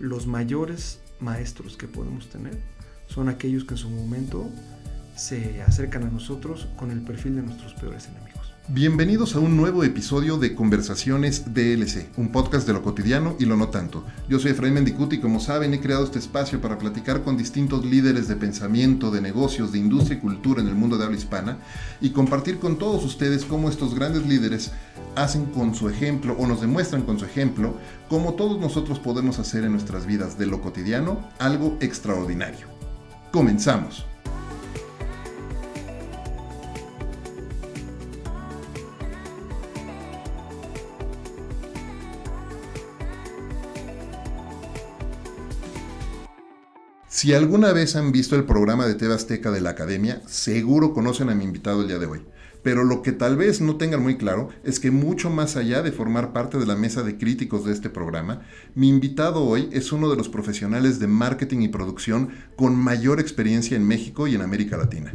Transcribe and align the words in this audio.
los 0.00 0.26
mayores 0.26 0.98
maestros 1.20 1.76
que 1.76 1.86
podemos 1.86 2.28
tener 2.30 2.58
son 3.06 3.28
aquellos 3.28 3.64
que 3.64 3.74
en 3.74 3.78
su 3.78 3.90
momento 3.90 4.48
se 5.14 5.62
acercan 5.62 6.04
a 6.04 6.10
nosotros 6.10 6.68
con 6.76 6.90
el 6.90 7.02
perfil 7.02 7.36
de 7.36 7.42
nuestros 7.42 7.74
peores 7.74 8.06
enemigos. 8.06 8.39
Bienvenidos 8.72 9.34
a 9.34 9.40
un 9.40 9.56
nuevo 9.56 9.82
episodio 9.82 10.36
de 10.36 10.54
Conversaciones 10.54 11.52
DLC, 11.54 12.06
un 12.16 12.30
podcast 12.30 12.68
de 12.68 12.72
lo 12.72 12.84
cotidiano 12.84 13.34
y 13.40 13.44
lo 13.44 13.56
no 13.56 13.68
tanto. 13.68 14.04
Yo 14.28 14.38
soy 14.38 14.52
Efraín 14.52 14.74
Mendicuti 14.74 15.16
y 15.16 15.18
como 15.18 15.40
saben 15.40 15.74
he 15.74 15.80
creado 15.80 16.04
este 16.04 16.20
espacio 16.20 16.60
para 16.60 16.78
platicar 16.78 17.24
con 17.24 17.36
distintos 17.36 17.84
líderes 17.84 18.28
de 18.28 18.36
pensamiento, 18.36 19.10
de 19.10 19.22
negocios, 19.22 19.72
de 19.72 19.78
industria 19.78 20.18
y 20.18 20.20
cultura 20.20 20.62
en 20.62 20.68
el 20.68 20.76
mundo 20.76 20.96
de 20.96 21.04
habla 21.04 21.16
hispana 21.16 21.58
y 22.00 22.10
compartir 22.10 22.60
con 22.60 22.78
todos 22.78 23.04
ustedes 23.04 23.44
cómo 23.44 23.68
estos 23.68 23.92
grandes 23.92 24.24
líderes 24.24 24.70
hacen 25.16 25.46
con 25.46 25.74
su 25.74 25.88
ejemplo 25.88 26.36
o 26.38 26.46
nos 26.46 26.60
demuestran 26.60 27.02
con 27.02 27.18
su 27.18 27.24
ejemplo 27.24 27.74
cómo 28.08 28.34
todos 28.34 28.60
nosotros 28.60 29.00
podemos 29.00 29.40
hacer 29.40 29.64
en 29.64 29.72
nuestras 29.72 30.06
vidas 30.06 30.38
de 30.38 30.46
lo 30.46 30.60
cotidiano 30.60 31.28
algo 31.40 31.76
extraordinario. 31.80 32.68
Comenzamos. 33.32 34.06
Si 47.20 47.34
alguna 47.34 47.74
vez 47.74 47.96
han 47.96 48.12
visto 48.12 48.34
el 48.34 48.44
programa 48.44 48.86
de 48.86 48.94
TV 48.94 49.12
Azteca 49.12 49.50
de 49.50 49.60
la 49.60 49.68
Academia, 49.68 50.22
seguro 50.26 50.94
conocen 50.94 51.28
a 51.28 51.34
mi 51.34 51.44
invitado 51.44 51.82
el 51.82 51.88
día 51.88 51.98
de 51.98 52.06
hoy. 52.06 52.22
Pero 52.62 52.82
lo 52.82 53.02
que 53.02 53.12
tal 53.12 53.36
vez 53.36 53.60
no 53.60 53.76
tengan 53.76 54.02
muy 54.02 54.16
claro 54.16 54.48
es 54.64 54.80
que 54.80 54.90
mucho 54.90 55.28
más 55.28 55.56
allá 55.56 55.82
de 55.82 55.92
formar 55.92 56.32
parte 56.32 56.56
de 56.56 56.64
la 56.64 56.76
mesa 56.76 57.02
de 57.02 57.18
críticos 57.18 57.66
de 57.66 57.74
este 57.74 57.90
programa, 57.90 58.40
mi 58.74 58.88
invitado 58.88 59.44
hoy 59.44 59.68
es 59.70 59.92
uno 59.92 60.08
de 60.08 60.16
los 60.16 60.30
profesionales 60.30 60.98
de 60.98 61.08
marketing 61.08 61.60
y 61.60 61.68
producción 61.68 62.30
con 62.56 62.74
mayor 62.74 63.20
experiencia 63.20 63.76
en 63.76 63.86
México 63.86 64.26
y 64.26 64.34
en 64.34 64.40
América 64.40 64.78
Latina. 64.78 65.12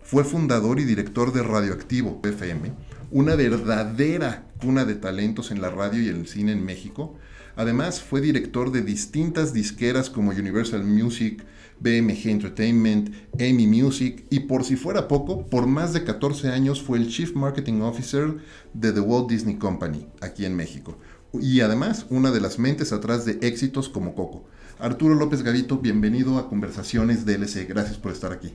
Fue 0.00 0.22
fundador 0.22 0.78
y 0.78 0.84
director 0.84 1.32
de 1.32 1.42
Radioactivo 1.42 2.20
FM, 2.22 2.70
una 3.10 3.34
verdadera 3.34 4.46
cuna 4.60 4.84
de 4.84 4.94
talentos 4.94 5.50
en 5.50 5.60
la 5.60 5.70
radio 5.70 6.00
y 6.00 6.06
el 6.06 6.28
cine 6.28 6.52
en 6.52 6.64
México, 6.64 7.16
Además, 7.58 8.00
fue 8.00 8.20
director 8.20 8.70
de 8.70 8.82
distintas 8.82 9.52
disqueras 9.52 10.10
como 10.10 10.30
Universal 10.30 10.84
Music, 10.84 11.42
BMG 11.80 12.28
Entertainment, 12.28 13.14
Amy 13.34 13.66
Music 13.66 14.24
y 14.30 14.40
por 14.40 14.64
si 14.64 14.76
fuera 14.76 15.08
poco, 15.08 15.46
por 15.46 15.66
más 15.66 15.92
de 15.92 16.04
14 16.04 16.48
años 16.48 16.82
fue 16.82 16.98
el 16.98 17.08
Chief 17.08 17.34
Marketing 17.34 17.80
Officer 17.80 18.36
de 18.74 18.92
The 18.92 19.00
Walt 19.00 19.28
Disney 19.30 19.56
Company, 19.56 20.06
aquí 20.20 20.44
en 20.44 20.56
México. 20.56 20.98
Y 21.32 21.60
además, 21.60 22.06
una 22.10 22.30
de 22.30 22.40
las 22.40 22.58
mentes 22.58 22.92
atrás 22.92 23.24
de 23.24 23.38
éxitos 23.42 23.88
como 23.88 24.14
Coco. 24.14 24.44
Arturo 24.78 25.14
López 25.14 25.42
Gavito, 25.42 25.78
bienvenido 25.78 26.38
a 26.38 26.48
Conversaciones 26.48 27.26
DLC. 27.26 27.68
Gracias 27.68 27.98
por 27.98 28.12
estar 28.12 28.32
aquí. 28.32 28.54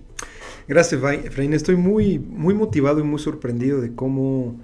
Gracias, 0.68 1.02
Efraín. 1.04 1.54
Estoy 1.54 1.76
muy, 1.76 2.18
muy 2.18 2.54
motivado 2.54 3.00
y 3.00 3.04
muy 3.04 3.20
sorprendido 3.20 3.82
de 3.82 3.94
cómo 3.94 4.60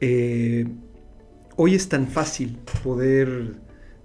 eh, 0.00 0.68
hoy 1.56 1.74
es 1.74 1.88
tan 1.88 2.06
fácil 2.06 2.58
poder 2.84 3.56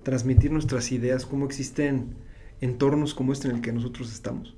transmitir 0.03 0.51
nuestras 0.51 0.91
ideas, 0.91 1.25
cómo 1.25 1.45
existen 1.45 2.15
entornos 2.63 3.13
como 3.13 3.33
este 3.33 3.49
en 3.49 3.55
el 3.55 3.61
que 3.61 3.73
nosotros 3.73 4.11
estamos 4.11 4.55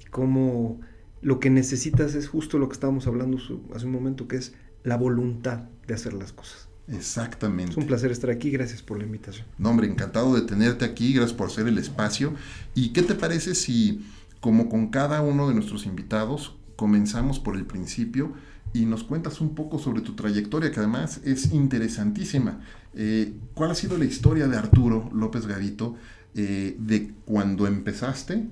y 0.00 0.08
cómo 0.10 0.80
lo 1.22 1.40
que 1.40 1.48
necesitas 1.48 2.14
es 2.14 2.28
justo 2.28 2.58
lo 2.58 2.68
que 2.68 2.74
estábamos 2.74 3.06
hablando 3.06 3.38
hace 3.74 3.86
un 3.86 3.92
momento, 3.92 4.28
que 4.28 4.36
es 4.36 4.52
la 4.84 4.96
voluntad 4.96 5.64
de 5.86 5.94
hacer 5.94 6.12
las 6.12 6.32
cosas. 6.32 6.68
Exactamente. 6.88 7.72
Es 7.72 7.76
un 7.78 7.86
placer 7.86 8.10
estar 8.10 8.30
aquí, 8.30 8.50
gracias 8.50 8.82
por 8.82 8.98
la 8.98 9.04
invitación. 9.04 9.46
No, 9.58 9.70
hombre, 9.70 9.86
encantado 9.86 10.34
de 10.34 10.42
tenerte 10.42 10.84
aquí, 10.84 11.12
gracias 11.12 11.36
por 11.36 11.46
hacer 11.46 11.66
el 11.68 11.78
espacio. 11.78 12.34
¿Y 12.74 12.90
qué 12.90 13.02
te 13.02 13.14
parece 13.14 13.54
si, 13.54 14.04
como 14.40 14.68
con 14.68 14.88
cada 14.88 15.22
uno 15.22 15.48
de 15.48 15.54
nuestros 15.54 15.86
invitados, 15.86 16.56
comenzamos 16.76 17.38
por 17.38 17.56
el 17.56 17.66
principio 17.66 18.32
y 18.72 18.86
nos 18.86 19.04
cuentas 19.04 19.40
un 19.40 19.54
poco 19.54 19.78
sobre 19.78 20.00
tu 20.00 20.14
trayectoria, 20.14 20.70
que 20.70 20.80
además 20.80 21.20
es 21.24 21.52
interesantísima. 21.52 22.60
Eh, 22.94 23.34
¿Cuál 23.54 23.70
ha 23.70 23.74
sido 23.74 23.98
la 23.98 24.04
historia 24.04 24.48
de 24.48 24.56
Arturo 24.56 25.10
López 25.12 25.46
Gavito 25.46 25.96
eh, 26.34 26.76
de 26.78 27.12
cuando 27.24 27.66
empezaste 27.66 28.44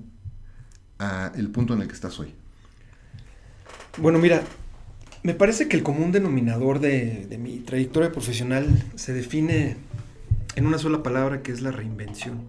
a 0.97 1.31
el 1.35 1.49
punto 1.49 1.73
en 1.73 1.81
el 1.81 1.87
que 1.87 1.93
estás 1.93 2.19
hoy? 2.19 2.33
Bueno, 3.97 4.19
mira, 4.19 4.43
me 5.23 5.33
parece 5.33 5.67
que 5.67 5.77
el 5.77 5.83
común 5.83 6.11
denominador 6.11 6.79
de, 6.79 7.25
de 7.27 7.37
mi 7.37 7.59
trayectoria 7.59 8.11
profesional 8.11 8.83
se 8.95 9.13
define 9.13 9.77
en 10.55 10.65
una 10.65 10.77
sola 10.77 11.03
palabra 11.03 11.41
que 11.41 11.51
es 11.51 11.61
la 11.61 11.71
reinvención. 11.71 12.47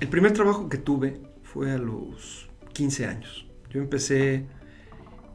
El 0.00 0.08
primer 0.08 0.32
trabajo 0.32 0.68
que 0.68 0.78
tuve 0.78 1.20
fue 1.42 1.72
a 1.72 1.78
los 1.78 2.48
15 2.72 3.06
años. 3.06 3.46
Yo 3.70 3.80
empecé 3.80 4.46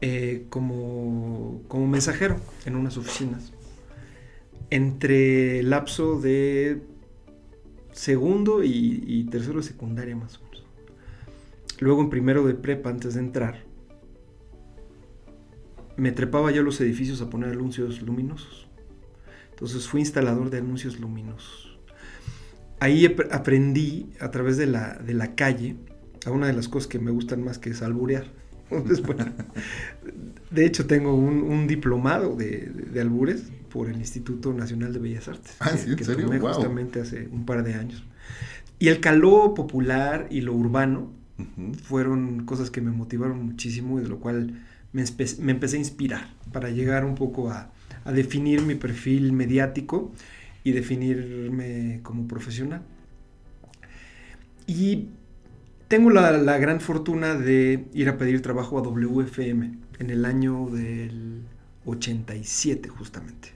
eh, 0.00 0.46
como, 0.50 1.62
como 1.68 1.86
mensajero 1.86 2.36
en 2.64 2.76
unas 2.76 2.96
oficinas. 2.96 3.52
Entre 4.70 5.62
lapso 5.62 6.20
de 6.20 6.82
segundo 7.96 8.62
y, 8.62 9.26
tercero 9.30 9.56
de 9.60 9.64
secundaria 9.64 10.14
más 10.14 10.38
o 10.38 10.44
menos. 10.44 10.64
Luego 11.80 12.02
en 12.02 12.10
primero 12.10 12.46
de 12.46 12.54
prepa, 12.54 12.90
antes 12.90 13.14
de 13.14 13.20
entrar, 13.20 13.64
me 15.96 16.12
trepaba 16.12 16.50
yo 16.50 16.60
a 16.60 16.64
los 16.64 16.80
edificios 16.80 17.20
a 17.22 17.30
poner 17.30 17.50
anuncios 17.50 18.02
luminosos. 18.02 18.68
Entonces 19.50 19.88
fui 19.88 20.00
instalador 20.00 20.50
de 20.50 20.58
anuncios 20.58 21.00
luminosos. 21.00 21.78
Ahí 22.78 23.06
aprendí 23.30 24.12
a 24.20 24.30
través 24.30 24.58
de 24.58 24.66
la, 24.66 24.94
de 24.94 25.14
la 25.14 25.34
calle 25.34 25.76
a 26.26 26.30
una 26.30 26.46
de 26.46 26.52
las 26.52 26.68
cosas 26.68 26.88
que 26.88 26.98
me 26.98 27.10
gustan 27.10 27.42
más 27.42 27.58
que 27.58 27.70
es 27.70 27.80
alburear. 27.82 28.26
de 30.50 30.66
hecho, 30.66 30.86
tengo 30.86 31.14
un, 31.14 31.66
diplomado 31.66 32.34
de, 32.34 33.00
albures 33.00 33.44
por 33.68 33.88
el 33.88 33.96
Instituto 33.96 34.52
Nacional 34.52 34.92
de 34.92 34.98
Bellas 34.98 35.28
Artes. 35.28 35.56
Ah, 35.60 35.72
que, 35.96 36.04
tomé 36.04 36.38
justamente 36.38 37.00
hace 37.00 37.28
un 37.28 37.44
par 37.44 37.62
de 37.62 37.74
años. 37.74 38.04
Y 38.78 38.88
el 38.88 39.00
calor 39.00 39.54
popular 39.54 40.26
y 40.30 40.40
lo 40.40 40.52
urbano 40.54 41.12
fueron 41.82 42.44
cosas 42.46 42.70
que 42.70 42.80
me 42.80 42.90
motivaron 42.90 43.44
muchísimo 43.44 43.98
y 43.98 44.02
de 44.02 44.08
lo 44.08 44.18
cual 44.20 44.64
me, 44.92 45.04
empecé 45.50 45.76
a 45.76 45.78
inspirar 45.78 46.28
para 46.52 46.70
llegar 46.70 47.04
un 47.04 47.14
poco 47.14 47.50
a, 47.50 47.72
a 48.04 48.12
definir 48.12 48.62
mi 48.62 48.74
perfil 48.74 49.32
mediático 49.32 50.12
y 50.64 50.72
definirme 50.72 52.00
como 52.02 52.26
profesional. 52.26 52.82
Y 54.66 55.10
tengo 55.88 56.10
la, 56.10 56.58
gran 56.58 56.80
fortuna 56.80 57.34
de 57.34 57.86
ir 57.92 58.08
a 58.08 58.18
pedir 58.18 58.42
trabajo 58.42 58.78
a 58.78 58.82
WFM 58.82 59.78
en 59.98 60.10
el 60.10 60.24
año 60.24 60.68
del 60.70 61.42
87 61.84 62.88
justamente. 62.88 63.55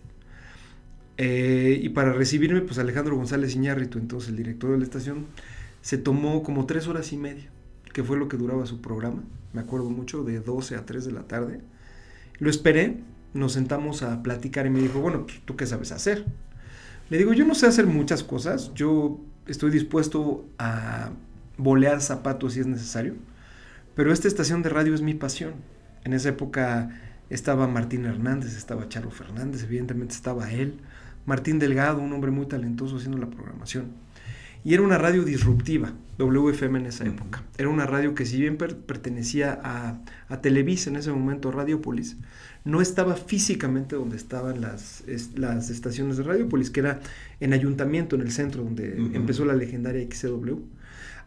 Eh, 1.22 1.78
y 1.82 1.91
para 1.91 2.14
recibirme, 2.14 2.62
pues 2.62 2.78
Alejandro 2.78 3.14
González 3.14 3.54
Iñárritu, 3.54 3.98
entonces 3.98 4.31
el 4.31 4.36
director 4.36 4.70
de 4.70 4.78
la 4.78 4.84
estación, 4.84 5.26
se 5.82 5.98
tomó 5.98 6.42
como 6.42 6.64
tres 6.64 6.88
horas 6.88 7.12
y 7.12 7.19
media, 7.19 7.50
que 7.92 8.03
fue 8.03 8.16
lo 8.16 8.26
que 8.26 8.38
duraba 8.38 8.64
su 8.64 8.81
programa, 8.81 9.22
me 9.53 9.60
acuerdo 9.60 9.91
mucho, 9.91 10.25
de 10.25 10.41
12 10.41 10.76
a 10.76 10.86
3 10.86 11.04
de 11.04 11.12
la 11.12 11.25
tarde. 11.25 11.60
Lo 12.38 12.48
esperé, 12.48 13.00
nos 13.34 13.53
sentamos 13.53 14.03
a 14.03 14.22
platicar 14.22 14.64
y 14.64 14.70
me 14.70 14.80
dijo, 14.80 15.00
bueno, 15.00 15.26
pues, 15.26 15.42
¿tú 15.44 15.56
qué 15.56 15.66
sabes 15.66 15.92
hacer? 15.92 16.25
Le 17.10 17.19
digo, 17.19 17.34
yo 17.34 17.44
no 17.44 17.54
sé 17.54 17.66
hacer 17.66 17.86
muchas 17.86 18.25
cosas, 18.25 18.72
yo 18.75 19.20
estoy 19.47 19.70
dispuesto 19.70 20.48
a 20.59 21.10
bolear 21.59 22.00
zapatos 22.00 22.54
si 22.54 22.60
es 22.60 22.66
necesario. 22.66 23.16
Pero 23.94 24.10
esta 24.10 24.26
estación 24.26 24.62
de 24.62 24.70
radio 24.70 24.94
es 24.94 25.03
mi 25.03 25.12
pasión. 25.12 25.53
En 26.03 26.14
esa 26.14 26.30
época 26.30 26.98
estaba 27.28 27.69
Martín 27.69 28.06
Hernández, 28.06 28.56
estaba 28.56 28.88
Charo 28.88 29.10
Fernández, 29.10 29.64
evidentemente 29.64 30.14
estaba 30.14 30.50
él, 30.50 30.80
Martín 31.26 31.58
Delgado, 31.58 32.00
un 32.00 32.12
hombre 32.12 32.31
muy 32.31 32.47
talentoso 32.47 32.97
haciendo 32.97 33.19
la 33.19 33.28
programación. 33.28 33.86
Y 34.62 34.74
era 34.74 34.83
una 34.83 34.98
radio 34.98 35.24
disruptiva, 35.24 35.92
WFM 36.18 36.80
en 36.80 36.86
esa 36.86 37.06
época. 37.06 37.42
Era 37.56 37.71
una 37.71 37.86
radio 37.86 38.15
que 38.15 38.27
si 38.27 38.39
bien 38.39 38.59
pertenecía 38.59 39.59
a, 39.65 40.03
a, 40.28 40.41
Televisa 40.42 40.91
en 40.91 40.97
ese 40.97 41.10
momento, 41.10 41.50
Radiopolis, 41.50 42.18
no 42.65 42.83
estaba 42.83 43.16
físicamente 43.16 43.97
donde 43.97 44.16
estaban 44.16 44.60
las, 44.60 45.03
las 45.34 45.71
estaciones 45.71 46.18
de 46.18 46.24
Radiopolis, 46.24 46.68
que 46.68 46.80
era 46.80 47.00
en 47.41 47.54
Ayuntamiento, 47.54 48.16
en 48.16 48.22
el 48.22 48.33
centro, 48.33 48.62
donde 48.62 48.97
empezó 49.15 49.47
la 49.47 49.54
legendaria 49.54 50.06
XCW 50.06 50.59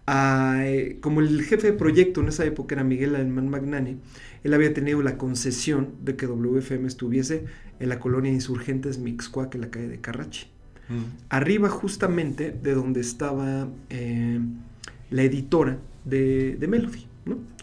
eh, 0.07 0.97
como 1.01 1.21
el 1.21 1.43
jefe 1.43 1.71
de 1.71 1.73
proyecto 1.73 2.21
en 2.21 2.27
esa 2.27 2.45
época 2.45 2.75
era 2.75 2.83
Miguel 2.83 3.15
Alemán 3.15 3.49
Magnani, 3.49 3.97
él 4.43 4.53
había 4.53 4.73
tenido 4.73 5.01
la 5.01 5.17
concesión 5.17 5.93
de 6.03 6.15
que 6.15 6.27
WFM 6.27 6.87
estuviese 6.87 7.45
en 7.79 7.89
la 7.89 7.99
colonia 7.99 8.31
Insurgentes 8.31 8.99
Mixcoac, 8.99 9.55
en 9.55 9.61
la 9.61 9.71
calle 9.71 9.87
de 9.87 9.99
Carrachi. 9.99 10.47
Mm. 10.89 11.03
Arriba 11.29 11.69
justamente 11.69 12.51
de 12.51 12.73
donde 12.73 12.99
estaba 12.99 13.69
eh, 13.89 14.39
la 15.09 15.23
editora 15.23 15.77
de, 16.03 16.57
Melody, 16.67 17.07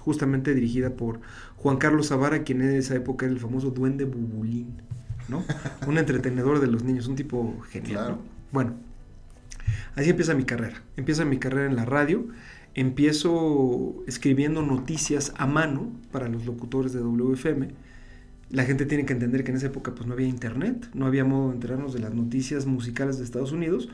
justamente 0.00 0.54
dirigida 0.54 0.90
por 0.90 1.20
Juan 1.56 1.76
Carlos 1.76 2.08
Zavara, 2.08 2.42
quien 2.42 2.62
en 2.62 2.70
esa 2.70 2.94
época 2.94 3.26
era 3.26 3.34
el 3.34 3.40
famoso 3.40 3.70
Duende 3.70 4.04
Bubulín, 4.04 4.80
¿no? 5.28 5.44
un 5.86 5.98
entretenedor 5.98 6.60
de 6.60 6.68
los 6.68 6.82
niños, 6.82 7.06
un 7.06 7.16
tipo 7.16 7.60
genial. 7.68 8.16
Bueno, 8.52 8.74
Así 9.94 10.10
empieza 10.10 10.34
mi 10.34 10.44
carrera. 10.44 10.82
Empieza 10.96 11.24
mi 11.24 11.38
carrera 11.38 11.68
en 11.68 11.76
la 11.76 11.84
radio. 11.84 12.26
Empiezo 12.74 14.02
escribiendo 14.06 14.62
noticias 14.62 15.32
a 15.36 15.46
mano 15.46 15.92
para 16.12 16.28
los 16.28 16.46
locutores 16.46 16.92
de 16.92 17.00
WFM. 17.00 17.68
La 18.50 18.64
gente 18.64 18.86
tiene 18.86 19.04
que 19.04 19.12
entender 19.12 19.44
que 19.44 19.50
en 19.50 19.56
esa 19.56 19.66
época 19.66 19.94
pues 19.94 20.06
no 20.06 20.14
había 20.14 20.26
internet, 20.26 20.88
no 20.92 21.06
había 21.06 21.24
modo 21.24 21.48
de 21.48 21.54
enterarnos 21.54 21.92
de 21.92 22.00
las 22.00 22.14
noticias 22.14 22.66
musicales 22.66 23.18
de 23.18 23.24
Estados 23.24 23.52
Unidos, 23.52 23.88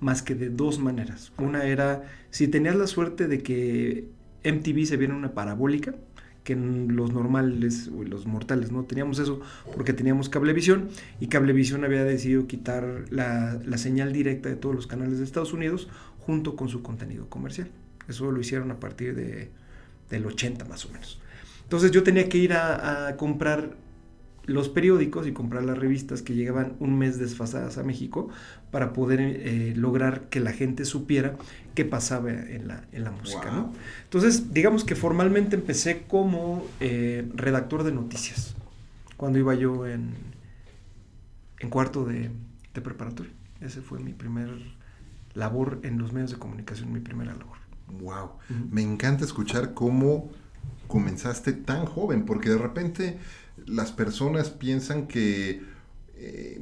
más 0.00 0.22
que 0.22 0.34
de 0.34 0.48
dos 0.48 0.78
maneras. 0.78 1.32
Una 1.38 1.64
era, 1.64 2.04
si 2.30 2.48
tenías 2.48 2.76
la 2.76 2.86
suerte 2.86 3.28
de 3.28 3.42
que 3.42 4.08
MTV 4.44 4.86
se 4.86 4.96
viera 4.96 5.14
una 5.14 5.34
parabólica, 5.34 5.94
que 6.48 6.56
los 6.56 7.12
normales 7.12 7.90
o 7.94 8.02
los 8.04 8.24
mortales 8.24 8.72
no 8.72 8.84
teníamos 8.84 9.18
eso 9.18 9.38
porque 9.74 9.92
teníamos 9.92 10.30
cablevisión 10.30 10.88
y 11.20 11.26
cablevisión 11.26 11.84
había 11.84 12.04
decidido 12.04 12.46
quitar 12.46 13.04
la, 13.10 13.60
la, 13.66 13.76
señal 13.76 14.14
directa 14.14 14.48
de 14.48 14.56
todos 14.56 14.74
los 14.74 14.86
canales 14.86 15.18
de 15.18 15.24
Estados 15.24 15.52
Unidos 15.52 15.90
junto 16.20 16.56
con 16.56 16.70
su 16.70 16.80
contenido 16.80 17.28
comercial. 17.28 17.68
Eso 18.08 18.32
lo 18.32 18.40
hicieron 18.40 18.70
a 18.70 18.80
partir 18.80 19.14
de, 19.14 19.50
del 20.08 20.24
80 20.24 20.64
más 20.64 20.86
o 20.86 20.88
menos. 20.88 21.20
Entonces 21.64 21.90
yo 21.90 22.02
tenía 22.02 22.30
que 22.30 22.38
ir 22.38 22.54
a 22.54 23.14
comprar 23.18 23.76
los 24.48 24.68
periódicos 24.70 25.26
y 25.26 25.32
comprar 25.32 25.62
las 25.64 25.78
revistas 25.78 26.22
que 26.22 26.34
llegaban 26.34 26.72
un 26.80 26.98
mes 26.98 27.18
desfasadas 27.18 27.76
a 27.78 27.84
México 27.84 28.30
para 28.70 28.92
poder 28.92 29.20
eh, 29.20 29.74
lograr 29.76 30.22
que 30.30 30.40
la 30.40 30.52
gente 30.52 30.84
supiera 30.84 31.36
qué 31.74 31.84
pasaba 31.84 32.30
en 32.30 32.66
la, 32.66 32.84
en 32.92 33.04
la 33.04 33.10
música. 33.10 33.52
¿no? 33.52 33.72
Entonces, 34.04 34.52
digamos 34.52 34.84
que 34.84 34.96
formalmente 34.96 35.54
empecé 35.54 36.04
como 36.08 36.66
eh, 36.80 37.30
redactor 37.34 37.84
de 37.84 37.92
noticias, 37.92 38.56
cuando 39.16 39.38
iba 39.38 39.54
yo 39.54 39.86
en, 39.86 40.14
en 41.60 41.70
cuarto 41.70 42.04
de, 42.04 42.30
de 42.72 42.80
preparatoria. 42.80 43.32
Ese 43.60 43.82
fue 43.82 44.00
mi 44.00 44.14
primer 44.14 44.48
labor 45.34 45.80
en 45.82 45.98
los 45.98 46.12
medios 46.12 46.30
de 46.30 46.38
comunicación, 46.38 46.92
mi 46.92 47.00
primera 47.00 47.34
labor. 47.34 47.58
Wow, 48.00 48.30
me 48.70 48.82
encanta 48.82 49.24
escuchar 49.24 49.74
cómo 49.74 50.30
comenzaste 50.86 51.52
tan 51.52 51.84
joven, 51.84 52.24
porque 52.24 52.48
de 52.48 52.58
repente 52.58 53.18
las 53.66 53.92
personas 53.92 54.50
piensan 54.50 55.06
que 55.06 55.62
eh, 56.20 56.58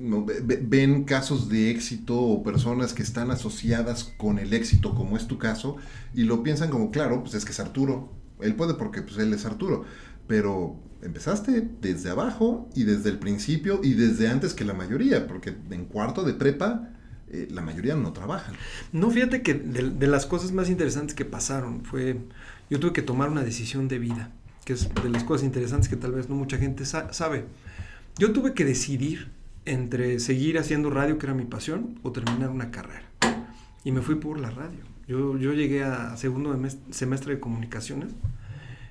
ven 0.63 1.05
casos 1.05 1.49
de 1.49 1.71
éxito 1.71 2.21
o 2.21 2.43
personas 2.43 2.93
que 2.93 3.03
están 3.03 3.31
asociadas 3.31 4.05
con 4.05 4.39
el 4.39 4.53
éxito, 4.53 4.95
como 4.95 5.17
es 5.17 5.27
tu 5.27 5.39
caso, 5.39 5.77
y 6.13 6.25
lo 6.25 6.43
piensan 6.43 6.69
como, 6.69 6.91
claro, 6.91 7.23
pues 7.23 7.35
es 7.35 7.45
que 7.45 7.53
es 7.53 7.61
Arturo. 7.61 8.13
Él 8.41 8.55
puede 8.55 8.75
porque 8.75 9.01
pues, 9.01 9.17
él 9.19 9.33
es 9.33 9.47
Arturo. 9.47 9.85
Pero 10.27 10.77
empezaste 11.01 11.67
desde 11.81 12.11
abajo 12.11 12.69
y 12.75 12.85
desde 12.85 13.09
el 13.09 13.19
principio 13.19 13.81
y 13.83 13.95
desde 13.95 14.29
antes 14.29 14.53
que 14.53 14.65
la 14.65 14.75
mayoría, 14.75 15.27
porque 15.27 15.55
en 15.71 15.87
cuarto 15.87 16.23
de 16.25 16.35
prepa 16.35 16.91
eh, 17.29 17.49
la 17.51 17.63
mayoría 17.63 17.97
no 17.97 18.13
trabajan. 18.13 18.55
No, 18.93 19.11
fíjate 19.11 19.43
que 19.43 19.55
de, 19.55 19.91
de, 19.91 20.07
las 20.07 20.27
cosas 20.27 20.53
más 20.53 20.69
interesantes 20.69 21.15
que 21.15 21.25
pasaron 21.25 21.83
fue, 21.85 22.19
yo 22.69 22.79
tuve 22.79 22.93
que 22.93 23.03
tomar 23.03 23.31
una 23.31 23.43
decisión 23.43 23.89
de 23.89 23.99
vida 23.99 24.33
que 24.67 24.73
es 24.73 24.93
de 24.93 25.09
las 25.09 25.23
cosas 25.23 25.47
interesantes 25.47 25.89
que 25.89 25.97
tal 25.97 26.11
vez 26.11 26.29
no 26.29 26.35
mucha 26.35 26.59
gente 26.59 26.85
sa 26.85 27.13
sabe. 27.13 27.45
Yo 28.19 28.33
tuve 28.33 28.53
que 28.53 28.65
decidir 28.65 29.31
entre 29.65 30.19
seguir 30.19 30.59
haciendo 30.59 30.91
radio, 30.91 31.19
que 31.19 31.27
era 31.27 31.35
mi 31.35 31.45
pasión, 31.45 32.01
o 32.03 32.11
terminar 32.11 32.51
una 32.51 32.73
carrera. 32.73 33.05
Y 33.85 33.93
me 33.93 34.03
fui 34.03 34.17
por 34.17 34.41
la 34.41 34.51
radio. 34.51 34.81
Yo, 35.07 35.39
yo 35.39 35.53
llegué 35.53 35.85
a 35.85 36.17
segundo 36.17 36.59
semestre 36.91 37.35
de 37.35 37.41
comunicaciones. 37.41 38.13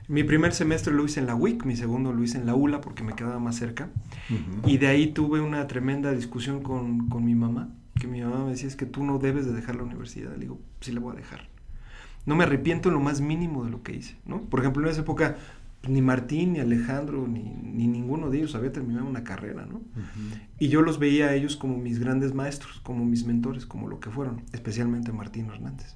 Mi 0.07 0.23
primer 0.23 0.53
semestre 0.53 0.93
lo 0.93 1.03
hice 1.03 1.19
en 1.19 1.25
la 1.25 1.35
UIC, 1.35 1.65
mi 1.65 1.75
segundo 1.75 2.13
lo 2.13 2.23
hice 2.23 2.37
en 2.37 2.45
la 2.45 2.55
ULA 2.55 2.79
porque 2.79 3.03
me 3.03 3.13
quedaba 3.13 3.39
más 3.39 3.57
cerca. 3.57 3.89
Uh 4.29 4.33
-huh. 4.33 4.71
Y 4.71 4.77
de 4.77 4.87
ahí 4.87 5.07
tuve 5.07 5.41
una 5.41 5.67
tremenda 5.67 6.11
discusión 6.13 6.63
con, 6.63 7.09
con, 7.09 7.25
mi 7.25 7.35
mamá, 7.35 7.69
que 7.99 8.07
mi 8.07 8.21
mamá 8.21 8.45
me 8.45 8.51
decía, 8.51 8.69
es 8.69 8.77
que 8.77 8.85
tú 8.85 9.03
no 9.03 9.19
debes 9.19 9.45
de 9.45 9.51
dejar 9.51 9.75
la 9.75 9.83
universidad. 9.83 10.31
Le 10.33 10.39
digo, 10.39 10.61
sí 10.79 10.93
la 10.93 11.01
voy 11.01 11.13
a 11.13 11.15
dejar. 11.17 11.49
No 12.25 12.35
me 12.35 12.43
arrepiento 12.43 12.89
en 12.89 12.95
lo 12.95 13.01
más 13.01 13.19
mínimo 13.19 13.65
de 13.65 13.71
lo 13.71 13.83
que 13.83 13.93
hice, 13.93 14.15
¿no? 14.25 14.41
Por 14.41 14.61
ejemplo, 14.61 14.83
en 14.83 14.89
esa 14.89 15.01
época 15.01 15.37
ni 15.87 16.01
Martín, 16.01 16.53
ni 16.53 16.59
Alejandro, 16.59 17.27
ni, 17.27 17.43
ni, 17.43 17.87
ninguno 17.87 18.29
de 18.29 18.39
ellos 18.39 18.55
había 18.55 18.71
terminado 18.71 19.05
una 19.05 19.23
carrera, 19.23 19.65
¿no? 19.65 19.77
Uh 19.77 19.81
-huh. 19.81 20.39
Y 20.59 20.67
yo 20.69 20.81
los 20.81 20.99
veía 20.99 21.27
a 21.27 21.33
ellos 21.33 21.55
como 21.55 21.77
mis 21.77 21.99
grandes 21.99 22.33
maestros, 22.33 22.79
como 22.81 23.05
mis 23.05 23.25
mentores, 23.25 23.65
como 23.65 23.87
lo 23.87 23.99
que 23.99 24.09
fueron, 24.09 24.43
especialmente 24.53 25.11
Martín 25.11 25.47
Hernández. 25.47 25.95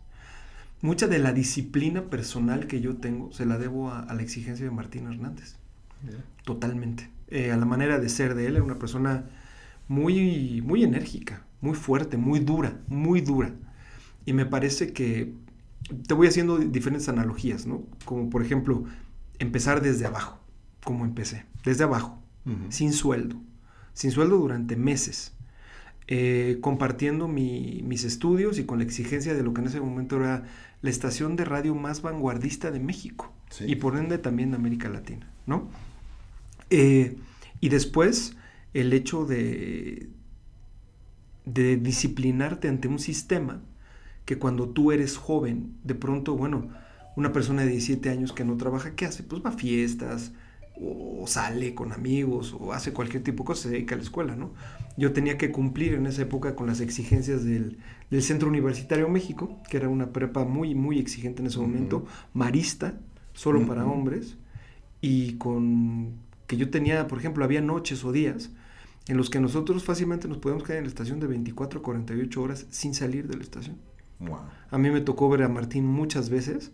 Mucha 0.81 1.07
de 1.07 1.19
la 1.19 1.33
disciplina 1.33 2.03
personal 2.03 2.67
que 2.67 2.81
yo 2.81 2.97
tengo 2.97 3.31
se 3.31 3.45
la 3.45 3.57
debo 3.57 3.89
a, 3.91 4.01
a 4.01 4.13
la 4.13 4.21
exigencia 4.21 4.65
de 4.65 4.71
Martín 4.71 5.07
Hernández. 5.07 5.55
Yeah. 6.03 6.23
Totalmente. 6.45 7.09
Eh, 7.27 7.51
a 7.51 7.57
la 7.57 7.65
manera 7.65 7.99
de 7.99 8.09
ser 8.09 8.33
de 8.33 8.47
él, 8.47 8.55
era 8.55 8.63
una 8.63 8.79
persona 8.79 9.25
muy, 9.87 10.61
muy 10.65 10.83
enérgica, 10.83 11.43
muy 11.61 11.75
fuerte, 11.75 12.17
muy 12.17 12.39
dura, 12.39 12.79
muy 12.87 13.21
dura. 13.21 13.53
Y 14.25 14.33
me 14.33 14.45
parece 14.45 14.93
que 14.93 15.33
te 16.07 16.13
voy 16.13 16.27
haciendo 16.27 16.57
diferentes 16.57 17.09
analogías, 17.09 17.65
¿no? 17.65 17.83
Como 18.05 18.29
por 18.29 18.41
ejemplo, 18.43 18.85
empezar 19.39 19.81
desde 19.81 20.05
abajo, 20.05 20.39
como 20.83 21.05
empecé, 21.05 21.45
desde 21.63 21.83
abajo, 21.83 22.21
uh 22.45 22.51
-huh. 22.51 22.71
sin 22.71 22.93
sueldo, 22.93 23.37
sin 23.93 24.11
sueldo 24.11 24.37
durante 24.37 24.75
meses, 24.75 25.33
eh, 26.07 26.57
compartiendo 26.61 27.27
mi, 27.27 27.81
mis 27.85 28.03
estudios 28.03 28.57
y 28.59 28.65
con 28.65 28.79
la 28.79 28.83
exigencia 28.83 29.33
de 29.33 29.43
lo 29.43 29.53
que 29.53 29.61
en 29.61 29.67
ese 29.67 29.79
momento 29.79 30.17
era 30.17 30.43
la 30.81 30.89
estación 30.89 31.35
de 31.35 31.45
radio 31.45 31.75
más 31.75 32.01
vanguardista 32.01 32.71
de 32.71 32.79
México 32.79 33.31
sí. 33.49 33.65
y 33.67 33.75
por 33.75 33.97
ende 33.97 34.17
también 34.17 34.51
de 34.51 34.57
América 34.57 34.89
Latina, 34.89 35.29
¿no? 35.45 35.69
Eh, 36.69 37.17
y 37.61 37.69
después 37.69 38.35
el 38.73 38.93
hecho 38.93 39.25
de, 39.25 40.09
de 41.45 41.77
disciplinarte 41.77 42.67
ante 42.67 42.87
un 42.87 42.99
sistema 42.99 43.61
que 44.25 44.37
cuando 44.37 44.69
tú 44.69 44.91
eres 44.91 45.17
joven, 45.17 45.75
de 45.83 45.95
pronto, 45.95 46.35
bueno, 46.35 46.69
una 47.15 47.31
persona 47.31 47.63
de 47.63 47.69
17 47.71 48.09
años 48.09 48.33
que 48.33 48.45
no 48.45 48.57
trabaja, 48.57 48.95
¿qué 48.95 49.05
hace? 49.05 49.23
Pues 49.23 49.43
va 49.43 49.49
a 49.49 49.53
fiestas, 49.53 50.31
o 50.81 51.25
sale 51.27 51.75
con 51.75 51.91
amigos, 51.91 52.55
o 52.57 52.71
hace 52.71 52.93
cualquier 52.93 53.23
tipo 53.23 53.43
de 53.43 53.47
cosa, 53.47 53.63
se 53.63 53.69
dedica 53.69 53.95
a 53.95 53.97
la 53.97 54.03
escuela, 54.03 54.35
¿no? 54.35 54.53
Yo 54.97 55.11
tenía 55.11 55.37
que 55.37 55.51
cumplir 55.51 55.93
en 55.93 56.05
esa 56.05 56.21
época 56.21 56.55
con 56.55 56.67
las 56.67 56.79
exigencias 56.79 57.43
del, 57.43 57.77
del 58.09 58.23
Centro 58.23 58.47
Universitario 58.47 59.09
México, 59.09 59.57
que 59.69 59.77
era 59.77 59.89
una 59.89 60.13
prepa 60.13 60.45
muy, 60.45 60.75
muy 60.75 60.99
exigente 60.99 61.41
en 61.41 61.47
ese 61.47 61.59
momento, 61.59 61.97
uh 61.97 62.01
-huh. 62.01 62.29
marista, 62.33 62.99
solo 63.33 63.59
uh 63.59 63.63
-huh. 63.63 63.67
para 63.67 63.85
hombres, 63.85 64.37
y 65.01 65.33
con 65.33 66.13
que 66.47 66.57
yo 66.57 66.69
tenía, 66.69 67.07
por 67.07 67.19
ejemplo, 67.19 67.43
había 67.43 67.61
noches 67.61 68.03
o 68.03 68.11
días 68.11 68.49
en 69.07 69.17
los 69.17 69.29
que 69.29 69.39
nosotros 69.39 69.83
fácilmente 69.83 70.27
nos 70.27 70.37
podíamos 70.37 70.63
quedar 70.63 70.77
en 70.77 70.85
la 70.85 70.89
estación 70.89 71.19
de 71.19 71.27
24 71.27 71.79
a 71.79 71.83
48 71.83 72.41
horas 72.41 72.67
sin 72.69 72.93
salir 72.93 73.27
de 73.27 73.37
la 73.37 73.43
estación. 73.43 73.77
Wow. 74.19 74.39
A 74.69 74.77
mí 74.77 74.89
me 74.89 75.01
tocó 75.01 75.29
ver 75.29 75.43
a 75.43 75.49
Martín 75.49 75.85
muchas 75.85 76.29
veces 76.29 76.71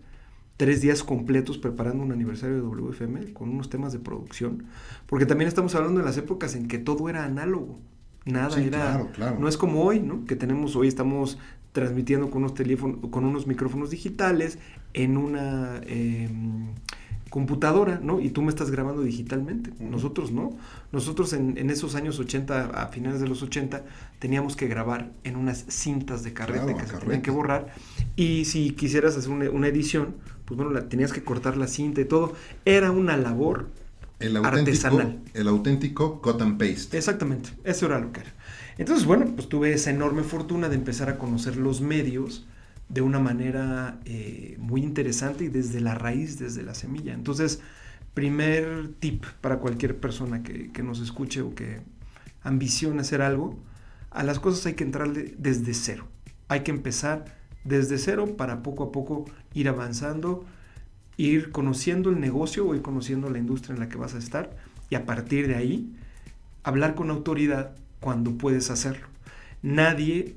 tres 0.58 0.82
días 0.82 1.04
completos 1.04 1.58
preparando 1.58 2.04
un 2.04 2.12
aniversario 2.12 2.56
de 2.56 2.62
WFM 2.62 3.34
con 3.34 3.50
unos 3.50 3.70
temas 3.70 3.92
de 3.94 4.00
producción, 4.00 4.64
porque 5.06 5.26
también 5.26 5.48
estamos 5.48 5.76
hablando 5.76 6.00
de 6.00 6.06
las 6.06 6.18
épocas 6.18 6.56
en 6.56 6.68
que 6.68 6.78
todo 6.78 7.10
era 7.10 7.26
análogo, 7.26 7.80
nada 8.26 8.52
sí, 8.52 8.62
era, 8.62 8.80
claro, 8.80 9.10
claro. 9.14 9.40
no 9.40 9.48
es 9.48 9.58
como 9.58 9.84
hoy, 9.84 10.00
¿no? 10.00 10.26
Que 10.26 10.36
tenemos 10.36 10.76
hoy 10.76 10.88
estamos 10.88 11.38
transmitiendo 11.72 12.30
con 12.30 12.44
unos 12.44 12.54
teléfonos, 12.54 13.10
con 13.12 13.26
unos 13.26 13.48
micrófonos 13.48 13.90
digitales 13.90 14.60
en 14.94 15.18
una 15.18 15.82
eh, 15.84 16.30
computadora, 17.30 18.00
¿no? 18.02 18.22
Y 18.22 18.30
tú 18.30 18.42
me 18.42 18.50
estás 18.50 18.72
grabando 18.72 19.02
digitalmente. 19.02 19.72
Uh 19.72 19.74
-huh. 19.74 19.90
Nosotros 19.90 20.32
no. 20.32 20.52
Nosotros 20.94 21.34
en, 21.34 21.58
en, 21.58 21.70
esos 21.70 21.96
años 21.96 22.18
80, 22.18 22.68
a 22.68 22.88
finales 22.88 23.20
de 23.20 23.28
los 23.28 23.44
80, 23.44 23.84
teníamos 24.20 24.56
que 24.56 24.68
grabar 24.68 25.12
en 25.26 25.36
unas 25.36 25.66
cintas 25.68 26.24
de 26.24 26.32
carrete 26.32 26.64
claro, 26.64 26.78
que 26.78 26.88
se 26.88 26.98
tenían 26.98 27.22
que 27.22 27.32
borrar. 27.32 27.74
Y 28.16 28.46
si 28.46 28.72
quisieras 28.72 29.18
hacer 29.18 29.32
una, 29.32 29.50
una 29.50 29.68
edición, 29.68 30.16
pues 30.46 30.58
bueno, 30.58 30.72
la, 30.72 30.88
tenías 30.88 31.12
que 31.12 31.24
cortar 31.24 31.58
la 31.58 31.68
cinta 31.68 32.02
y 32.02 32.06
todo. 32.06 32.34
Era 32.64 32.92
una 32.92 33.18
labor 33.18 33.68
el 34.20 34.38
artesanal. 34.38 35.22
El 35.34 35.48
auténtico 35.48 36.22
cut 36.22 36.42
and 36.42 36.58
paste. 36.58 36.98
Exactamente, 36.98 37.50
eso 37.64 37.86
era 37.88 38.00
lo 38.00 38.12
que 38.12 38.22
era. 38.22 38.34
Entonces, 38.78 39.06
bueno, 39.06 39.26
pues 39.36 39.48
tuve 39.48 39.74
esa 39.74 39.90
enorme 39.90 40.24
fortuna 40.24 40.70
de 40.70 40.76
empezar 40.76 41.10
a 41.10 41.18
conocer 41.18 41.58
los 41.58 41.82
medios 41.82 42.46
de 42.90 43.02
una 43.02 43.20
manera 43.20 44.00
eh, 44.06 44.58
muy 44.60 44.84
interesante 44.84 45.46
y 45.46 45.48
desde 45.48 45.80
la 45.82 45.96
raíz, 45.96 46.40
desde 46.40 46.64
la 46.64 46.76
semilla. 46.76 47.14
Entonces, 47.14 47.62
primer 48.14 48.90
tip 49.00 49.26
para 49.42 49.58
cualquier 49.58 49.98
persona 49.98 50.44
que, 50.44 50.72
que 50.72 50.84
nos 50.84 51.00
escuche 51.00 51.42
o 51.42 51.56
que 51.56 51.82
ambicione 52.44 53.02
hacer 53.02 53.22
algo, 53.22 53.58
a 54.12 54.24
las 54.24 54.40
cosas 54.40 54.66
hay 54.66 54.74
que 54.74 54.84
entrarle 54.84 55.36
desde 55.38 55.74
cero. 55.74 56.08
Hay 56.48 56.62
que 56.62 56.72
empezar 56.72 57.26
desde 57.66 57.98
cero 57.98 58.38
para 58.38 58.64
poco 58.64 58.86
a 58.86 58.92
poco 58.94 59.26
ir 59.54 59.68
avanzando, 59.68 60.46
ir 61.18 61.52
conociendo 61.52 62.10
el 62.10 62.22
negocio 62.22 62.66
o 62.66 62.76
ir 62.76 62.82
conociendo 62.82 63.30
la 63.30 63.40
industria 63.40 63.74
en 63.74 63.80
la 63.82 63.90
que 63.90 63.98
vas 63.98 64.16
a 64.16 64.20
estar 64.20 64.56
y 64.90 64.96
a 64.96 65.06
partir 65.06 65.48
de 65.48 65.56
ahí 65.56 65.92
hablar 66.64 66.96
con 66.96 67.10
autoridad 67.10 67.76
cuando 68.00 68.38
puedes 68.38 68.70
hacerlo. 68.70 69.08
Nadie 69.62 70.36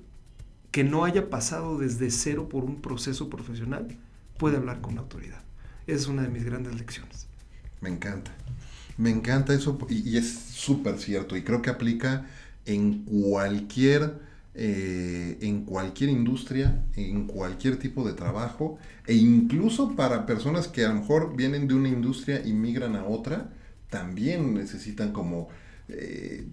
que 0.71 0.85
no 0.85 1.05
haya 1.05 1.31
pasado 1.31 1.79
desde 1.79 2.11
cero 2.11 2.49
por 2.49 2.65
un 2.65 2.81
proceso 2.81 3.29
profesional 3.29 3.97
puede 4.39 4.57
hablar 4.57 4.81
con 4.81 4.99
autoridad. 4.99 5.43
Esa 5.87 6.01
es 6.01 6.07
una 6.09 6.23
de 6.23 6.29
mis 6.29 6.45
grandes 6.45 6.75
lecciones. 6.75 7.27
Me 7.81 7.91
encanta. 7.91 8.33
Me 8.97 9.11
encanta 9.11 9.55
eso 9.55 9.79
y, 9.89 10.09
y 10.09 10.17
es 10.17 10.33
súper 10.35 10.99
cierto 10.99 11.37
y 11.37 11.43
creo 11.43 11.63
que 11.63 11.71
aplica 11.71 12.27
en 12.65 13.05
cualquier 13.05 14.28
eh, 14.61 15.39
en 15.41 15.65
cualquier 15.65 16.11
industria, 16.11 16.85
en 16.97 17.29
cualquier 17.29 17.79
tipo 17.79 18.05
de 18.05 18.13
trabajo, 18.13 18.77
e 19.07 19.15
incluso 19.15 19.95
para 19.95 20.27
personas 20.27 20.67
que 20.67 20.85
a 20.85 20.89
lo 20.89 20.97
mejor 20.97 21.37
vienen 21.37 21.69
de 21.69 21.75
una 21.75 21.87
industria 21.87 22.43
y 22.45 22.53
migran 22.55 22.97
a 22.97 23.05
otra, 23.05 23.53
también 23.89 24.55
necesitan 24.55 25.13
como 25.13 25.49
eh, 25.87 26.49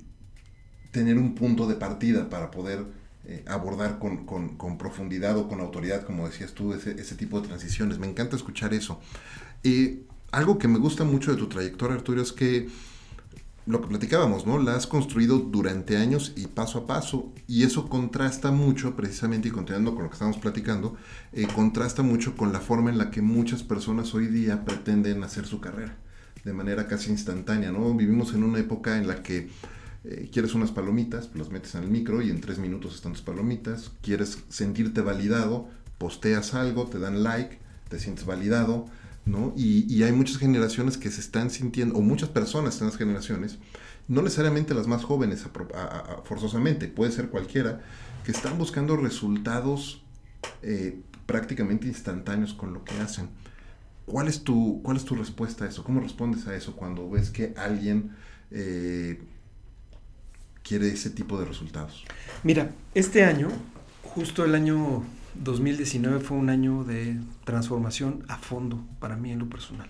tener 0.92 1.18
un 1.18 1.34
punto 1.34 1.66
de 1.66 1.78
partida 1.78 2.30
para 2.30 2.52
poder 2.52 2.86
eh, 3.26 3.44
abordar 3.48 3.98
con, 3.98 4.78
profundidad 4.78 5.36
o 5.40 5.48
con 5.48 5.60
autoridad, 5.60 6.06
como 6.06 6.28
decías 6.28 6.54
tú, 6.54 6.76
ese, 6.76 7.16
tipo 7.16 7.42
de 7.42 7.48
transiciones. 7.48 7.98
Me 7.98 8.06
encanta 8.06 8.36
escuchar 8.36 8.76
eso. 8.76 9.00
algo 10.32 10.60
que 10.60 10.68
me 10.68 10.78
gusta 10.78 11.04
mucho 11.06 11.32
de 11.32 11.38
tu 11.38 11.48
trayectoria, 11.48 11.96
Arturo, 11.96 12.22
es 12.22 12.32
que 12.32 12.68
lo 13.66 13.82
que 13.82 13.88
platicábamos, 13.88 14.46
¿no? 14.46 14.60
La 14.60 14.76
has 14.76 14.86
construido 14.86 15.40
durante 15.40 15.98
años 15.98 16.34
y 16.36 16.48
paso 16.48 16.80
a 16.80 16.88
paso, 16.88 17.34
y 17.48 17.64
eso 17.64 17.90
contrasta 17.90 18.52
mucho, 18.52 18.96
precisamente, 18.96 19.48
y 19.48 19.52
continuando 19.52 19.96
con 19.96 20.04
lo 20.04 20.10
que 20.10 20.16
estamos 20.16 20.38
platicando, 20.38 20.96
eh, 21.34 21.48
contrasta 21.54 22.04
mucho 22.04 22.38
con 22.38 22.54
la 22.54 22.60
forma 22.60 22.92
en 22.92 22.98
la 22.98 23.10
que 23.10 23.22
muchas 23.22 23.64
personas 23.64 24.14
hoy 24.14 24.28
día 24.28 24.64
pretenden 24.66 25.24
hacer 25.24 25.46
su 25.46 25.60
carrera, 25.60 25.98
de 26.44 26.54
manera 26.54 26.88
casi 26.88 27.10
instantánea, 27.10 27.72
¿no? 27.72 27.94
Vivimos 27.96 28.34
en 28.34 28.44
una 28.44 28.60
época 28.60 28.98
en 28.98 29.08
la 29.08 29.24
que 29.24 29.50
eh, 30.04 30.30
quieres 30.32 30.54
unas 30.54 30.70
palomitas, 30.70 31.32
las 31.34 31.50
metes 31.50 31.74
en 31.74 31.84
el 31.84 31.90
micro 31.90 32.22
y 32.22 32.30
en 32.30 32.42
tres 32.42 32.60
minutos 32.60 32.94
están 32.94 33.14
tus 33.14 33.24
palomitas, 33.24 33.92
quieres 34.04 34.44
sentirte 34.50 35.02
validado, 35.02 35.68
posteas 35.98 36.54
algo, 36.54 36.86
te 36.86 37.00
dan 37.00 37.24
like, 37.24 37.58
te 37.90 37.98
sientes 37.98 38.26
validado, 38.26 38.86
¿no? 39.26 39.54
Y, 39.56 40.04
hay 40.04 40.12
muchas 40.12 40.38
generaciones 40.38 40.98
que 40.98 41.10
se 41.10 41.20
están 41.20 41.50
sintiendo, 41.50 41.96
o 41.96 42.02
muchas 42.02 42.30
personas 42.30 42.80
en 42.82 42.88
las 42.88 42.98
generaciones, 42.98 43.58
no 44.08 44.22
necesariamente 44.22 44.74
las 44.74 44.88
más 44.88 45.04
jóvenes 45.04 45.46
forzosamente, 46.24 46.88
puede 46.88 47.12
ser 47.12 47.30
cualquiera, 47.30 47.82
que 48.24 48.32
están 48.32 48.58
buscando 48.58 48.96
resultados 48.98 50.04
eh, 50.62 51.00
prácticamente 51.26 51.88
instantáneos 51.88 52.54
con 52.54 52.74
lo 52.74 52.84
que 52.84 52.96
hacen. 53.00 53.30
¿Cuál 54.06 54.28
es, 54.28 54.44
tu, 54.44 54.82
¿Cuál 54.84 54.98
es 54.98 55.06
tu 55.06 55.16
respuesta 55.16 55.66
a 55.66 55.68
eso? 55.68 55.84
¿Cómo 55.84 56.00
respondes 56.00 56.48
a 56.48 56.56
eso 56.56 56.76
cuando 56.76 57.10
ves 57.10 57.32
que 57.32 57.56
alguien 57.58 58.16
eh, 58.52 59.20
quiere 60.62 60.90
ese 60.90 61.10
tipo 61.10 61.40
de 61.40 61.46
resultados? 61.46 62.06
Mira, 62.44 62.70
este 62.94 63.24
año, 63.24 63.50
justo 64.04 64.46
el 64.46 64.54
año 64.54 65.04
2019 65.44 66.20
fue 66.20 66.38
un 66.38 66.50
año 66.50 66.84
de 66.84 67.20
transformación 67.44 68.24
a 68.28 68.38
fondo 68.38 68.86
para 69.00 69.16
mí 69.16 69.32
en 69.32 69.40
lo 69.40 69.50
personal. 69.50 69.90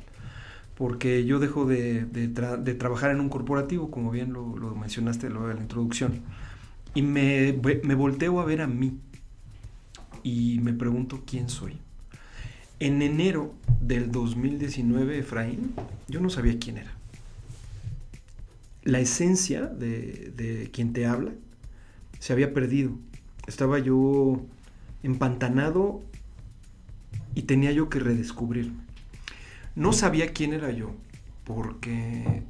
Porque 0.76 1.26
yo 1.26 1.40
dejo 1.40 1.66
de, 1.66 2.06
trabajar 2.78 3.12
en 3.12 3.22
un 3.22 3.30
corporativo, 3.30 3.90
como 3.92 4.12
bien 4.12 4.34
lo, 4.34 4.76
mencionaste 4.76 5.30
luego 5.30 5.48
de 5.48 5.56
la 5.56 5.62
introducción, 5.62 6.22
y 6.94 7.02
me, 7.02 7.58
me 7.84 7.96
volteo 7.96 8.40
a 8.40 8.46
ver 8.46 8.62
a 8.62 8.68
mí 8.68 9.00
y 10.24 10.60
me 10.62 10.74
pregunto 10.74 11.24
quién 11.26 11.50
soy. 11.50 11.78
En 12.80 13.02
enero 13.02 13.54
del 13.80 14.12
2019, 14.12 15.20
Efraín, 15.20 15.74
yo 16.08 16.20
no 16.20 16.30
sabía 16.30 16.58
quién 16.60 16.78
era. 16.78 16.92
La 18.84 19.00
esencia 19.00 19.62
de, 19.66 20.34
de 20.36 20.70
quien 20.72 20.94
te 20.94 21.06
habla 21.06 21.32
se 22.20 22.34
había 22.34 22.54
perdido. 22.54 22.92
Estaba 23.48 23.80
yo 23.80 24.46
empantanado 25.06 26.02
y 27.36 27.44
tenía 27.44 27.72
yo 27.72 27.90
que 27.90 28.00
redescubrirme. 28.00 28.84
No 29.76 29.94
sabía 29.94 30.34
quién 30.34 30.54
era 30.54 30.72
yo, 30.72 30.96
porque 31.44 32.44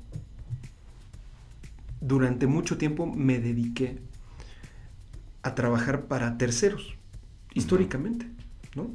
durante 1.99 2.47
mucho 2.47 2.77
tiempo 2.77 3.05
me 3.05 3.39
dediqué 3.39 3.97
a 5.41 5.53
trabajar 5.53 6.05
para 6.05 6.37
terceros, 6.37 6.95
históricamente, 7.53 8.27
¿no? 8.75 8.89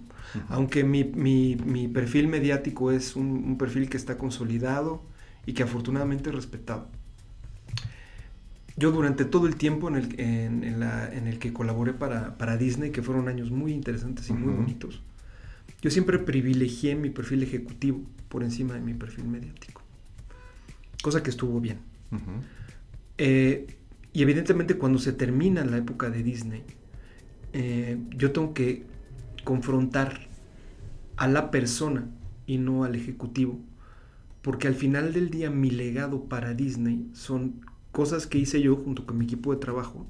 Aunque 0.49 0.85
mi, 0.85 1.89
perfil 1.93 2.29
mediático 2.29 2.93
es 2.93 3.17
un, 3.17 3.59
perfil 3.59 3.91
que 3.91 3.97
está 3.97 4.17
consolidado 4.17 5.03
y 5.45 5.53
que 5.53 5.65
afortunadamente 5.65 6.31
es 6.31 6.37
respetado 6.37 6.89
yo 8.77 8.93
durante 8.93 9.25
todo 9.25 9.47
el 9.47 9.57
tiempo 9.57 9.89
en 9.89 9.97
el, 9.97 10.21
en, 10.21 11.27
el 11.27 11.39
que 11.39 11.53
colaboré 11.53 11.93
para, 11.93 12.57
Disney, 12.57 12.91
que 12.91 13.03
fueron 13.03 13.29
años 13.29 13.51
muy 13.51 13.73
interesantes 13.73 14.29
y 14.31 14.33
muy 14.33 14.55
bonitos, 14.55 15.03
yo 15.83 15.91
siempre 15.91 16.19
privilegié 16.19 16.95
mi 16.95 17.11
perfil 17.11 17.43
ejecutivo 17.43 18.03
por 18.29 18.43
encima 18.43 18.75
de 18.75 18.81
mi 18.81 18.95
perfil 18.95 19.27
mediático. 19.27 19.83
Cosa 21.03 21.23
que 21.23 21.31
estuvo 21.31 21.61
bien. 21.61 21.79
Eh, 23.19 23.77
y 24.13 24.23
evidentemente 24.23 24.77
cuando 24.77 24.99
se 24.99 25.13
termina 25.13 25.65
la 25.65 25.79
época 25.79 26.11
de 26.11 26.23
Disney, 26.23 26.63
eh, 27.53 27.99
yo 28.11 28.33
tengo 28.33 28.55
que 28.55 28.85
confrontar 29.45 30.29
a 31.17 31.29
la 31.29 31.51
persona 31.51 32.09
y 32.47 32.59
no 32.59 32.85
al 32.85 32.95
ejecutivo, 32.95 33.59
porque 34.43 34.69
al 34.69 34.75
final 34.75 35.13
del 35.13 35.31
día 35.31 35.51
mi 35.51 35.71
legado 35.71 36.25
para 36.25 36.55
Disney 36.55 37.09
son 37.13 37.61
cosas 37.93 38.27
que 38.27 38.39
hice 38.39 38.61
yo 38.61 38.77
junto 38.77 39.07
con 39.07 39.19
mi 39.19 39.25
equipo 39.25 39.53
de 39.53 39.61
trabajo, 39.61 40.07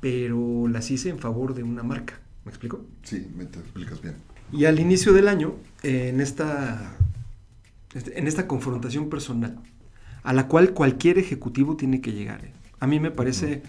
pero 0.00 0.68
las 0.68 0.90
hice 0.90 1.08
en 1.08 1.18
favor 1.18 1.54
de 1.54 1.62
una 1.62 1.82
marca. 1.82 2.20
¿Me 2.44 2.50
explico? 2.50 2.84
Sí, 3.02 3.26
me 3.36 3.44
te 3.46 3.58
explicas 3.58 4.00
bien. 4.00 4.14
Y 4.52 4.66
al 4.66 4.78
inicio 4.78 5.12
del 5.12 5.26
año, 5.26 5.56
en, 5.82 6.20
esta, 6.20 6.96
este, 7.94 8.18
en 8.18 8.28
esta 8.28 8.46
confrontación 8.46 9.08
personal, 9.08 9.58
a 10.22 10.32
la 10.32 10.46
cual 10.46 10.72
cualquier 10.72 11.18
ejecutivo 11.18 11.76
tiene 11.76 12.00
que 12.00 12.12
llegar. 12.12 12.44
¿eh? 12.44 12.52
A 12.78 12.86
mí 12.86 13.00
me 13.00 13.10
parece, 13.10 13.62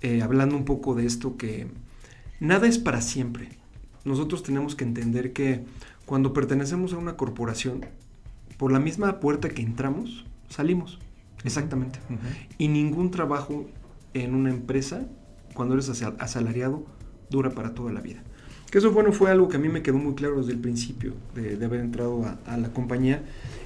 eh, 0.00 0.22
hablando 0.22 0.56
un 0.56 0.64
poco 0.64 0.94
de 0.94 1.04
esto, 1.04 1.36
que 1.36 1.66
nada 2.40 2.66
es 2.66 2.78
para 2.78 3.02
siempre. 3.02 3.50
Nosotros 4.04 4.42
tenemos 4.42 4.74
que 4.74 4.84
entender 4.84 5.32
que 5.32 5.64
cuando 6.06 6.32
pertenecemos 6.32 6.94
a 6.94 6.98
una 6.98 7.16
corporación, 7.16 7.84
por 8.56 8.72
la 8.72 8.80
misma 8.80 9.20
puerta 9.20 9.50
que 9.50 9.62
entramos, 9.62 10.24
salimos. 10.48 10.98
Exactamente. 11.44 11.98
Y 12.58 12.68
ningún 12.68 13.10
trabajo 13.10 13.66
en 14.14 14.34
una 14.34 14.50
empresa, 14.50 15.06
cuando 15.54 15.74
eres 15.74 15.88
asalariado, 16.18 16.84
dura 17.30 17.50
para 17.50 17.74
toda 17.74 17.92
la 17.92 18.00
vida. 18.00 18.22
Que 18.70 18.78
eso 18.78 18.90
bueno 18.90 19.12
fue 19.12 19.30
algo 19.30 19.50
que 19.50 19.56
a 19.56 19.60
mí 19.60 19.68
me 19.68 19.82
quedó 19.82 19.98
muy 19.98 20.14
claro 20.14 20.38
desde 20.38 20.52
el 20.52 20.58
principio 20.58 21.12
de, 21.34 21.62
haber 21.62 21.80
entrado 21.80 22.24
a, 22.46 22.56
la 22.56 22.72
compañía, 22.72 23.22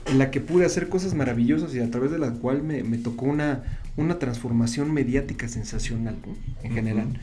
en 0.06 0.18
la 0.18 0.32
que 0.32 0.40
pude 0.40 0.64
hacer 0.64 0.88
cosas 0.88 1.14
maravillosas 1.14 1.72
y 1.74 1.78
a 1.78 1.88
través 1.90 2.10
de 2.10 2.18
la 2.18 2.32
cual 2.32 2.62
me, 2.62 2.82
tocó 2.98 3.26
una, 3.26 3.62
una 3.96 4.18
transformación 4.18 4.92
mediática 4.92 5.46
sensacional 5.46 6.16
en 6.64 6.72
general. 6.72 7.20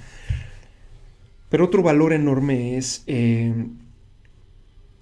Pero 1.49 1.65
otro 1.65 1.83
valor 1.83 2.13
enorme 2.13 2.77
es, 2.77 3.03
eh, 3.05 3.53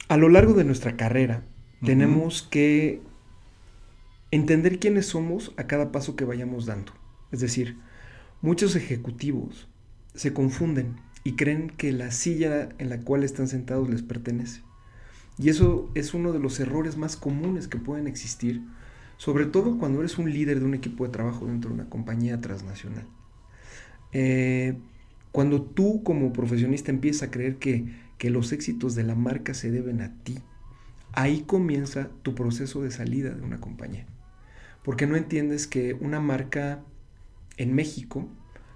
a 0.08 0.18
lo 0.18 0.30
largo 0.30 0.54
de 0.56 0.64
nuestra 0.64 0.98
carrera, 0.98 1.44
tenemos 1.86 2.42
que 2.42 3.02
entender 4.32 4.80
quiénes 4.80 5.08
somos 5.08 5.54
a 5.58 5.68
cada 5.68 5.92
paso 5.92 6.16
que 6.16 6.26
vayamos 6.26 6.66
dando. 6.66 6.94
Es 7.32 7.42
decir, 7.42 7.78
muchos 8.42 8.76
ejecutivos 8.76 9.68
se 10.16 10.34
confunden 10.34 10.96
y 11.24 11.36
creen 11.36 11.70
que 11.70 11.92
la 11.92 12.12
silla 12.12 12.70
en 12.78 12.90
la 12.90 13.02
cual 13.02 13.24
están 13.24 13.48
sentados 13.50 13.90
les 13.90 14.02
pertenece. 14.02 14.62
Y 15.38 15.50
eso 15.50 15.90
es 15.96 16.14
uno 16.14 16.32
de 16.32 16.40
los 16.40 16.60
errores 16.60 16.98
más 16.98 17.18
comunes 17.18 17.68
que 17.68 17.78
pueden 17.78 18.08
existir, 18.08 18.62
sobre 19.18 19.46
todo 19.46 19.78
cuando 19.78 20.00
eres 20.00 20.18
un 20.18 20.32
líder 20.32 20.60
de 20.60 20.66
un 20.66 20.74
equipo 20.74 21.06
de 21.06 21.12
trabajo 21.12 21.46
dentro 21.46 21.70
de 21.70 21.76
una 21.76 21.90
compañía 21.90 22.40
transnacional. 22.42 23.06
Eh, 24.14 24.78
cuando 25.32 25.62
tú 25.62 26.04
como 26.04 26.34
profesionista 26.34 26.92
empiezas 26.92 27.24
a 27.24 27.32
creer 27.32 27.58
que, 27.58 27.86
que 28.18 28.30
los 28.30 28.52
éxitos 28.52 28.96
de 28.96 29.04
la 29.04 29.16
marca 29.16 29.54
se 29.54 29.72
deben 29.72 30.02
a 30.02 30.14
ti, 30.24 30.40
ahí 31.14 31.42
comienza 31.42 32.10
tu 32.24 32.36
proceso 32.36 32.82
de 32.82 32.92
salida 32.92 33.34
de 33.34 33.42
una 33.42 33.60
compañía 33.60 34.06
porque 34.84 35.08
no 35.08 35.16
entiendes 35.16 35.68
que 35.68 35.94
una 35.94 36.20
marca 36.20 36.84
en 37.58 37.74
México 37.74 38.28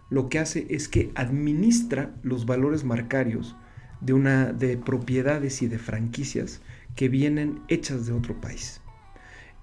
lo 0.09 0.29
que 0.29 0.39
hace 0.39 0.67
es 0.69 0.87
que 0.87 1.11
administra 1.15 2.13
los 2.21 2.45
valores 2.45 2.83
marcarios 2.83 3.55
de, 4.01 4.13
una, 4.13 4.53
de 4.53 4.77
propiedades 4.77 5.61
y 5.61 5.67
de 5.67 5.79
franquicias 5.79 6.61
que 6.95 7.09
vienen 7.09 7.61
hechas 7.67 8.05
de 8.05 8.13
otro 8.13 8.39
país. 8.39 8.81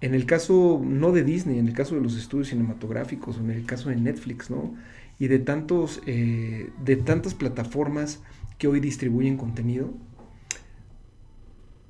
En 0.00 0.14
el 0.14 0.26
caso 0.26 0.82
no 0.84 1.12
de 1.12 1.22
Disney, 1.22 1.58
en 1.58 1.68
el 1.68 1.74
caso 1.74 1.94
de 1.94 2.00
los 2.00 2.16
estudios 2.16 2.48
cinematográficos, 2.48 3.38
en 3.38 3.50
el 3.50 3.64
caso 3.64 3.88
de 3.88 3.96
Netflix, 3.96 4.50
¿no? 4.50 4.74
Y 5.20 5.28
de, 5.28 5.38
tantos, 5.38 6.02
eh, 6.06 6.70
de 6.84 6.96
tantas 6.96 7.34
plataformas 7.34 8.20
que 8.58 8.66
hoy 8.66 8.80
distribuyen 8.80 9.36
contenido, 9.36 9.94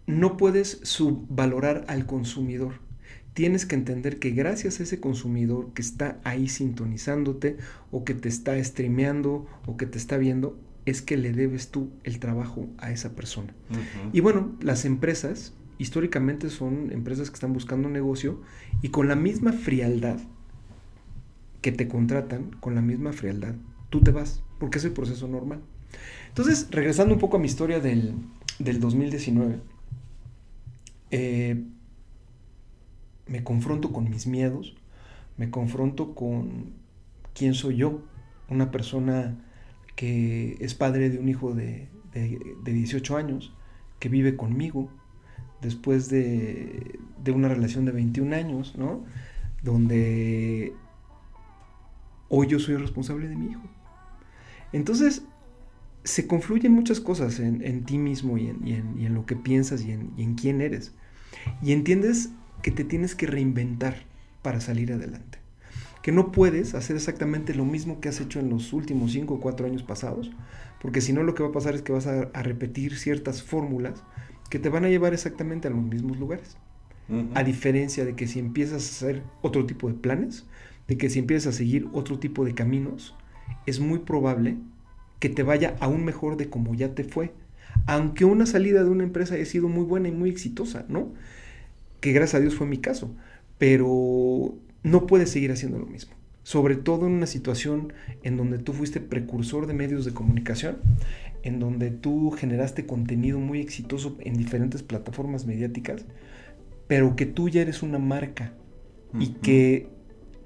no 0.07 0.37
puedes 0.37 0.81
subvalorar 0.83 1.87
al 1.89 2.05
consumidor 2.05 2.75
tienes 3.35 3.67
que 3.67 3.75
entender 3.75 4.19
que 4.19 4.31
gracias 4.31 4.81
a 4.81 4.83
ese 4.83 5.01
consumidor 5.01 5.73
que 5.75 5.83
está 5.83 6.21
ahí 6.25 6.49
sintonizándote 6.49 7.57
o 7.91 8.05
que 8.05 8.15
te 8.15 8.29
está 8.29 8.63
streameando 8.63 9.47
o 9.67 9.77
que 9.77 9.87
te 9.87 9.99
está 9.99 10.19
viendo, 10.19 10.59
es 10.85 11.01
que 11.01 11.17
le 11.17 11.33
debes 11.33 11.69
tú 11.69 11.91
el 12.05 12.19
trabajo 12.19 12.69
a 12.79 12.91
esa 12.91 13.15
persona. 13.15 13.55
Y 14.13 14.21
bueno, 14.21 14.53
las 14.61 14.85
empresas 14.85 15.55
históricamente 15.79 16.51
son 16.51 16.91
empresas 16.93 17.31
que 17.31 17.35
están 17.35 17.53
buscando 17.53 17.89
un 17.89 17.95
negocio 17.95 18.41
y 18.83 18.89
con 18.89 19.09
la 19.09 19.17
misma 19.17 19.53
frialdad 19.53 20.19
que 21.61 21.73
te 21.73 21.89
contratan, 21.89 22.51
con 22.61 22.75
la 22.75 22.83
misma 22.83 23.13
frialdad, 23.13 23.55
tú 23.89 24.01
te 24.01 24.11
vas 24.11 24.43
porque 24.59 24.79
es 24.79 24.85
el 24.85 24.93
proceso 24.93 25.29
normal. 25.29 25.61
Entonces, 26.29 26.69
regresando 26.71 27.15
un 27.15 27.21
poco 27.21 27.37
a 27.37 27.41
mi 27.41 27.47
historia 27.47 27.81
del, 27.81 28.15
2019, 28.59 29.61
eh, 31.11 31.63
me 33.27 33.45
confronto 33.45 33.93
con 33.93 34.11
mis 34.11 34.27
miedos, 34.27 34.75
me 35.37 35.51
confronto 35.51 36.15
con 36.15 36.73
quién 37.35 37.55
soy 37.55 37.77
yo, 37.77 38.03
una 38.49 38.71
persona 38.71 39.39
que 39.97 40.57
es 40.61 40.75
padre 40.75 41.11
de 41.11 41.19
un 41.19 41.29
hijo 41.29 41.55
de, 41.55 41.89
de, 42.13 42.73
18 42.73 43.17
años, 43.17 43.55
que 43.99 44.09
vive 44.09 44.37
conmigo, 44.37 44.91
después 45.61 46.09
de, 46.09 46.99
de, 47.23 47.31
una 47.31 47.49
relación 47.49 47.85
de 47.85 47.93
21 47.93 48.35
años, 48.35 48.75
¿no? 48.77 49.05
Donde 49.63 50.73
hoy 52.29 52.49
yo 52.49 52.59
soy 52.59 52.77
responsable 52.77 53.29
de 53.29 53.37
mi 53.37 53.53
hijo. 53.53 53.63
Entonces, 54.73 55.23
se 56.05 56.27
confluyen 56.27 56.73
muchas 56.73 56.99
cosas 56.99 57.39
en, 57.39 57.85
ti 57.85 57.99
mismo 57.99 58.39
y 58.39 58.49
en, 58.49 59.15
lo 59.15 59.25
que 59.25 59.37
piensas 59.37 59.83
y, 59.83 59.91
y 59.91 60.23
en, 60.23 60.35
quién 60.35 60.61
eres. 60.61 60.93
Y 61.63 61.73
entiendes 61.73 62.31
que 62.63 62.71
te 62.71 62.85
tienes 62.85 63.15
que 63.15 63.27
reinventar 63.27 63.97
para 64.43 64.61
salir 64.61 64.93
adelante. 64.93 65.39
Que 66.03 66.13
no 66.13 66.33
puedes 66.33 66.75
hacer 66.75 66.97
exactamente 66.97 67.55
lo 67.55 67.65
mismo 67.65 68.01
que 68.01 68.09
has 68.09 68.21
hecho 68.21 68.41
en 68.41 68.51
los 68.51 68.73
últimos 68.73 69.13
5 69.13 69.35
o 69.35 69.41
4 69.41 69.67
años 69.67 69.83
pasados, 69.83 70.31
porque 70.81 71.01
si 71.01 71.13
no 71.13 71.23
lo 71.23 71.35
que 71.35 71.43
va 71.43 71.51
a 71.51 71.53
pasar 71.53 71.75
es 71.75 71.83
que 71.83 71.93
vas 71.93 72.07
a, 72.07 72.25
repetir 72.43 72.97
ciertas 72.97 73.43
fórmulas 73.43 74.03
que 74.51 74.59
te 74.59 74.69
van 74.69 74.85
a 74.85 74.89
llevar 74.89 75.15
exactamente 75.15 75.69
a 75.69 75.71
los 75.71 75.83
mismos 75.83 76.19
lugares. 76.19 76.57
A 77.35 77.45
diferencia 77.45 78.07
de 78.07 78.15
que 78.15 78.27
si 78.27 78.39
empiezas 78.39 78.87
a 78.87 78.91
hacer 78.91 79.23
otro 79.43 79.67
tipo 79.67 79.87
de 79.89 79.95
planes, 79.95 80.47
de 80.89 80.97
que 80.97 81.11
si 81.11 81.19
empiezas 81.19 81.55
a 81.55 81.59
seguir 81.59 81.89
otro 81.93 82.19
tipo 82.19 82.43
de 82.43 82.55
caminos, 82.55 83.15
es 83.67 83.81
muy 83.81 83.99
probable 83.99 84.57
que 85.21 85.29
te 85.29 85.43
vaya 85.43 85.77
aún 85.79 86.05
mejor 86.05 86.39
de 86.39 86.49
como 86.49 86.75
ya 86.75 86.95
te 86.95 87.05
fue. 87.05 87.35
Aunque 87.87 88.25
una 88.25 88.47
salida 88.47 88.83
de 88.83 88.91
una 88.91 89.05
empresa 89.05 89.35
haya 89.35 89.45
sido 89.45 89.69
muy 89.69 89.85
buena 89.85 90.09
y 90.09 90.13
muy 90.13 90.31
exitosa, 90.31 90.87
¿no? 90.89 91.13
Que 92.03 92.13
gracias 92.13 92.35
a 92.35 92.41
Dios 92.41 92.57
fue 92.57 92.67
mi 92.67 92.79
caso. 92.79 93.15
Pero 93.59 94.59
no 94.83 95.07
puedes 95.07 95.31
seguir 95.31 95.53
haciendo 95.53 95.79
lo 95.79 95.87
mismo. 95.87 96.15
Sobre 96.43 96.75
todo 96.75 97.07
en 97.07 97.13
una 97.13 97.27
situación 97.27 97.93
en 98.25 98.37
donde 98.37 98.59
tú 98.59 98.73
fuiste 98.73 99.01
precursor 99.01 99.69
de 99.69 99.75
medios 99.75 100.05
de 100.05 100.13
comunicación, 100.13 100.79
en 101.45 101.61
donde 101.61 101.93
tú 101.93 102.33
generaste 102.33 102.87
contenido 102.87 103.39
muy 103.39 103.61
exitoso 103.61 104.17
en 104.21 104.35
diferentes 104.35 104.83
plataformas 104.83 105.47
mediáticas, 105.47 106.05
pero 106.89 107.15
que 107.15 107.27
tú 107.27 107.49
ya 107.49 107.63
eres 107.63 107.85
una 107.85 108.01
marca 108.01 108.53
y 109.21 109.29
que 109.35 109.89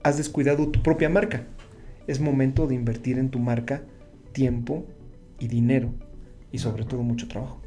has 0.02 0.18
descuidado 0.18 0.68
tu 0.68 0.82
propia 0.82 1.08
marca. 1.08 1.46
Es 2.06 2.20
momento 2.20 2.66
de 2.66 2.74
invertir 2.74 3.18
en 3.18 3.30
tu 3.30 3.38
marca 3.38 3.82
tiempo 4.32 4.86
y 5.38 5.48
dinero 5.48 5.94
y 6.52 6.58
sobre 6.58 6.84
todo 6.84 7.02
mucho 7.02 7.26
trabajo. 7.26 7.65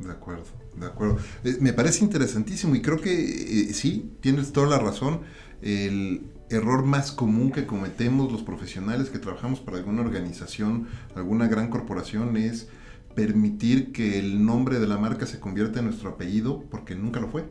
De 0.00 0.12
acuerdo, 0.12 0.44
de 0.76 0.86
acuerdo. 0.86 1.18
Eh, 1.44 1.58
me 1.60 1.72
parece 1.72 2.04
interesantísimo 2.04 2.74
y 2.74 2.82
creo 2.82 3.00
que 3.00 3.12
eh, 3.12 3.74
sí, 3.74 4.12
tienes 4.20 4.52
toda 4.52 4.68
la 4.68 4.78
razón. 4.78 5.20
El 5.60 6.22
error 6.50 6.84
más 6.84 7.10
común 7.12 7.50
que 7.50 7.66
cometemos 7.66 8.30
los 8.30 8.42
profesionales 8.42 9.10
que 9.10 9.18
trabajamos 9.18 9.60
para 9.60 9.78
alguna 9.78 10.02
organización, 10.02 10.86
alguna 11.14 11.48
gran 11.48 11.68
corporación 11.68 12.36
es 12.36 12.68
permitir 13.14 13.90
que 13.90 14.18
el 14.18 14.44
nombre 14.44 14.78
de 14.78 14.86
la 14.86 14.96
marca 14.96 15.26
se 15.26 15.40
convierta 15.40 15.80
en 15.80 15.86
nuestro 15.86 16.10
apellido 16.10 16.62
porque 16.70 16.94
nunca 16.94 17.18
lo 17.20 17.28
fue. 17.28 17.44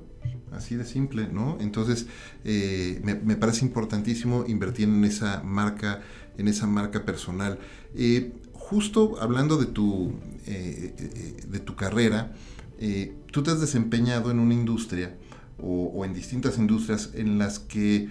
Así 0.51 0.75
de 0.75 0.85
simple, 0.85 1.27
¿no? 1.27 1.57
Entonces, 1.59 2.07
eh, 2.45 3.01
me, 3.03 3.15
me, 3.15 3.35
parece 3.35 3.65
importantísimo 3.65 4.45
invertir 4.47 4.87
en 4.87 5.03
esa 5.03 5.43
marca, 5.43 6.01
en 6.37 6.47
esa 6.47 6.67
marca 6.67 7.05
personal. 7.05 7.59
Eh, 7.95 8.33
justo 8.53 9.15
hablando 9.21 9.57
de 9.57 9.65
tu, 9.67 10.13
eh, 10.45 10.93
eh, 10.97 11.47
de 11.47 11.59
tu 11.59 11.75
carrera, 11.75 12.33
eh, 12.79 13.15
tú 13.31 13.41
te 13.43 13.51
has 13.51 13.61
desempeñado 13.61 14.29
en 14.29 14.39
una 14.39 14.53
industria 14.53 15.15
o, 15.59 16.05
en 16.05 16.13
distintas 16.13 16.57
industrias 16.57 17.11
en 17.15 17.39
las 17.39 17.59
que 17.59 18.09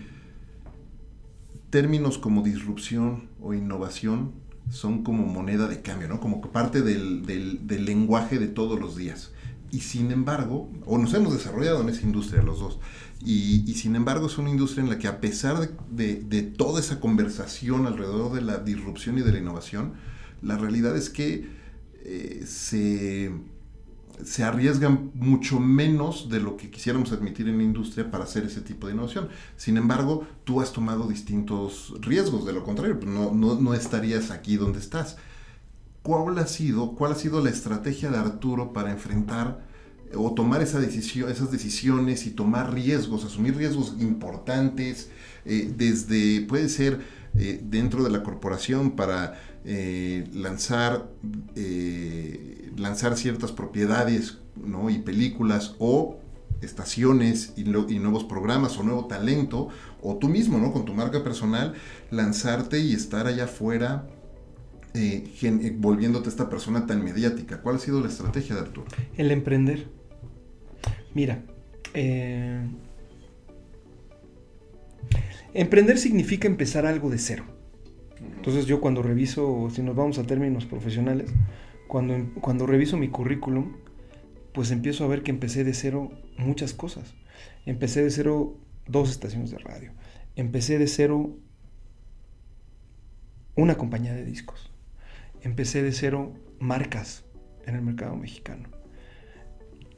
términos 1.71 2.19
como 2.19 2.43
disrupción 2.43 3.29
o 3.41 3.55
innovación 3.55 4.33
son 4.71 5.05
como 5.05 5.27
moneda 5.27 5.69
de 5.69 5.83
cambio, 5.83 6.09
¿no? 6.09 6.21
Como 6.21 6.41
parte 6.41 6.83
del, 6.83 7.25
del, 7.25 7.85
lenguaje 7.85 8.39
de 8.39 8.49
todos 8.49 8.81
los 8.81 8.97
días. 8.97 9.31
Y 9.71 9.81
sin 9.81 10.11
embargo, 10.11 10.69
o 10.87 10.99
nos 10.99 11.15
hemos 11.15 11.33
desarrollado 11.35 11.83
en 11.83 11.89
esa 11.89 12.03
industria 12.03 12.43
los 12.43 12.59
dos, 12.59 12.81
y, 13.25 13.73
sin 13.75 13.97
embargo 13.97 14.27
es 14.27 14.39
una 14.39 14.51
industria 14.51 14.85
en 14.85 14.91
la 14.91 14.99
que 14.99 15.09
a 15.09 15.21
pesar 15.21 15.69
de, 15.91 16.17
de, 16.17 16.43
toda 16.43 16.81
esa 16.81 17.01
conversación 17.01 17.87
alrededor 17.87 18.33
de 18.33 18.43
la 18.43 18.59
disrupción 18.59 19.19
y 19.19 19.23
de 19.23 19.33
la 19.33 19.39
innovación, 19.39 19.95
la 20.43 20.59
realidad 20.59 20.97
es 20.97 21.11
que 21.11 21.49
eh, 22.05 22.45
se, 22.47 23.33
se 24.25 24.45
arriesgan 24.45 25.11
mucho 25.15 25.59
menos 25.59 26.29
de 26.29 26.41
lo 26.41 26.57
que 26.57 26.71
quisiéramos 26.71 27.11
admitir 27.11 27.49
en 27.49 27.59
la 27.59 27.65
industria 27.65 28.11
para 28.11 28.25
hacer 28.25 28.45
ese 28.45 28.61
tipo 28.61 28.87
de 28.87 28.93
innovación. 28.93 29.29
Sin 29.57 29.77
embargo, 29.77 30.27
tú 30.45 30.61
has 30.61 30.73
tomado 30.73 31.09
distintos 31.09 31.95
riesgos, 32.01 32.47
de 32.47 32.53
lo 32.53 32.65
contrario, 32.65 33.01
pues 33.01 33.11
no, 33.11 33.33
no, 33.33 33.75
estarías 33.75 34.31
aquí 34.31 34.57
donde 34.57 34.79
estás. 34.79 35.17
¿Cuál 36.03 36.39
ha, 36.39 36.47
sido, 36.47 36.93
¿Cuál 36.93 37.13
ha 37.13 37.17
sido 37.17 37.43
la 37.43 37.51
estrategia 37.51 38.11
de 38.11 38.19
Arturo 38.19 38.73
para 38.73 38.93
enfrentar 38.93 39.66
o 40.15 40.35
tomar 40.35 40.63
esa 40.63 40.81
decisión, 40.81 41.31
esas 41.31 41.51
decisiones 41.51 42.27
y 42.27 42.31
tomar 42.31 42.73
riesgos, 42.73 43.25
asumir 43.25 43.57
riesgos 43.57 43.95
importantes, 43.99 45.11
eh, 45.45 45.73
desde, 45.77 46.43
puede 46.43 46.69
ser 46.69 47.01
eh, 47.39 47.61
dentro 47.63 48.03
de 48.05 48.11
la 48.11 48.23
corporación 48.23 48.93
para 48.93 49.39
eh, 49.69 50.29
lanzar, 50.33 51.11
eh, 51.57 52.71
lanzar 52.77 53.17
ciertas 53.17 53.51
propiedades 53.51 54.39
y 54.89 54.99
películas 54.99 55.75
o 55.81 56.19
estaciones 56.63 57.53
y, 57.57 57.65
nuevos 57.65 58.23
programas 58.23 58.79
o 58.79 58.85
nuevo 58.85 59.07
talento, 59.07 59.69
o 60.01 60.17
tú 60.19 60.29
mismo, 60.29 60.59
¿no? 60.59 60.73
Con 60.73 60.85
tu 60.85 60.95
marca 60.95 61.25
personal, 61.25 61.75
lanzarte 62.13 62.79
y 62.79 62.93
estar 62.93 63.27
allá 63.27 63.47
afuera 63.47 64.07
eh, 64.95 65.75
volviéndote 65.77 66.29
esta 66.29 66.49
persona 66.49 66.87
tan 66.87 67.05
mediática. 67.05 67.61
¿Cuál 67.61 67.77
ha 67.77 67.79
sido 67.81 68.01
la 68.01 68.09
estrategia 68.09 68.55
de 68.55 68.63
Arturo? 68.63 68.87
El 69.17 69.33
emprender. 69.33 69.89
Mira, 71.17 71.43
emprender 75.55 75.97
significa 75.97 76.47
empezar 76.47 76.85
algo 76.85 77.09
de 77.09 77.17
cero. 77.17 77.47
Entonces 78.37 78.67
yo 78.67 78.83
cuando 78.83 79.03
reviso, 79.03 79.71
si 79.71 79.83
nos 79.83 79.97
vamos 79.97 80.19
a 80.19 80.25
términos 80.25 80.67
profesionales, 80.67 81.33
cuando, 81.89 82.15
cuando 82.43 82.67
reviso 82.67 82.99
mi 82.99 83.09
currículum, 83.09 83.77
pues 84.53 84.71
empiezo 84.71 85.05
a 85.05 85.09
ver 85.09 85.23
que 85.23 85.31
empecé 85.31 85.65
de 85.65 85.73
cero 85.73 86.11
muchas 86.37 86.75
cosas. 86.75 87.15
Empecé 87.65 88.05
de 88.05 88.11
cero 88.11 88.59
dos 88.87 89.09
estaciones 89.11 89.51
de 89.51 89.57
radio. 89.57 89.93
Empecé 90.35 90.79
de 90.79 90.87
cero 90.87 91.35
una 93.55 93.79
compañía 93.79 94.13
de 94.13 94.27
discos. 94.27 94.71
Empecé 95.41 95.83
de 95.83 95.93
cero 95.93 96.35
marcas 96.59 97.25
en 97.65 97.75
el 97.75 97.81
mercado 97.81 98.17
mexicano. 98.17 98.76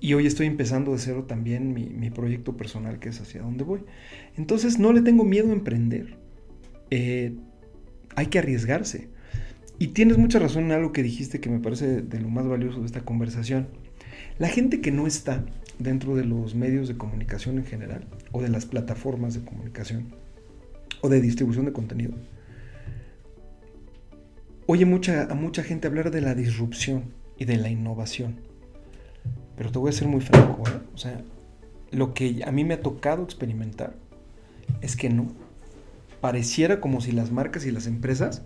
Y 0.01 0.15
hoy 0.15 0.27
estoy 0.27 0.47
empezando 0.47 0.93
de 0.93 0.99
cero 0.99 1.25
también 1.25 1.73
mi, 1.73 2.11
proyecto 2.11 2.57
personal 2.57 2.99
que 3.01 3.09
es 3.09 3.21
hacia 3.21 3.43
dónde 3.43 3.65
voy. 3.65 3.81
Entonces 4.37 4.79
no 4.79 4.93
le 4.93 5.03
tengo 5.03 5.25
miedo 5.25 5.51
a 5.51 5.53
emprender. 5.53 6.17
Eh, 6.91 7.35
hay 8.15 8.27
que 8.27 8.39
arriesgarse. 8.39 9.09
Y 9.79 9.89
tienes 9.89 10.19
mucha 10.19 10.39
razón 10.39 10.65
en 10.65 10.73
algo 10.73 10.93
que 10.93 11.03
dijiste 11.03 11.41
que 11.41 11.51
me 11.51 11.61
parece 11.61 12.03
de 12.03 12.21
lo 12.21 12.29
más 12.29 12.47
valioso 12.47 12.81
de 12.81 12.87
esta 12.87 13.01
conversación. 13.01 13.69
La 14.39 14.49
gente 14.49 14.81
que 14.81 14.91
no 14.93 15.07
está 15.07 15.45
dentro 15.79 16.17
de 16.17 16.25
los 16.25 16.55
medios 16.55 16.89
de 16.89 16.97
comunicación 16.97 17.59
en 17.59 17.65
general, 17.65 18.07
o 18.33 18.43
de 18.43 18.49
las 18.49 18.67
plataformas 18.67 19.35
de 19.35 19.45
comunicación, 19.45 20.15
o 21.01 21.09
de 21.09 21.21
distribución 21.21 21.67
de 21.67 21.73
contenido, 21.73 22.15
oye 24.67 24.85
mucha, 24.85 25.25
a 25.25 25.35
mucha 25.35 25.63
gente 25.63 25.87
hablar 25.87 26.11
de 26.11 26.21
la 26.21 26.35
disrupción 26.35 27.05
y 27.37 27.45
de 27.45 27.57
la 27.57 27.71
innovación. 27.71 28.48
Pero 29.59 29.73
te 29.73 29.79
voy 29.79 29.91
a 29.91 29.93
ser 29.93 30.07
muy 30.07 30.21
franco, 30.21 30.63
¿eh? 30.69 30.81
o 30.95 30.97
sea, 30.97 31.21
lo 31.91 32.15
que 32.15 32.43
a 32.47 32.53
mí 32.53 32.65
me 32.65 32.75
ha 32.75 32.81
tocado 32.81 33.25
experimentar 33.25 33.97
es 34.81 34.95
que 34.95 35.11
no 35.11 35.27
pareciera 36.21 36.81
como 36.81 37.01
si 37.01 37.11
las 37.11 37.33
marcas 37.33 37.67
y 37.67 37.73
las 37.73 37.89
empresas 37.89 38.43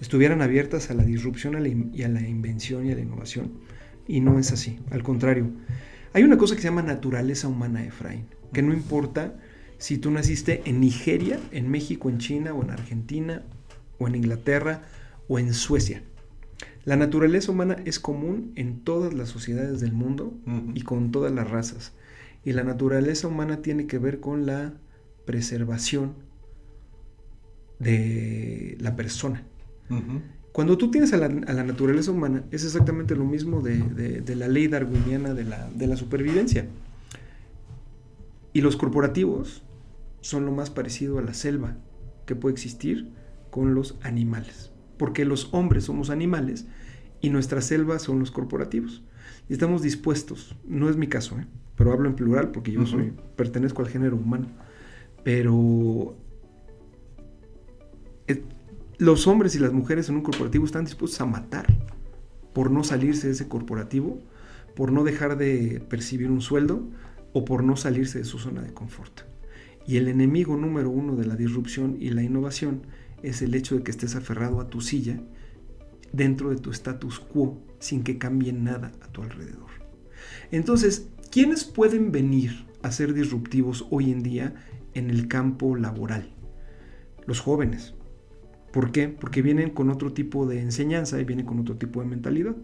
estuvieran 0.00 0.40
abiertas 0.40 0.90
a 0.90 0.94
la 0.94 1.04
disrupción 1.04 1.54
y 1.92 2.02
a 2.02 2.08
la 2.08 2.20
invención 2.22 2.86
y 2.86 2.92
a 2.92 2.94
la 2.94 3.02
innovación. 3.02 3.52
Y 4.08 4.20
no 4.20 4.38
es 4.38 4.52
así, 4.52 4.78
al 4.90 5.02
contrario. 5.02 5.50
Hay 6.14 6.22
una 6.22 6.38
cosa 6.38 6.54
que 6.54 6.62
se 6.62 6.68
llama 6.68 6.82
naturaleza 6.82 7.46
humana, 7.46 7.84
Efraín, 7.84 8.26
que 8.52 8.62
no 8.62 8.72
importa 8.72 9.34
si 9.76 9.98
tú 9.98 10.10
naciste 10.10 10.62
en 10.64 10.80
Nigeria, 10.80 11.40
en 11.52 11.70
México, 11.70 12.08
en 12.08 12.18
China 12.18 12.54
o 12.54 12.62
en 12.62 12.70
Argentina 12.70 13.42
o 13.98 14.08
en 14.08 14.14
Inglaterra 14.14 14.82
o 15.28 15.38
en 15.38 15.52
Suecia. 15.52 16.02
La 16.84 16.96
naturaleza 16.96 17.50
humana 17.50 17.76
es 17.86 17.98
común 17.98 18.52
en 18.56 18.80
todas 18.80 19.14
las 19.14 19.30
sociedades 19.30 19.80
del 19.80 19.92
mundo 19.92 20.34
y 20.74 20.82
con 20.82 21.12
todas 21.12 21.32
las 21.32 21.50
razas. 21.50 21.92
Y 22.44 22.52
la 22.52 22.62
naturaleza 22.62 23.26
humana 23.26 23.62
tiene 23.62 23.86
que 23.86 23.98
ver 23.98 24.20
con 24.20 24.44
la 24.44 24.74
preservación 25.24 26.14
de 27.78 28.76
la 28.80 28.96
persona. 28.96 29.44
Cuando 30.52 30.76
tú 30.76 30.90
tienes 30.90 31.14
a 31.14 31.16
la, 31.16 31.28
naturaleza 31.28 32.10
humana, 32.10 32.44
es 32.50 32.64
exactamente 32.64 33.16
lo 33.16 33.24
mismo 33.24 33.62
de, 33.62 34.22
la 34.36 34.48
ley 34.48 34.68
darwiniana 34.68 35.32
de 35.32 35.44
la, 35.44 35.70
de 35.70 35.86
la 35.86 35.96
supervivencia. 35.96 36.68
Y 38.52 38.60
los 38.60 38.76
corporativos 38.76 39.62
son 40.20 40.44
lo 40.44 40.52
más 40.52 40.68
parecido 40.68 41.18
a 41.18 41.22
la 41.22 41.34
selva 41.34 41.78
que 42.26 42.36
puede 42.36 42.52
existir 42.52 43.08
con 43.50 43.74
los 43.74 43.96
animales. 44.02 44.73
Porque 44.96 45.24
los 45.24 45.52
hombres 45.52 45.84
somos 45.84 46.10
animales 46.10 46.66
y 47.20 47.30
nuestra 47.30 47.60
selva 47.60 47.98
son 47.98 48.18
los 48.18 48.30
corporativos. 48.30 49.02
Y 49.48 49.52
estamos 49.52 49.82
dispuestos, 49.82 50.56
no 50.66 50.88
es 50.88 50.96
mi 50.96 51.06
caso, 51.06 51.38
¿eh? 51.38 51.46
pero 51.76 51.92
hablo 51.92 52.08
en 52.08 52.14
plural 52.14 52.50
porque 52.50 52.72
yo 52.72 52.86
soy, 52.86 53.12
pertenezco 53.36 53.82
al 53.82 53.88
género 53.88 54.16
humano, 54.16 54.46
pero 55.22 56.16
eh, 58.26 58.42
los 58.98 59.26
hombres 59.26 59.54
y 59.54 59.58
las 59.58 59.72
mujeres 59.72 60.08
en 60.08 60.16
un 60.16 60.22
corporativo 60.22 60.64
están 60.64 60.84
dispuestos 60.84 61.20
a 61.20 61.26
matar 61.26 61.66
por 62.52 62.70
no 62.70 62.84
salirse 62.84 63.26
de 63.26 63.32
ese 63.32 63.48
corporativo, 63.48 64.22
por 64.76 64.92
no 64.92 65.04
dejar 65.04 65.36
de 65.36 65.84
percibir 65.88 66.30
un 66.30 66.40
sueldo 66.40 66.88
o 67.32 67.44
por 67.44 67.64
no 67.64 67.76
salirse 67.76 68.18
de 68.18 68.24
su 68.24 68.38
zona 68.38 68.62
de 68.62 68.72
confort. 68.72 69.22
Y 69.86 69.96
el 69.96 70.08
enemigo 70.08 70.56
número 70.56 70.88
uno 70.90 71.16
de 71.16 71.26
la 71.26 71.36
disrupción 71.36 71.96
y 72.00 72.10
la 72.10 72.22
innovación 72.22 72.82
es 73.28 73.42
el 73.42 73.54
hecho 73.54 73.76
de 73.76 73.82
que 73.82 73.90
estés 73.90 74.14
aferrado 74.14 74.60
a 74.60 74.68
tu 74.68 74.80
silla 74.80 75.20
dentro 76.12 76.50
de 76.50 76.56
tu 76.56 76.70
status 76.70 77.18
quo 77.18 77.62
sin 77.78 78.02
que 78.02 78.18
cambie 78.18 78.52
nada 78.52 78.92
a 79.02 79.08
tu 79.08 79.22
alrededor. 79.22 79.70
Entonces, 80.50 81.08
¿quiénes 81.30 81.64
pueden 81.64 82.12
venir 82.12 82.66
a 82.82 82.92
ser 82.92 83.14
disruptivos 83.14 83.86
hoy 83.90 84.10
en 84.10 84.22
día 84.22 84.54
en 84.94 85.10
el 85.10 85.28
campo 85.28 85.76
laboral? 85.76 86.30
Los 87.26 87.40
jóvenes. 87.40 87.94
¿Por 88.72 88.92
qué? 88.92 89.08
Porque 89.08 89.42
vienen 89.42 89.70
con 89.70 89.90
otro 89.90 90.12
tipo 90.12 90.46
de 90.46 90.60
enseñanza 90.60 91.20
y 91.20 91.24
vienen 91.24 91.46
con 91.46 91.60
otro 91.60 91.76
tipo 91.76 92.00
de 92.00 92.06
mentalidad. 92.06 92.56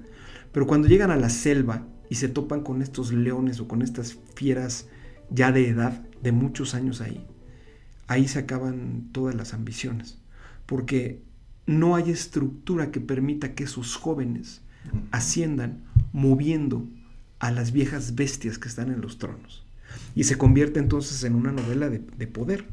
Pero 0.53 0.67
cuando 0.67 0.89
llegan 0.89 1.11
a 1.11 1.17
la 1.17 1.31
selva 1.31 1.87
y 2.09 2.17
se 2.17 2.29
topan 2.29 2.63
con 2.63 2.83
estos 2.83 3.13
leones 3.13 3.61
o 3.61 3.69
con 3.69 3.83
estas 3.83 4.19
fieras 4.35 4.89
ya 5.31 5.53
de 5.53 5.69
edad, 5.69 6.05
de 6.23 6.33
muchos 6.33 6.75
años 6.75 7.01
ahí, 7.01 7.27
ahí 8.09 8.27
se 8.27 8.41
acaban 8.41 9.09
todas 9.13 9.35
las 9.35 9.55
ambiciones. 9.55 10.20
Porque 10.71 11.21
no 11.67 11.97
hay 11.97 12.13
estructura 12.13 12.93
que 12.93 13.01
permita 13.01 13.57
que 13.57 13.67
sus 13.67 13.97
jóvenes 13.97 14.61
asciendan 15.11 15.83
moviendo 16.13 16.87
a 17.41 17.51
las 17.51 17.73
viejas 17.73 18.15
bestias 18.15 18.57
que 18.57 18.69
están 18.69 18.93
en 18.93 19.01
los 19.01 19.19
tronos. 19.19 19.65
Y 20.15 20.25
se 20.25 20.39
convierte 20.39 20.79
entonces 20.79 21.25
en 21.25 21.35
una 21.35 21.51
novela 21.51 21.91
de, 21.91 22.27
poder. 22.29 22.67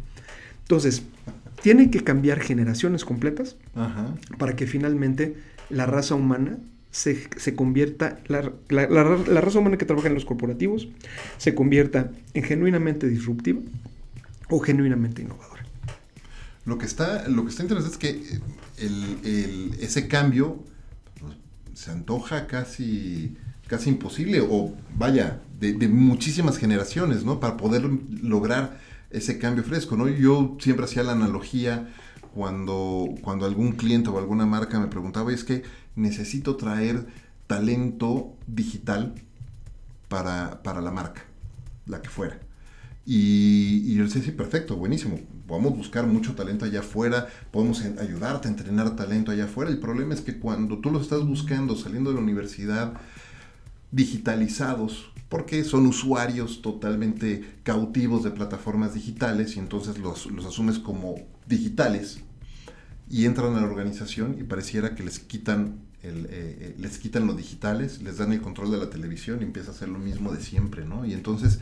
Entonces, 0.62 1.02
tiene 1.64 1.90
que 1.90 2.04
cambiar 2.04 2.40
generaciones 2.40 3.04
completas 3.04 3.56
para 4.38 4.56
que 4.56 4.68
finalmente 4.68 5.36
la 5.72 5.88
raza 5.88 6.14
humana 6.14 6.60
se, 6.92 7.56
convierta, 7.56 8.20
la, 8.28 8.54
la, 8.70 9.42
raza 9.42 9.58
humana 9.58 9.78
que 9.80 9.86
trabaja 9.86 10.08
en 10.08 10.14
los 10.14 10.26
corporativos, 10.26 10.88
se 11.40 11.56
convierta 11.56 12.12
en 12.36 12.44
genuinamente 12.44 13.08
disruptiva 13.08 13.62
o 14.52 14.60
genuinamente 14.60 15.24
innovadora. 15.24 15.57
Lo 16.68 16.78
que 16.78 16.86
está, 16.86 17.30
lo 17.30 17.46
que 17.46 17.50
está 17.50 17.64
interesante 17.64 17.94
es 17.94 17.98
que 17.98 18.40
el, 18.86 19.74
ese 19.80 20.10
cambio 20.10 20.66
pues, 21.18 21.34
se 21.74 21.92
antoja 21.92 22.46
casi, 22.46 23.38
casi 23.68 23.90
imposible, 23.90 24.42
o 24.42 24.76
vaya, 24.98 25.40
de, 25.62 25.88
muchísimas 25.88 26.58
generaciones, 26.58 27.24
¿no? 27.24 27.40
Para 27.40 27.56
poder 27.56 27.90
lograr 28.22 28.82
ese 29.12 29.40
cambio 29.40 29.64
fresco, 29.64 29.96
¿no? 29.96 30.10
Yo 30.10 30.58
siempre 30.60 30.84
hacía 30.84 31.04
la 31.04 31.14
analogía 31.14 31.88
cuando, 32.36 33.16
cuando 33.22 33.46
algún 33.46 33.72
cliente 33.72 34.10
o 34.10 34.20
alguna 34.20 34.46
marca 34.46 34.78
me 34.78 34.88
preguntaba, 34.88 35.32
es 35.32 35.46
que 35.46 35.64
necesito 35.96 36.58
traer 36.58 37.08
talento 37.48 38.36
digital 38.46 39.16
para, 40.10 40.62
para 40.64 40.82
la 40.82 40.92
marca, 40.92 41.24
la 41.86 42.02
que 42.02 42.10
fuera. 42.10 42.42
Y, 43.06 43.94
yo 43.94 44.00
le 44.00 44.10
decía, 44.10 44.22
sí, 44.22 44.32
perfecto, 44.32 44.76
buenísimo. 44.76 45.18
Podemos 45.48 45.78
buscar 45.78 46.06
mucho 46.06 46.36
talento 46.36 46.66
allá 46.66 46.82
afuera, 46.82 47.28
podemos 47.52 47.82
ayudarte 47.82 48.48
a 48.48 48.52
entrenar 48.52 48.96
talento 48.96 49.32
allá 49.32 49.46
afuera. 49.46 49.72
El 49.72 49.80
problema 49.80 50.14
es 50.14 50.22
que 50.22 50.38
cuando 50.40 50.80
tú 50.80 50.92
los 50.92 51.04
estás 51.04 51.26
buscando 51.26 51.76
saliendo 51.76 52.10
de 52.10 52.18
la 52.18 52.22
universidad, 52.22 52.94
digitalizados, 53.92 55.10
porque 55.30 55.64
son 55.64 55.86
usuarios 55.88 56.62
totalmente 56.62 57.60
cautivos 57.64 58.24
de 58.24 58.32
plataformas 58.32 58.94
digitales 58.94 59.56
y 59.56 59.60
entonces 59.60 59.98
los, 59.98 60.26
los 60.28 60.46
asumes 60.46 60.80
como 60.80 61.16
digitales 61.48 62.20
y 63.10 63.26
entran 63.26 63.56
a 63.56 63.62
la 63.62 63.68
organización 63.68 64.38
y 64.40 64.44
pareciera 64.44 64.96
que 64.96 65.04
les 65.04 65.20
quitan 65.20 65.80
el, 66.04 66.26
eh, 66.26 66.30
eh, 66.30 66.76
les 66.78 66.98
quitan 67.00 67.26
lo 67.26 67.34
digitales, 67.34 68.02
les 68.02 68.18
dan 68.18 68.32
el 68.32 68.42
control 68.42 68.72
de 68.72 68.78
la 68.78 68.90
televisión 68.90 69.40
y 69.42 69.46
empieza 69.46 69.72
a 69.72 69.74
hacer 69.74 69.90
lo 69.90 70.00
mismo 70.00 70.32
de 70.32 70.42
siempre, 70.42 70.86
¿no? 70.86 71.06
Y 71.06 71.14
entonces 71.14 71.60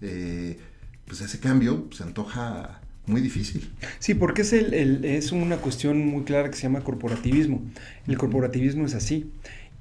eh, 0.00 0.58
pues 1.06 1.20
ese 1.20 1.40
cambio 1.40 1.88
se 1.92 2.02
antoja 2.02 2.80
muy 3.08 3.20
difícil. 3.20 3.70
Sí, 3.98 4.14
porque 4.14 4.42
es, 4.42 4.52
el, 4.52 5.04
es 5.04 5.32
una 5.32 5.56
cuestión 5.56 6.06
muy 6.06 6.24
clara 6.24 6.50
que 6.50 6.56
se 6.56 6.62
llama 6.62 6.82
corporativismo. 6.82 7.62
El 8.06 8.18
corporativismo 8.18 8.86
es 8.86 8.94
así. 8.94 9.30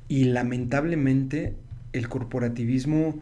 Y 0.07 0.25
lamentablemente 0.25 1.53
el 1.93 2.07
corporativismo 2.07 3.19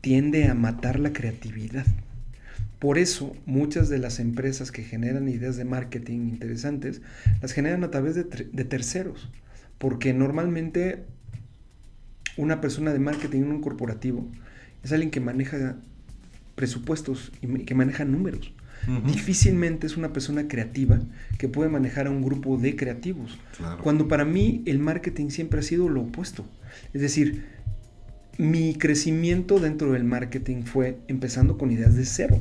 tiende 0.00 0.48
a 0.48 0.54
matar 0.54 0.98
la 0.98 1.12
creatividad. 1.12 1.86
Por 2.78 2.98
eso 2.98 3.34
muchas 3.46 3.88
de 3.88 3.98
las 3.98 4.20
empresas 4.20 4.70
que 4.70 4.82
generan 4.82 5.28
ideas 5.28 5.56
de 5.56 5.64
marketing 5.64 6.28
interesantes 6.28 7.00
las 7.40 7.52
generan 7.52 7.84
a 7.84 7.90
través 7.90 8.14
de, 8.14 8.24
de 8.24 8.64
terceros. 8.64 9.30
Porque 9.78 10.12
normalmente 10.12 11.04
una 12.36 12.60
persona 12.60 12.92
de 12.92 12.98
marketing 12.98 13.42
en 13.42 13.52
un 13.52 13.60
corporativo 13.60 14.28
es 14.82 14.92
alguien 14.92 15.10
que 15.10 15.20
maneja 15.20 15.76
presupuestos 16.54 17.32
y 17.42 17.64
que 17.64 17.74
maneja 17.74 18.04
números. 18.04 18.52
Difícilmente 19.06 19.86
es 19.86 19.96
una 19.96 20.12
persona 20.12 20.46
creativa 20.46 21.00
que 21.38 21.48
puede 21.48 21.70
manejar 21.70 22.06
a 22.06 22.10
un 22.10 22.22
grupo 22.22 22.58
de 22.58 22.76
creativos. 22.76 23.38
Cuando 23.82 24.08
para 24.08 24.24
mí 24.24 24.62
el 24.66 24.78
marketing 24.78 25.30
siempre 25.30 25.60
ha 25.60 25.62
sido 25.62 25.88
lo 25.88 26.02
opuesto. 26.02 26.44
Es 26.92 27.00
decir, 27.00 27.46
mi 28.36 28.74
crecimiento 28.74 29.58
dentro 29.58 29.92
del 29.92 30.04
marketing 30.04 30.64
fue 30.64 30.98
empezando 31.08 31.56
con 31.56 31.70
ideas 31.70 31.94
de 31.94 32.04
cero. 32.04 32.40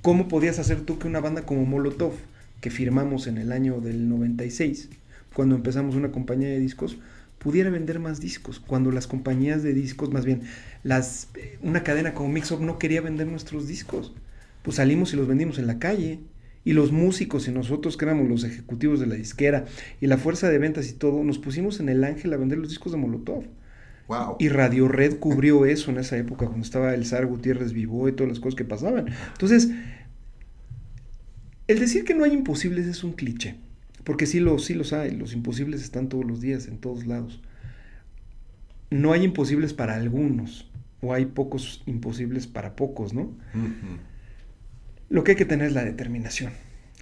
¿Cómo 0.00 0.28
podías 0.28 0.58
hacer 0.58 0.82
tú 0.82 0.98
que 0.98 1.08
una 1.08 1.20
banda 1.20 1.42
como 1.42 1.64
Molotov, 1.64 2.12
que 2.60 2.70
firmamos 2.70 3.26
en 3.26 3.38
el 3.38 3.52
año 3.52 3.80
del 3.80 4.08
96, 4.08 4.90
cuando 5.34 5.56
empezamos 5.56 5.94
una 5.94 6.12
compañía 6.12 6.48
de 6.48 6.60
discos, 6.60 6.98
pudiera 7.42 7.70
vender 7.70 7.98
más 7.98 8.20
discos, 8.20 8.60
cuando 8.60 8.92
las 8.92 9.08
compañías 9.08 9.64
de 9.64 9.74
discos, 9.74 10.12
más 10.12 10.24
bien, 10.24 10.42
las, 10.84 11.28
una 11.60 11.82
cadena 11.82 12.14
como 12.14 12.28
Mixup 12.28 12.60
no 12.60 12.78
quería 12.78 13.00
vender 13.00 13.26
nuestros 13.26 13.66
discos. 13.66 14.14
Pues 14.62 14.76
salimos 14.76 15.12
y 15.12 15.16
los 15.16 15.26
vendimos 15.26 15.58
en 15.58 15.66
la 15.66 15.80
calle. 15.80 16.20
Y 16.64 16.74
los 16.74 16.92
músicos 16.92 17.48
y 17.48 17.50
nosotros 17.50 17.96
que 17.96 18.04
éramos 18.04 18.28
los 18.28 18.44
ejecutivos 18.44 19.00
de 19.00 19.08
la 19.08 19.16
disquera 19.16 19.64
y 20.00 20.06
la 20.06 20.16
fuerza 20.16 20.48
de 20.48 20.58
ventas 20.58 20.88
y 20.88 20.92
todo, 20.92 21.24
nos 21.24 21.40
pusimos 21.40 21.80
en 21.80 21.88
el 21.88 22.04
ángel 22.04 22.32
a 22.32 22.36
vender 22.36 22.58
los 22.58 22.68
discos 22.68 22.92
de 22.92 22.98
Molotov. 22.98 23.42
Wow. 24.06 24.36
Y 24.38 24.48
Radio 24.48 24.86
Red 24.86 25.18
cubrió 25.18 25.66
eso 25.66 25.90
en 25.90 25.98
esa 25.98 26.16
época, 26.16 26.46
cuando 26.46 26.64
estaba 26.64 26.94
el 26.94 27.04
Zar 27.04 27.26
Gutiérrez 27.26 27.72
vivo 27.72 28.08
y 28.08 28.12
todas 28.12 28.28
las 28.28 28.38
cosas 28.38 28.54
que 28.54 28.64
pasaban. 28.64 29.06
Entonces, 29.32 29.70
el 31.66 31.80
decir 31.80 32.04
que 32.04 32.14
no 32.14 32.22
hay 32.22 32.32
imposibles 32.34 32.86
es 32.86 33.02
un 33.02 33.14
cliché. 33.14 33.56
Porque 34.04 34.26
sí, 34.26 34.40
lo, 34.40 34.58
sí 34.58 34.74
los 34.74 34.92
hay, 34.92 35.12
los 35.12 35.32
imposibles 35.32 35.82
están 35.82 36.08
todos 36.08 36.24
los 36.24 36.40
días, 36.40 36.66
en 36.66 36.78
todos 36.78 37.06
lados. 37.06 37.40
No 38.90 39.12
hay 39.12 39.24
imposibles 39.24 39.72
para 39.74 39.94
algunos, 39.94 40.70
o 41.00 41.12
hay 41.12 41.26
pocos 41.26 41.82
imposibles 41.86 42.46
para 42.46 42.76
pocos, 42.76 43.14
¿no? 43.14 43.32
Lo 45.08 45.24
que 45.24 45.32
hay 45.32 45.36
que 45.36 45.44
tener 45.44 45.68
es 45.68 45.72
la 45.72 45.84
determinación 45.84 46.52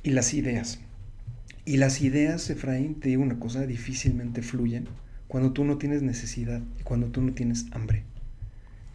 y 0.02 0.10
las 0.10 0.34
ideas. 0.34 0.80
Y 1.64 1.76
las 1.76 2.00
ideas, 2.00 2.48
Efraín, 2.50 2.98
te 2.98 3.10
digo 3.10 3.22
una 3.22 3.38
cosa, 3.38 3.66
difícilmente 3.66 4.42
fluyen 4.42 4.88
cuando 5.28 5.52
tú 5.52 5.64
no 5.64 5.78
tienes 5.78 6.02
necesidad 6.02 6.62
y 6.80 6.82
cuando 6.82 7.08
tú 7.08 7.22
no 7.22 7.32
tienes 7.34 7.66
hambre. 7.72 8.04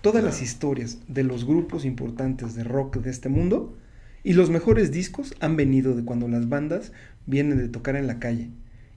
Todas 0.02 0.24
las 0.24 0.42
historias 0.42 1.00
de 1.08 1.24
los 1.24 1.46
grupos 1.46 1.86
importantes 1.86 2.56
de 2.56 2.64
rock 2.64 2.98
de 2.98 3.10
este 3.10 3.30
mundo 3.30 3.78
y 4.26 4.34
los 4.34 4.50
mejores 4.50 4.92
discos 4.92 5.36
han 5.40 5.56
venido 5.56 5.96
de 5.96 6.04
cuando 6.04 6.28
las 6.28 6.50
bandas 6.50 6.92
vienen 7.28 7.60
de 7.60 7.70
tocar 7.70 7.96
en 7.96 8.08
la 8.08 8.18
calle 8.18 8.50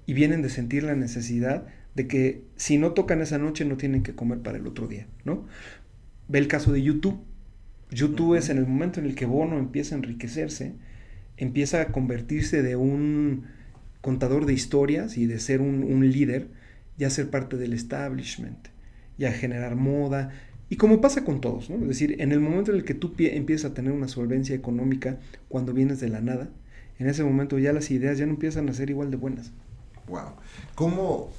y 0.06 0.14
vienen 0.14 0.40
de 0.40 0.48
sentir 0.48 0.84
la 0.84 0.96
necesidad 0.96 1.66
de 1.94 2.08
que 2.08 2.44
si 2.56 2.78
no 2.78 2.92
tocan 2.92 3.20
esa 3.20 3.36
noche 3.36 3.66
no 3.66 3.76
tienen 3.76 4.02
que 4.02 4.14
comer 4.14 4.38
para 4.38 4.56
el 4.56 4.66
otro 4.66 4.88
día, 4.88 5.06
¿no? 5.26 5.46
Ve 6.28 6.38
el 6.38 6.48
caso 6.48 6.72
de 6.72 6.82
YouTube. 6.82 7.20
YouTube 7.90 8.36
es 8.36 8.48
en 8.48 8.56
el 8.56 8.66
momento 8.66 9.00
en 9.00 9.06
el 9.06 9.14
que 9.14 9.26
Bono 9.26 9.58
empieza 9.58 9.94
a 9.94 9.98
enriquecerse, 9.98 10.72
empieza 11.36 11.82
a 11.82 11.88
convertirse 11.88 12.62
de 12.62 12.76
un 12.76 13.44
contador 14.00 14.46
de 14.46 14.54
historias 14.54 15.18
y 15.18 15.26
de 15.26 15.40
ser 15.40 15.60
un, 15.60 15.82
un 15.82 16.10
líder, 16.10 16.48
ya 16.96 17.10
ser 17.10 17.28
parte 17.28 17.58
del 17.58 17.74
establishment, 17.74 18.68
ya 19.18 19.30
generar 19.32 19.76
moda, 19.76 20.30
y 20.70 20.76
como 20.76 21.00
pasa 21.00 21.24
con 21.24 21.40
todos, 21.40 21.70
¿no? 21.70 21.76
Es 21.76 21.88
decir, 21.88 22.20
en 22.20 22.32
el 22.32 22.40
momento 22.40 22.72
en 22.72 22.78
el 22.78 22.84
que 22.84 22.94
tú 22.94 23.12
empiezas 23.18 23.70
a 23.70 23.74
tener 23.74 23.92
una 23.92 24.08
solvencia 24.08 24.54
económica 24.54 25.18
cuando 25.48 25.72
vienes 25.72 26.00
de 26.00 26.08
la 26.08 26.20
nada, 26.20 26.50
en 26.98 27.08
ese 27.08 27.24
momento 27.24 27.58
ya 27.58 27.72
las 27.72 27.90
ideas 27.90 28.18
ya 28.18 28.26
no 28.26 28.32
empiezan 28.32 28.68
a 28.68 28.74
ser 28.74 28.90
igual 28.90 29.10
de 29.10 29.16
buenas. 29.16 29.52
Wow. 30.08 30.32
¿Cómo, 30.74 31.30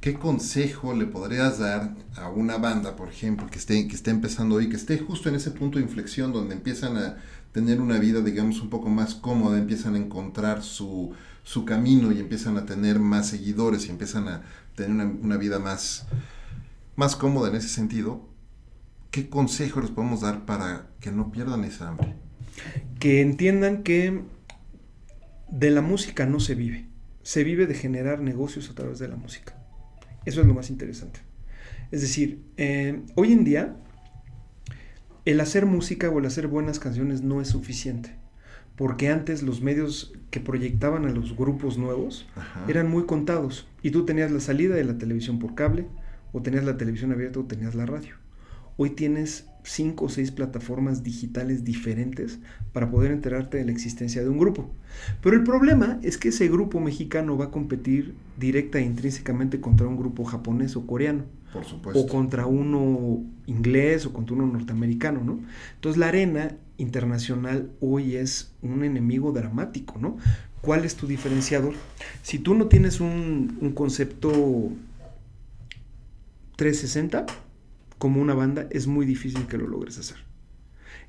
qué 0.00 0.14
consejo 0.14 0.94
le 0.94 1.06
podrías 1.06 1.58
dar 1.58 1.94
a 2.16 2.28
una 2.30 2.56
banda, 2.56 2.96
por 2.96 3.08
ejemplo, 3.08 3.48
que 3.48 3.58
esté, 3.58 3.86
que 3.86 4.10
empezando 4.10 4.56
hoy, 4.56 4.68
que 4.68 4.76
esté 4.76 4.98
justo 4.98 5.28
en 5.28 5.34
ese 5.34 5.50
punto 5.50 5.78
de 5.78 5.84
inflexión 5.84 6.32
donde 6.32 6.54
empiezan 6.54 6.96
a 6.96 7.16
tener 7.52 7.80
una 7.80 7.98
vida, 7.98 8.20
digamos, 8.20 8.60
un 8.60 8.70
poco 8.70 8.88
más 8.88 9.14
cómoda, 9.14 9.58
empiezan 9.58 9.94
a 9.94 9.98
encontrar 9.98 10.62
su, 10.62 11.12
su 11.42 11.64
camino 11.64 12.12
y 12.12 12.20
empiezan 12.20 12.56
a 12.56 12.64
tener 12.64 12.98
más 12.98 13.28
seguidores 13.28 13.86
y 13.86 13.90
empiezan 13.90 14.28
a 14.28 14.42
tener 14.74 15.06
una 15.06 15.36
vida 15.36 15.58
más, 15.58 16.06
más 17.00 17.16
cómoda 17.16 17.48
en 17.48 17.56
ese 17.56 17.70
sentido? 17.70 18.28
¿Qué 19.10 19.30
consejo 19.30 19.80
les 19.80 19.90
podemos 19.90 20.20
dar 20.20 20.44
para 20.44 20.90
que 21.00 21.10
no 21.10 21.32
pierdan 21.32 21.64
esa 21.64 21.88
hambre? 21.88 22.14
Que 22.98 23.22
entiendan 23.22 23.82
que 23.82 24.20
de 25.50 25.70
la 25.70 25.80
música 25.80 26.26
no 26.26 26.40
se 26.40 26.54
vive, 26.54 26.88
se 27.22 27.42
vive 27.42 27.66
de 27.66 27.72
generar 27.72 28.20
negocios 28.20 28.68
a 28.68 28.74
través 28.74 28.98
de 28.98 29.08
la 29.08 29.16
música. 29.16 29.54
Eso 30.26 30.42
es 30.42 30.46
lo 30.46 30.52
más 30.52 30.68
interesante. 30.68 31.20
Es 31.90 32.02
decir, 32.02 32.44
eh, 32.58 33.00
hoy 33.14 33.32
en 33.32 33.44
día 33.44 33.76
el 35.24 35.40
hacer 35.40 35.64
música 35.64 36.10
o 36.10 36.18
el 36.18 36.26
hacer 36.26 36.48
buenas 36.48 36.78
canciones 36.78 37.22
no 37.22 37.40
es 37.40 37.48
suficiente. 37.48 38.14
Porque 38.76 39.08
antes 39.08 39.42
los 39.42 39.62
medios 39.62 40.12
que 40.30 40.40
proyectaban 40.40 41.06
a 41.06 41.10
los 41.10 41.34
grupos 41.34 41.78
nuevos 41.78 42.28
Ajá. 42.36 42.66
eran 42.68 42.90
muy 42.90 43.06
contados. 43.06 43.66
Y 43.82 43.90
tú 43.90 44.04
tenías 44.04 44.30
la 44.30 44.40
salida 44.40 44.74
de 44.74 44.84
la 44.84 44.98
televisión 44.98 45.38
por 45.38 45.54
cable, 45.54 45.86
o 46.32 46.42
tenías 46.42 46.64
la 46.64 46.76
televisión 46.76 47.12
abierta, 47.12 47.40
o 47.40 47.44
tenías 47.44 47.74
la 47.74 47.86
radio. 47.86 48.14
Hoy 48.76 48.90
tienes 48.90 49.46
cinco 49.62 50.06
o 50.06 50.08
seis 50.08 50.30
plataformas 50.30 51.02
digitales 51.02 51.64
diferentes 51.64 52.38
para 52.72 52.90
poder 52.90 53.10
enterarte 53.12 53.58
de 53.58 53.64
la 53.66 53.72
existencia 53.72 54.22
de 54.22 54.28
un 54.30 54.38
grupo. 54.38 54.70
Pero 55.22 55.36
el 55.36 55.44
problema 55.44 55.98
es 56.02 56.16
que 56.16 56.28
ese 56.30 56.48
grupo 56.48 56.80
mexicano 56.80 57.36
va 57.36 57.46
a 57.46 57.50
competir 57.50 58.14
directa 58.38 58.78
e 58.78 58.82
intrínsecamente 58.82 59.60
contra 59.60 59.86
un 59.86 59.96
grupo 59.98 60.24
japonés 60.24 60.76
o 60.76 60.86
coreano, 60.86 61.24
Por 61.52 61.64
supuesto. 61.66 62.00
o 62.00 62.06
contra 62.06 62.46
uno 62.46 63.22
inglés 63.46 64.06
o 64.06 64.14
contra 64.14 64.34
uno 64.34 64.46
norteamericano, 64.46 65.22
¿no? 65.22 65.40
Entonces 65.74 65.98
la 65.98 66.08
arena 66.08 66.56
internacional 66.78 67.70
hoy 67.80 68.16
es 68.16 68.54
un 68.62 68.82
enemigo 68.82 69.32
dramático, 69.32 69.98
¿no? 69.98 70.16
¿Cuál 70.62 70.86
es 70.86 70.94
tu 70.94 71.06
diferenciador? 71.06 71.74
Si 72.22 72.38
tú 72.38 72.54
no 72.54 72.66
tienes 72.68 73.00
un, 73.00 73.58
un 73.60 73.72
concepto 73.72 74.70
360 76.60 77.24
como 77.96 78.20
una 78.20 78.34
banda, 78.34 78.66
es 78.68 78.86
muy 78.86 79.06
difícil 79.06 79.46
que 79.46 79.56
lo 79.56 79.66
logres 79.66 79.96
hacer. 79.96 80.18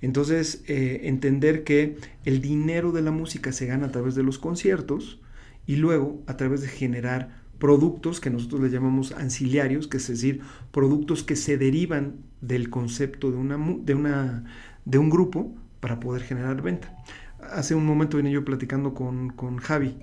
Entonces, 0.02 0.64
eh, 0.68 1.02
entender 1.04 1.66
que 1.66 1.98
el 2.24 2.40
dinero 2.40 2.94
de 2.94 3.02
la 3.02 3.12
música 3.12 3.52
se 3.52 3.66
gana 3.66 3.88
a 3.88 3.92
través 3.92 4.16
de 4.16 4.24
los 4.24 4.40
conciertos 4.40 5.20
y 5.68 5.76
luego 5.76 6.24
a 6.26 6.38
través 6.38 6.62
de 6.62 6.70
generar 6.70 7.42
productos 7.60 8.22
que 8.22 8.30
nosotros 8.30 8.62
le 8.62 8.70
llamamos 8.70 9.12
ancillarios, 9.12 9.90
que 9.90 9.98
es 9.98 10.08
decir, 10.08 10.40
productos 10.72 11.22
que 11.22 11.36
se 11.36 11.58
derivan 11.58 12.16
del 12.40 12.70
concepto 12.70 13.30
de, 13.30 13.38
una, 13.38 13.58
de, 13.58 13.94
una, 13.94 14.46
de 14.86 14.98
un 15.00 15.10
grupo 15.10 15.54
para 15.82 16.00
poder 16.00 16.22
generar 16.24 16.62
venta. 16.62 16.96
Hace 17.42 17.76
un 17.76 17.86
momento 17.86 18.16
venía 18.16 18.32
yo 18.32 18.46
platicando 18.46 18.94
con, 18.94 19.32
con 19.32 19.58
Javi 19.58 19.98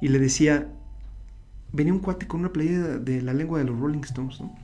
y 0.00 0.08
le 0.08 0.20
decía, 0.20 0.72
venía 1.72 1.92
un 1.92 1.98
cuate 1.98 2.28
con 2.28 2.38
una 2.38 2.52
playera 2.52 2.98
de 2.98 3.20
la 3.20 3.34
lengua 3.34 3.58
de 3.58 3.64
los 3.64 3.80
Rolling 3.80 4.02
Stones, 4.04 4.40
¿no? 4.40 4.61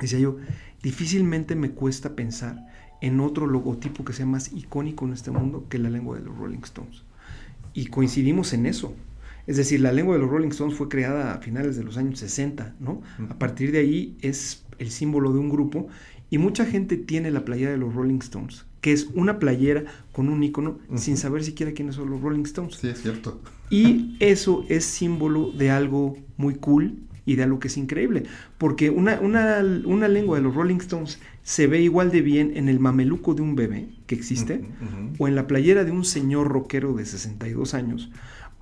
Decía 0.00 0.18
yo, 0.18 0.38
difícilmente 0.82 1.54
me 1.54 1.70
cuesta 1.70 2.16
pensar 2.16 2.66
en 3.00 3.20
otro 3.20 3.46
logotipo 3.46 4.04
que 4.04 4.12
sea 4.12 4.26
más 4.26 4.52
icónico 4.52 5.06
en 5.06 5.12
este 5.12 5.30
mundo 5.30 5.66
que 5.68 5.78
la 5.78 5.90
lengua 5.90 6.18
de 6.18 6.24
los 6.24 6.36
Rolling 6.36 6.60
Stones. 6.64 7.02
Y 7.74 7.86
coincidimos 7.86 8.52
en 8.52 8.66
eso. 8.66 8.94
Es 9.46 9.56
decir, 9.56 9.80
la 9.80 9.92
lengua 9.92 10.14
de 10.14 10.20
los 10.20 10.30
Rolling 10.30 10.48
Stones 10.48 10.74
fue 10.74 10.88
creada 10.88 11.34
a 11.34 11.38
finales 11.38 11.76
de 11.76 11.84
los 11.84 11.96
años 11.96 12.18
60, 12.18 12.76
¿no? 12.78 13.02
A 13.28 13.38
partir 13.38 13.72
de 13.72 13.78
ahí 13.78 14.16
es 14.20 14.64
el 14.78 14.90
símbolo 14.90 15.32
de 15.32 15.38
un 15.38 15.48
grupo 15.48 15.88
y 16.30 16.38
mucha 16.38 16.64
gente 16.64 16.96
tiene 16.96 17.30
la 17.30 17.44
playera 17.44 17.72
de 17.72 17.78
los 17.78 17.94
Rolling 17.94 18.18
Stones, 18.18 18.64
que 18.80 18.92
es 18.92 19.08
una 19.14 19.38
playera 19.38 19.84
con 20.12 20.28
un 20.28 20.42
icono 20.42 20.78
sin 20.94 21.16
saber 21.16 21.42
siquiera 21.42 21.72
quiénes 21.72 21.96
son 21.96 22.10
los 22.10 22.20
Rolling 22.20 22.44
Stones. 22.44 22.76
Sí, 22.76 22.88
es 22.88 23.02
cierto. 23.02 23.40
Y 23.70 24.16
eso 24.20 24.64
es 24.68 24.84
símbolo 24.84 25.50
de 25.52 25.70
algo 25.70 26.16
muy 26.36 26.54
cool 26.54 26.98
y 27.26 27.36
de 27.36 27.42
algo 27.42 27.58
que 27.58 27.68
es 27.68 27.76
increíble. 27.76 28.24
Porque 28.58 28.90
una, 28.90 29.20
una, 29.20 29.58
una 29.84 30.08
lengua 30.08 30.38
de 30.38 30.42
los 30.42 30.54
Rolling 30.54 30.76
Stones 30.76 31.18
se 31.42 31.66
ve 31.66 31.80
igual 31.80 32.10
de 32.10 32.22
bien 32.22 32.56
en 32.56 32.68
el 32.68 32.80
mameluco 32.80 33.34
de 33.34 33.42
un 33.42 33.56
bebé 33.56 33.88
que 34.06 34.14
existe, 34.14 34.64
o 35.18 35.28
en 35.28 35.34
la 35.34 35.46
playera 35.46 35.84
de 35.84 35.90
un 35.90 36.04
señor 36.04 36.48
rockero 36.48 36.94
de 36.94 37.06
62 37.06 37.74
años, 37.74 38.10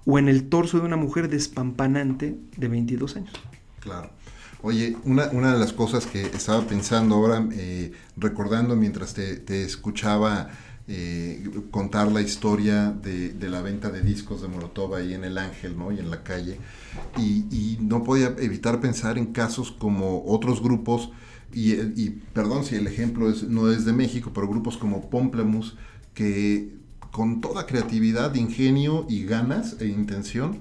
o 0.05 0.19
en 0.19 0.29
el 0.29 0.49
torso 0.49 0.79
de 0.79 0.87
una 0.87 0.97
mujer 0.97 1.29
despampanante 1.29 2.37
de 2.57 2.69
22 2.69 3.17
años. 3.17 3.33
Claro. 3.81 4.11
Oye, 4.61 4.97
una, 5.05 5.29
una 5.31 5.53
de 5.53 5.59
las 5.59 5.73
cosas 5.73 6.07
que 6.07 6.23
estaba 6.23 6.63
pensando 6.63 7.15
ahora, 7.15 7.47
eh, 7.53 7.93
recordando 8.17 8.75
mientras 8.75 9.15
te, 9.15 9.37
te 9.37 9.63
escuchaba 9.63 10.51
eh, 10.89 11.45
contar 11.71 12.11
la 12.11 12.23
historia 12.23 12.91
de, 12.91 13.29
de 13.29 13.49
la 13.51 13.61
venta 13.61 13.91
de 13.91 14.01
discos 14.01 14.41
de 14.41 14.49
Molotov 14.49 14.95
ahí 14.95 15.13
en 15.13 15.23
el 15.23 15.37
Ángel, 15.37 15.77
¿no? 15.77 15.93
Y 15.93 15.99
en 15.99 16.11
la 16.11 16.23
calle. 16.23 16.59
Y, 17.19 17.45
y 17.51 17.79
no 17.81 18.03
podía 18.05 18.35
evitar 18.39 18.81
pensar 18.81 19.19
en 19.19 19.27
casos 19.27 19.71
como 19.71 20.25
otros 20.25 20.63
grupos, 20.63 21.11
y, 21.53 21.75
y 21.75 22.23
perdón 22.33 22.65
si 22.65 22.77
el 22.77 22.87
ejemplo 22.87 23.31
es, 23.31 23.43
no 23.43 23.71
es 23.71 23.85
de 23.85 23.93
México, 23.93 24.31
pero 24.35 24.49
grupos 24.49 24.79
como 24.79 25.11
Pomplamoose, 25.11 25.75
que 26.15 26.77
con 27.13 27.41
toda 27.41 27.67
creatividad, 27.67 28.35
ingenio 28.35 29.07
y 29.09 29.25
ganas 29.25 29.77
e 29.81 29.89
intención, 29.89 30.61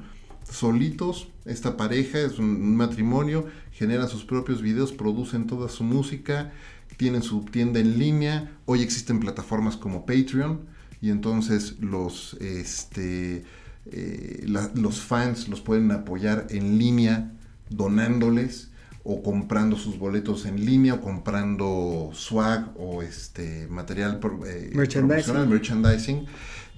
solitos, 0.49 1.29
esta 1.45 1.77
pareja 1.77 2.19
es 2.19 2.39
un, 2.39 2.49
un 2.49 2.75
matrimonio, 2.75 3.45
generan 3.71 4.09
sus 4.09 4.25
propios 4.25 4.61
videos, 4.61 4.91
producen 4.91 5.47
toda 5.47 5.69
su 5.69 5.83
música, 5.83 6.51
tienen 6.97 7.21
su 7.23 7.41
tienda 7.45 7.79
en 7.79 7.97
línea, 7.99 8.51
hoy 8.65 8.81
existen 8.81 9.19
plataformas 9.19 9.77
como 9.77 10.05
Patreon 10.05 10.61
y 11.01 11.09
entonces 11.11 11.75
los, 11.79 12.33
este, 12.41 13.43
eh, 13.85 14.43
la- 14.47 14.71
los 14.75 14.99
fans 15.01 15.47
los 15.47 15.61
pueden 15.61 15.91
apoyar 15.91 16.47
en 16.49 16.77
línea 16.79 17.31
donándoles 17.69 18.69
o 19.03 19.23
comprando 19.23 19.77
sus 19.77 19.97
boletos 19.97 20.45
en 20.45 20.65
línea 20.65 20.95
o 20.95 21.01
comprando 21.01 22.09
swag 22.13 22.73
o 22.77 23.01
este 23.03 23.67
material 23.69 24.19
por, 24.19 24.39
eh, 24.47 24.71
Merchandising. 24.73 25.07
promocional, 25.33 25.47
merchandising 25.47 26.25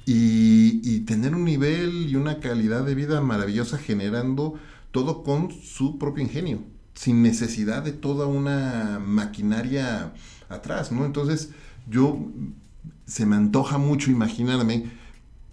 y, 0.05 0.79
y 0.83 0.99
tener 1.01 1.33
un 1.33 1.45
nivel 1.45 2.07
y 2.09 2.15
una 2.15 2.39
calidad 2.39 2.83
de 2.85 2.93
vida 2.95 3.21
maravillosa 3.21 3.77
generando 3.77 4.59
todo 4.91 5.23
con 5.23 5.51
su 5.51 5.97
propio 5.97 6.23
ingenio, 6.23 6.63
sin 6.99 7.21
necesidad 7.23 7.81
de 7.81 7.93
toda 7.93 8.25
una 8.25 8.99
maquinaria 9.01 10.11
atrás, 10.49 10.91
¿no? 10.91 11.05
Entonces 11.05 11.51
yo 11.89 12.19
se 13.05 13.25
me 13.25 13.37
antoja 13.37 13.77
mucho 13.77 14.11
imaginarme 14.11 14.91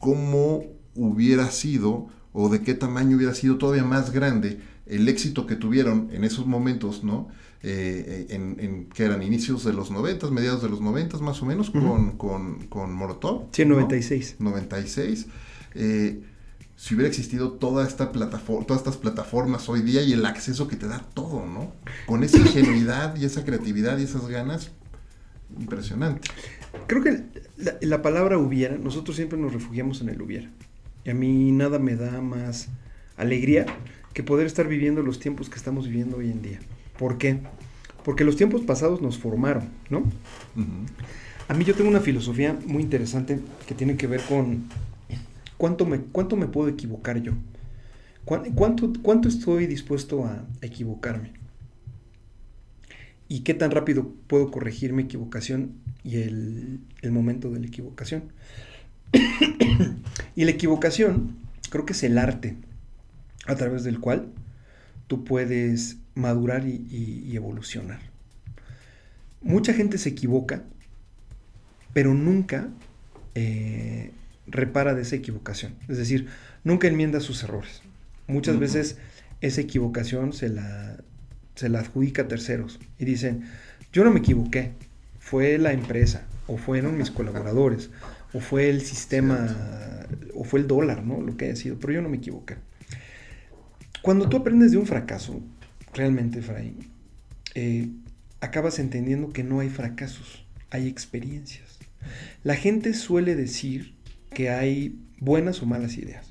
cómo 0.01 0.65
hubiera 0.97 1.49
sido 1.53 2.09
o 2.33 2.49
de 2.49 2.63
qué 2.63 2.75
tamaño 2.75 3.17
hubiera 3.17 3.33
sido 3.33 3.59
todavía 3.59 3.85
más 3.85 4.11
grande 4.11 4.61
el 4.87 5.09
éxito 5.09 5.47
que 5.47 5.55
tuvieron 5.55 6.09
en 6.13 6.25
esos 6.25 6.47
momentos, 6.47 7.05
¿no? 7.05 7.29
Eh, 7.63 8.27
en, 8.31 8.57
en- 8.59 8.87
que 8.89 9.05
eran 9.05 9.23
inicios 9.23 9.63
de 9.65 9.73
los 9.73 9.93
90, 9.93 10.29
mediados 10.33 10.63
de 10.63 10.69
los 10.69 10.81
90 10.81 11.19
más 11.19 11.41
o 11.43 11.47
menos, 11.47 11.71
con, 11.71 12.17
con, 12.17 12.67
con 12.67 12.93
Molotov. 12.93 13.47
Sí, 13.53 13.63
en 13.63 13.69
¿no? 13.69 13.75
96. 13.77 14.37
96. 14.41 15.27
eh, 15.77 16.23
si 16.77 16.95
hubiera 16.95 17.09
existido 17.09 17.53
toda 17.53 17.87
esta 17.87 18.13
plataforma, 18.13 18.67
todas 18.67 18.83
estas 18.83 18.99
plataformas 18.99 19.69
hoy 19.69 19.81
día 19.81 20.03
y 20.03 20.13
el 20.13 20.27
acceso 20.27 20.69
que 20.69 20.77
te 20.77 20.87
da 20.87 21.01
todo, 21.15 21.47
¿no? 21.47 21.73
Con 22.07 22.23
esa 22.23 22.39
ingenuidad 22.39 23.17
y 23.17 23.25
esa 23.25 23.45
creatividad 23.45 23.99
y 23.99 24.05
esas 24.05 24.29
ganas, 24.29 24.71
impresionante. 25.59 26.29
Creo 26.87 27.03
que 27.03 27.25
la, 27.57 27.77
la 27.81 28.03
palabra 28.03 28.39
hubiera, 28.39 28.77
nosotros 28.77 29.17
siempre 29.17 29.39
nos 29.39 29.53
refugiamos 29.53 30.03
en 30.03 30.11
el 30.11 30.21
hubiera. 30.21 30.51
Y 31.05 31.11
a 31.11 31.15
mí 31.15 31.51
nada 31.53 31.79
me 31.79 31.97
da 31.97 32.21
más 32.21 32.69
alegría 33.17 33.65
que 34.13 34.23
poder 34.23 34.47
estar 34.47 34.69
viviendo 34.69 35.03
los 35.03 35.19
tiempos 35.19 35.49
que 35.49 35.57
estamos 35.57 35.87
viviendo 35.87 36.19
hoy 36.19 36.31
en 36.31 36.43
día. 36.43 36.59
¿Por 36.99 37.19
qué? 37.19 37.39
Porque 38.05 38.25
los 38.25 38.37
tiempos 38.37 38.63
pasados 38.63 39.01
nos 39.01 39.19
formaron, 39.19 39.69
¿no? 39.89 40.05
A 41.49 41.55
mí 41.55 41.65
yo 41.65 41.75
tengo 41.75 41.91
una 41.91 42.01
filosofía 42.01 42.59
muy 42.67 42.83
interesante 42.83 43.41
que 43.67 43.75
tiene 43.75 43.97
que 43.97 44.07
ver 44.07 44.21
con 44.23 44.65
cuánto 45.59 45.87
me, 45.87 46.01
cuánto 46.01 46.37
me 46.37 46.47
puedo 46.47 46.69
equivocar 46.69 47.21
yo. 47.23 47.33
Cuán- 48.25 48.53
¿Cuánto, 48.55 48.93
cuánto 49.03 49.29
estoy 49.29 49.67
dispuesto 49.67 50.25
a 50.27 50.45
equivocarme? 50.61 51.33
¿Y 53.29 53.41
qué 53.41 53.55
tan 53.55 53.71
rápido 53.71 54.13
puedo 54.27 54.51
corregir 54.51 54.93
mi 54.93 55.05
equivocación 55.05 55.73
y 56.05 56.17
el, 56.17 56.81
el 57.03 57.13
momento 57.13 57.51
de 57.51 57.61
la 57.61 57.67
equivocación? 57.67 58.25
y 60.37 60.45
la 60.45 60.51
equivocación 60.51 61.37
creo 61.71 61.87
que 61.87 61.93
es 61.93 62.03
el 62.03 62.19
arte 62.19 62.57
a 63.47 63.55
través 63.57 63.85
del 63.85 64.01
cual 64.01 64.29
tú 65.07 65.25
puedes 65.25 65.99
madurar 66.15 66.67
y 66.67 67.35
evolucionar. 67.37 68.01
Mucha 69.43 69.73
gente 69.73 69.99
se 69.99 70.09
equivoca 70.11 70.65
pero 71.93 72.13
nunca 72.13 72.69
eh, 73.35 74.11
repara 74.47 74.95
de 74.95 75.03
esa 75.03 75.17
equivocación. 75.17 75.75
Es 75.89 75.99
decir, 75.99 76.29
nunca 76.65 76.89
enmienda 76.89 77.21
sus 77.21 77.43
errores. 77.43 77.83
Muchas 78.27 78.59
veces 78.59 78.97
esa 79.41 79.61
equivocación 79.61 80.33
se 80.33 80.49
la, 80.49 80.97
se 81.55 81.69
la 81.69 81.81
adjudica 81.81 82.23
a 82.23 82.29
terceros 82.29 82.81
y 82.99 83.05
dicen, 83.05 83.45
yo 83.93 84.05
no 84.05 84.11
me 84.11 84.21
equivoqué, 84.21 84.73
fue 85.19 85.59
la 85.59 85.73
empresa, 85.73 86.25
o 86.47 86.57
fueron 86.57 86.99
mis 86.99 87.11
colaboradores, 87.11 87.91
o 88.33 88.41
fue 88.41 88.69
el 88.69 88.83
sistema, 88.83 90.07
o 90.35 90.45
fue 90.45 90.61
el 90.61 90.67
dólar, 90.67 91.05
¿no? 91.05 91.21
Lo 91.21 91.37
que 91.37 91.47
haya 91.47 91.57
sido, 91.57 91.79
pero 91.79 91.93
yo 91.93 92.03
no 92.03 92.09
me 92.09 92.19
equivoqué. 92.19 92.57
Cuando 94.03 94.29
tú 94.29 94.37
aprendes 94.37 94.71
de 94.71 94.79
un 94.79 94.87
fracaso, 94.87 95.41
realmente, 95.93 96.43
Fray, 96.43 96.77
eh, 97.55 97.89
acabas 98.41 98.79
entendiendo 98.79 99.33
que 99.33 99.43
no 99.43 99.61
hay 99.61 99.69
fracasos, 99.69 100.45
hay 100.71 100.87
experiencias. 100.87 101.79
La 102.45 102.55
gente 102.55 102.95
suele 102.95 103.35
decir 103.35 103.96
que 104.31 104.51
hay 104.51 104.99
buenas 105.19 105.63
o 105.63 105.67
malas 105.67 105.97
ideas. 105.97 106.29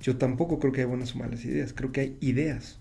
Yo 0.00 0.16
tampoco 0.16 0.58
creo 0.58 0.72
que 0.72 0.82
hay 0.82 0.86
buenas 0.86 1.14
o 1.14 1.18
malas 1.18 1.44
ideas, 1.44 1.72
creo 1.72 1.92
que 1.92 2.00
hay 2.00 2.16
ideas. 2.20 2.78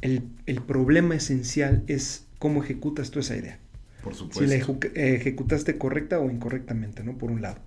El, 0.00 0.22
problema 0.66 1.14
esencial 1.14 1.82
es 1.86 2.26
cómo 2.38 2.62
ejecutas 2.62 3.10
tú 3.10 3.20
esa 3.20 3.36
idea. 3.36 3.58
Por 4.02 4.14
supuesto. 4.14 4.42
Si 4.42 4.46
la 4.46 4.56
ejecutaste 4.94 5.78
correcta 5.78 6.20
o 6.20 6.30
incorrectamente, 6.30 7.02
¿no? 7.04 7.16
Por 7.16 7.30
un 7.30 7.40
lado. 7.40 7.58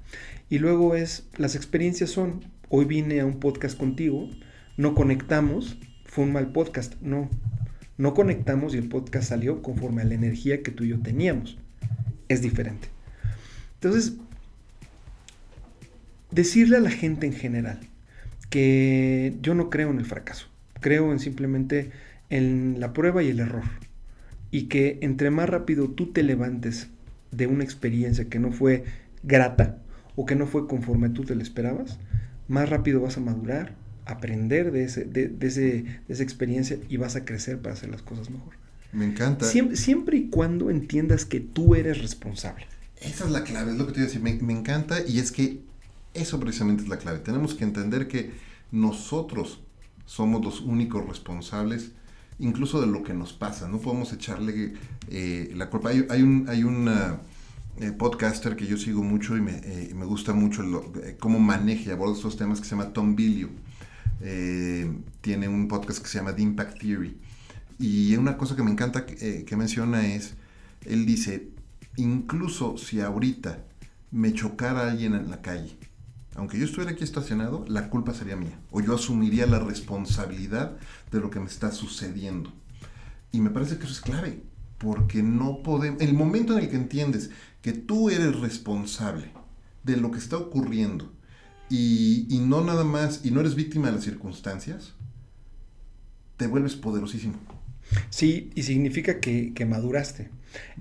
Y 0.50 0.60
luego 0.60 0.96
es, 0.96 1.28
las 1.38 1.56
experiencias 1.56 2.12
son, 2.12 2.46
hoy 2.70 2.86
vine 2.86 3.22
a 3.22 3.26
un 3.26 3.40
podcast 3.40 3.76
contigo, 3.78 4.30
no 4.76 4.94
conectamos, 4.94 5.80
fue 6.06 6.26
un 6.26 6.34
mal 6.34 6.52
podcast, 6.52 6.94
no. 7.02 7.30
No 7.98 8.14
conectamos 8.14 8.76
y 8.76 8.78
el 8.78 8.90
podcast 8.90 9.30
salió 9.30 9.64
conforme 9.64 10.04
a 10.04 10.06
la 10.06 10.14
energía 10.14 10.62
que 10.62 10.70
tú 10.70 10.84
y 10.84 10.90
yo 10.90 11.00
teníamos. 11.00 11.58
Es 12.28 12.44
diferente. 12.44 12.90
Entonces, 13.76 14.18
decirle 16.32 16.78
a 16.78 16.82
la 16.82 16.92
gente 16.92 17.28
en 17.28 17.34
general 17.34 17.80
que 18.50 19.36
yo 19.42 19.54
no 19.54 19.70
creo 19.70 19.90
en 19.92 20.00
el 20.00 20.06
fracaso, 20.06 20.48
creo 20.80 21.12
en 21.12 21.20
simplemente 21.20 21.92
en 22.30 22.80
la 22.80 22.94
prueba 22.94 23.24
y 23.24 23.30
el 23.30 23.40
error. 23.40 23.66
Y 24.50 24.64
que 24.64 25.00
entre 25.02 25.30
más 25.30 25.50
rápido 25.50 25.90
tú 25.90 26.12
te 26.12 26.24
levantes 26.24 26.88
de 27.32 27.48
una 27.48 27.64
experiencia 27.64 28.30
que 28.30 28.40
no 28.40 28.52
fue 28.52 28.86
grata 29.24 29.80
o 30.16 30.26
que 30.26 30.36
no 30.36 30.48
fue 30.48 30.68
conforme 30.68 31.10
tú 31.10 31.24
te 31.24 31.36
lo 31.36 31.42
esperabas, 31.42 32.00
más 32.48 32.70
rápido 32.70 33.02
vas 33.02 33.18
a 33.18 33.22
madurar, 33.22 33.76
aprender 34.06 34.72
de, 34.72 34.84
ese, 34.86 35.04
de, 35.04 35.36
ese, 35.42 35.86
esa 36.08 36.24
experiencia 36.24 36.78
y 36.88 36.98
vas 36.98 37.16
a 37.16 37.26
crecer 37.26 37.60
para 37.62 37.74
hacer 37.74 37.90
las 37.90 38.02
cosas 38.02 38.30
mejor. 38.30 38.54
Me 38.94 39.06
encanta. 39.06 39.46
Siempre, 39.46 40.18
y 40.18 40.30
cuando 40.30 40.70
entiendas 40.70 41.26
que 41.26 41.42
tú 41.42 41.76
eres 41.76 42.02
responsable. 42.02 42.66
Esa 43.02 43.26
es 43.26 43.32
la 43.32 43.44
clave, 43.44 43.72
es 43.72 43.78
lo 43.78 43.86
que 43.86 43.94
te 43.94 44.00
iba 44.00 44.06
a 44.06 44.08
decir. 44.08 44.22
Me, 44.22 44.34
me 44.36 44.54
encanta 44.54 45.02
y 45.06 45.20
es 45.20 45.32
que 45.32 45.60
eso 46.14 46.40
precisamente 46.40 46.84
es 46.84 46.90
la 46.90 46.98
clave. 46.98 47.20
Tenemos 47.20 47.54
que 47.54 47.64
entender 47.64 48.08
que 48.08 48.32
nosotros 48.72 49.60
somos 50.06 50.44
los 50.44 50.62
únicos 50.62 51.06
responsables 51.06 51.92
incluso 52.40 52.82
de 52.82 52.88
lo 52.88 53.04
que 53.04 53.14
nos 53.14 53.34
pasa. 53.34 53.68
No 53.68 53.80
podemos 53.80 54.14
echarle 54.14 54.74
eh, 55.10 55.52
la 55.56 55.70
culpa. 55.70 55.90
Hay, 55.90 56.22
un, 56.22 56.46
hay 56.48 56.64
eh, 57.80 57.92
podcaster 57.92 58.56
que 58.56 58.66
yo 58.66 58.78
sigo 58.78 59.04
mucho 59.04 59.38
y 59.38 59.42
me, 59.42 59.62
eh, 59.64 59.94
gusta 59.94 60.34
mucho 60.34 60.64
cómo 61.20 61.40
maneja 61.40 61.90
y 61.90 61.92
aborda 61.92 62.14
estos 62.14 62.38
temas 62.38 62.60
que 62.60 62.66
se 62.66 62.72
llama 62.72 62.94
Tom 62.94 63.16
Billion. 63.16 63.52
tiene 65.22 65.48
un 65.48 65.68
podcast 65.68 66.02
que 66.02 66.08
se 66.08 66.20
llama 66.20 66.36
The 66.36 66.42
Impact 66.42 66.80
Theory. 66.80 67.18
Y 67.80 68.16
una 68.16 68.38
cosa 68.38 68.56
que 68.56 68.64
me 68.64 68.72
encanta 68.72 69.06
que 69.06 69.56
menciona 69.56 70.08
es, 70.08 70.34
él 70.86 71.06
dice, 71.06 71.50
incluso 71.96 72.78
si 72.78 73.02
ahorita 73.02 73.64
me 74.12 74.34
chocara 74.34 74.90
alguien 74.90 75.14
en 75.14 75.30
la 75.30 75.42
calle 75.42 75.78
aunque 76.38 76.60
yo 76.60 76.66
estuviera 76.66 76.92
aquí 76.92 77.04
estacionado, 77.04 77.66
la 77.68 77.90
culpa 77.90 78.14
sería 78.14 78.36
mía. 78.36 78.60
O 78.70 78.80
yo 78.80 78.94
asumiría 78.94 79.48
la 79.48 79.60
responsabilidad 79.60 80.78
de 81.12 81.20
lo 81.20 81.32
que 81.32 81.40
me 81.40 81.48
está 81.48 81.72
sucediendo. 81.72 82.54
Y 83.32 83.42
me 83.42 83.50
parece 83.50 83.78
que 83.78 83.86
eso 83.86 83.94
es 83.94 84.02
clave, 84.02 84.44
porque 84.78 85.24
no 85.24 85.64
podemos... 85.64 86.00
El 86.00 86.14
momento 86.14 86.54
en 86.54 86.64
el 86.64 86.70
que 86.70 86.76
entiendes 86.76 87.32
que 87.64 87.74
tú 87.74 88.12
eres 88.12 88.40
responsable 88.40 89.32
de 89.84 89.98
lo 89.98 90.12
que 90.12 90.20
está 90.20 90.38
ocurriendo 90.38 91.12
y, 91.70 92.28
no 92.48 92.64
nada 92.64 92.84
más, 92.84 93.26
y 93.26 93.32
no 93.32 93.40
eres 93.40 93.56
víctima 93.56 93.88
de 93.88 93.94
las 93.94 94.04
circunstancias, 94.04 94.94
te 96.38 96.46
vuelves 96.46 96.76
poderosísimo. 96.76 97.34
Sí, 98.12 98.52
y 98.54 98.62
significa 98.62 99.20
que, 99.20 99.54
que, 99.56 99.66
maduraste. 99.66 100.30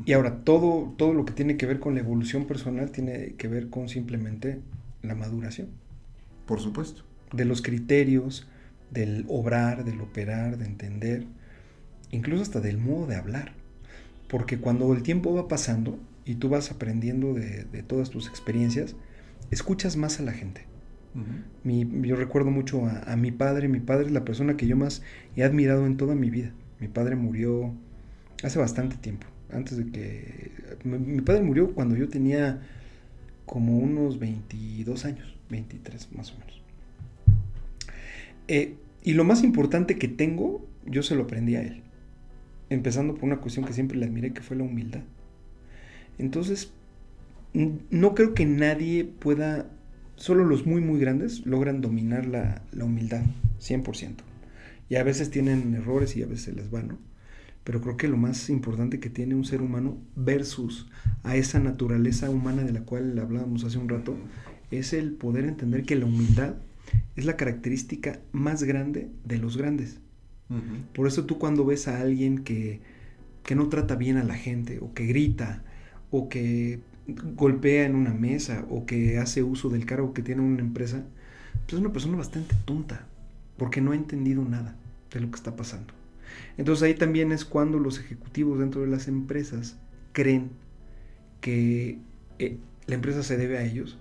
Y 0.04 0.12
ahora, 0.12 0.44
todo, 0.44 0.94
todo 0.98 1.14
lo 1.14 1.24
que 1.24 1.32
tiene 1.32 1.56
que 1.56 1.64
ver 1.64 1.80
con 1.80 1.94
la 1.94 2.00
evolución 2.00 2.46
personal 2.46 2.90
tiene 2.90 3.34
que 3.36 3.48
ver 3.48 3.70
con 3.70 3.88
simplemente 3.88 4.60
la 5.06 5.14
maduración. 5.14 5.68
Por 6.46 6.60
supuesto. 6.60 7.02
De 7.32 7.44
los 7.44 7.62
criterios, 7.62 8.46
del 8.90 9.24
obrar, 9.28 9.84
del 9.84 10.00
operar, 10.00 10.58
de 10.58 10.66
entender, 10.66 11.26
incluso 12.10 12.42
hasta 12.42 12.60
del 12.60 12.78
modo 12.78 13.06
de 13.06 13.16
hablar. 13.16 13.52
Porque 14.28 14.58
cuando 14.58 14.92
el 14.92 15.02
tiempo 15.02 15.34
va 15.34 15.48
pasando 15.48 15.98
y 16.24 16.36
tú 16.36 16.48
vas 16.48 16.70
aprendiendo 16.70 17.34
de, 17.34 17.64
todas 17.86 18.10
tus 18.10 18.28
experiencias, 18.28 18.96
escuchas 19.50 19.96
más 19.96 20.20
a 20.20 20.24
la 20.24 20.32
gente. 20.32 20.66
yo 21.64 22.16
recuerdo 22.16 22.50
mucho 22.50 22.86
a, 22.86 23.16
mi 23.16 23.32
padre. 23.32 23.68
Mi 23.68 23.80
padre 23.80 24.06
es 24.06 24.12
la 24.12 24.24
persona 24.24 24.56
que 24.56 24.66
yo 24.66 24.76
más 24.76 25.02
he 25.36 25.44
admirado 25.44 25.86
en 25.86 25.96
toda 25.96 26.14
mi 26.14 26.30
vida. 26.30 26.52
Mi 26.80 26.88
padre 26.88 27.16
murió 27.16 27.74
hace 28.42 28.58
bastante 28.58 28.96
tiempo. 28.96 29.26
Antes 29.50 29.78
de 29.78 29.86
que... 29.86 30.52
mi 30.84 31.20
padre 31.20 31.42
murió 31.42 31.72
cuando 31.72 31.96
yo 31.96 32.08
tenía 32.08 32.60
como 33.46 33.78
unos 33.78 34.18
22 34.18 35.04
años, 35.04 35.36
23 35.50 36.12
más 36.12 36.32
o 36.32 36.38
menos. 36.38 36.62
Eh, 38.48 38.74
y 39.02 39.14
lo 39.14 39.24
más 39.24 39.42
importante 39.42 39.98
que 39.98 40.08
tengo, 40.08 40.66
yo 40.84 41.02
se 41.02 41.14
lo 41.14 41.22
aprendí 41.22 41.56
a 41.56 41.62
él. 41.62 41.82
Empezando 42.68 43.14
por 43.14 43.24
una 43.24 43.38
cuestión 43.38 43.64
que 43.64 43.72
siempre 43.72 43.96
le 43.96 44.06
admiré, 44.06 44.32
que 44.32 44.42
fue 44.42 44.56
la 44.56 44.64
humildad. 44.64 45.02
Entonces, 46.18 46.72
no 47.54 48.14
creo 48.14 48.34
que 48.34 48.44
nadie 48.44 49.04
pueda, 49.04 49.70
solo 50.16 50.44
los 50.44 50.66
muy, 50.66 50.80
muy 50.80 50.98
grandes 50.98 51.46
logran 51.46 51.80
dominar 51.80 52.26
la, 52.26 52.62
la 52.72 52.84
humildad, 52.84 53.22
100%. 53.60 54.16
Y 54.88 54.96
a 54.96 55.02
veces 55.02 55.30
tienen 55.30 55.74
errores 55.74 56.16
y 56.16 56.22
a 56.22 56.26
veces 56.26 56.54
les 56.54 56.72
va, 56.72 56.82
¿no? 56.82 56.98
Pero 57.66 57.80
creo 57.80 57.96
que 57.96 58.06
lo 58.06 58.16
más 58.16 58.48
importante 58.48 59.00
que 59.00 59.10
tiene 59.10 59.34
un 59.34 59.44
ser 59.44 59.60
humano 59.60 59.98
versus 60.14 60.86
a 61.24 61.34
esa 61.34 61.58
naturaleza 61.58 62.30
humana 62.30 62.62
de 62.62 62.72
la 62.72 62.82
cual 62.82 63.18
hablábamos 63.18 63.64
hace 63.64 63.76
un 63.76 63.88
rato, 63.88 64.16
es 64.70 64.92
el 64.92 65.10
poder 65.10 65.46
entender 65.46 65.82
que 65.82 65.96
la 65.96 66.06
humildad 66.06 66.54
es 67.16 67.24
la 67.24 67.36
característica 67.36 68.20
más 68.30 68.62
grande 68.62 69.10
de 69.24 69.38
los 69.38 69.56
grandes. 69.56 69.98
Por 70.94 71.08
eso 71.08 71.24
tú 71.24 71.40
cuando 71.40 71.64
ves 71.64 71.88
a 71.88 72.00
alguien 72.00 72.44
que, 72.44 72.82
que 73.42 73.56
no 73.56 73.68
trata 73.68 73.96
bien 73.96 74.16
a 74.16 74.22
la 74.22 74.36
gente, 74.36 74.78
o 74.78 74.94
que 74.94 75.06
grita, 75.06 75.64
o 76.12 76.28
que 76.28 76.78
golpea 77.34 77.84
en 77.84 77.96
una 77.96 78.14
mesa, 78.14 78.64
o 78.70 78.86
que 78.86 79.18
hace 79.18 79.42
uso 79.42 79.70
del 79.70 79.86
cargo 79.86 80.14
que 80.14 80.22
tiene 80.22 80.40
una 80.40 80.60
empresa, 80.60 81.04
pues 81.64 81.72
es 81.72 81.80
una 81.80 81.92
persona 81.92 82.16
bastante 82.16 82.54
tonta, 82.64 83.08
porque 83.56 83.80
no 83.80 83.90
ha 83.90 83.96
entendido 83.96 84.44
nada 84.44 84.76
de 85.12 85.18
lo 85.18 85.32
que 85.32 85.36
está 85.36 85.56
pasando. 85.56 85.95
Entonces 86.56 86.82
ahí 86.82 86.94
también 86.94 87.32
es 87.32 87.44
cuando 87.44 87.78
los 87.78 87.98
ejecutivos 87.98 88.58
dentro 88.58 88.80
de 88.80 88.86
las 88.86 89.08
empresas 89.08 89.78
creen 90.12 90.50
que 91.40 91.98
eh, 92.38 92.58
la 92.86 92.94
empresa 92.94 93.22
se 93.22 93.36
debe 93.36 93.58
a 93.58 93.64
ellos 93.64 93.98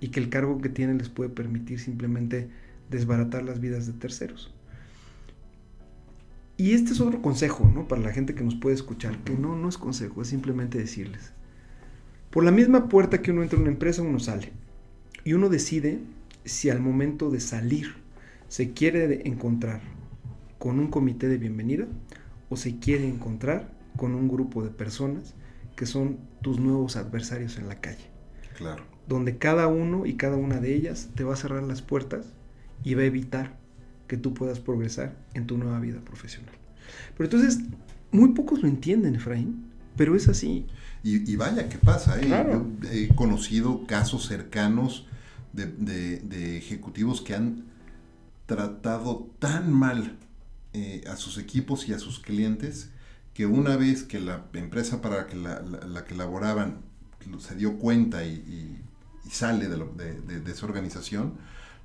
y 0.00 0.08
que 0.08 0.20
el 0.20 0.28
cargo 0.28 0.60
que 0.60 0.68
tienen 0.68 0.98
les 0.98 1.08
puede 1.08 1.30
permitir 1.30 1.80
simplemente 1.80 2.48
desbaratar 2.90 3.42
las 3.44 3.60
vidas 3.60 3.86
de 3.86 3.92
terceros. 3.94 4.54
Y 6.58 6.72
este 6.72 6.92
es 6.92 7.00
otro 7.00 7.20
consejo, 7.20 7.70
¿no? 7.74 7.86
Para 7.86 8.00
la 8.00 8.12
gente 8.12 8.34
que 8.34 8.44
nos 8.44 8.54
puede 8.54 8.74
escuchar, 8.74 9.18
que 9.24 9.34
no, 9.34 9.56
no 9.56 9.68
es 9.68 9.76
consejo, 9.76 10.22
es 10.22 10.28
simplemente 10.28 10.78
decirles. 10.78 11.32
Por 12.30 12.44
la 12.44 12.50
misma 12.50 12.88
puerta 12.88 13.20
que 13.20 13.30
uno 13.30 13.42
entra 13.42 13.56
en 13.56 13.62
una 13.62 13.72
empresa, 13.72 14.02
uno 14.02 14.18
sale. 14.18 14.52
Y 15.24 15.34
uno 15.34 15.48
decide 15.48 15.98
si 16.44 16.70
al 16.70 16.80
momento 16.80 17.30
de 17.30 17.40
salir 17.40 17.94
se 18.48 18.72
quiere 18.72 19.26
encontrar 19.28 19.80
con 20.58 20.78
un 20.78 20.88
comité 20.88 21.28
de 21.28 21.38
bienvenida 21.38 21.86
o 22.48 22.56
se 22.56 22.78
quiere 22.78 23.08
encontrar 23.08 23.70
con 23.96 24.14
un 24.14 24.28
grupo 24.28 24.62
de 24.62 24.70
personas 24.70 25.34
que 25.74 25.86
son 25.86 26.18
tus 26.42 26.58
nuevos 26.58 26.96
adversarios 26.96 27.58
en 27.58 27.68
la 27.68 27.80
calle. 27.80 28.10
Claro. 28.56 28.84
Donde 29.06 29.38
cada 29.38 29.66
uno 29.68 30.06
y 30.06 30.14
cada 30.14 30.36
una 30.36 30.60
de 30.60 30.74
ellas 30.74 31.10
te 31.14 31.24
va 31.24 31.34
a 31.34 31.36
cerrar 31.36 31.62
las 31.62 31.82
puertas 31.82 32.32
y 32.82 32.94
va 32.94 33.02
a 33.02 33.06
evitar 33.06 33.58
que 34.06 34.16
tú 34.16 34.34
puedas 34.34 34.60
progresar 34.60 35.16
en 35.34 35.46
tu 35.46 35.58
nueva 35.58 35.80
vida 35.80 36.00
profesional. 36.00 36.54
Pero 37.16 37.24
entonces, 37.30 37.60
muy 38.10 38.30
pocos 38.30 38.62
lo 38.62 38.68
entienden, 38.68 39.16
Efraín, 39.16 39.66
pero 39.96 40.14
es 40.14 40.28
así. 40.28 40.66
Y, 41.02 41.36
vaya 41.36 41.68
que 41.68 41.78
pasa, 41.78 42.20
¿eh? 42.20 42.28
Yo 42.28 42.66
he 42.90 43.08
conocido 43.14 43.86
casos 43.86 44.26
cercanos 44.26 45.06
de, 45.52 45.66
de 45.66 46.56
ejecutivos 46.56 47.20
que 47.20 47.34
han 47.34 47.64
tratado 48.46 49.30
tan 49.38 49.72
mal 49.72 50.16
eh, 50.78 51.02
a 51.08 51.16
sus 51.16 51.38
equipos 51.38 51.88
y 51.88 51.94
a 51.94 51.98
sus 51.98 52.20
clientes 52.20 52.90
que 53.32 53.46
una 53.46 53.76
vez 53.76 54.02
que 54.02 54.20
la 54.20 54.44
empresa 54.52 55.00
para 55.00 55.26
la, 55.34 56.04
que 56.04 56.14
laboraban 56.14 56.82
se 57.38 57.54
dio 57.54 57.78
cuenta 57.78 58.26
y, 58.26 58.82
sale 59.30 59.68
de, 59.68 60.52
esa 60.52 60.66
organización, 60.66 61.32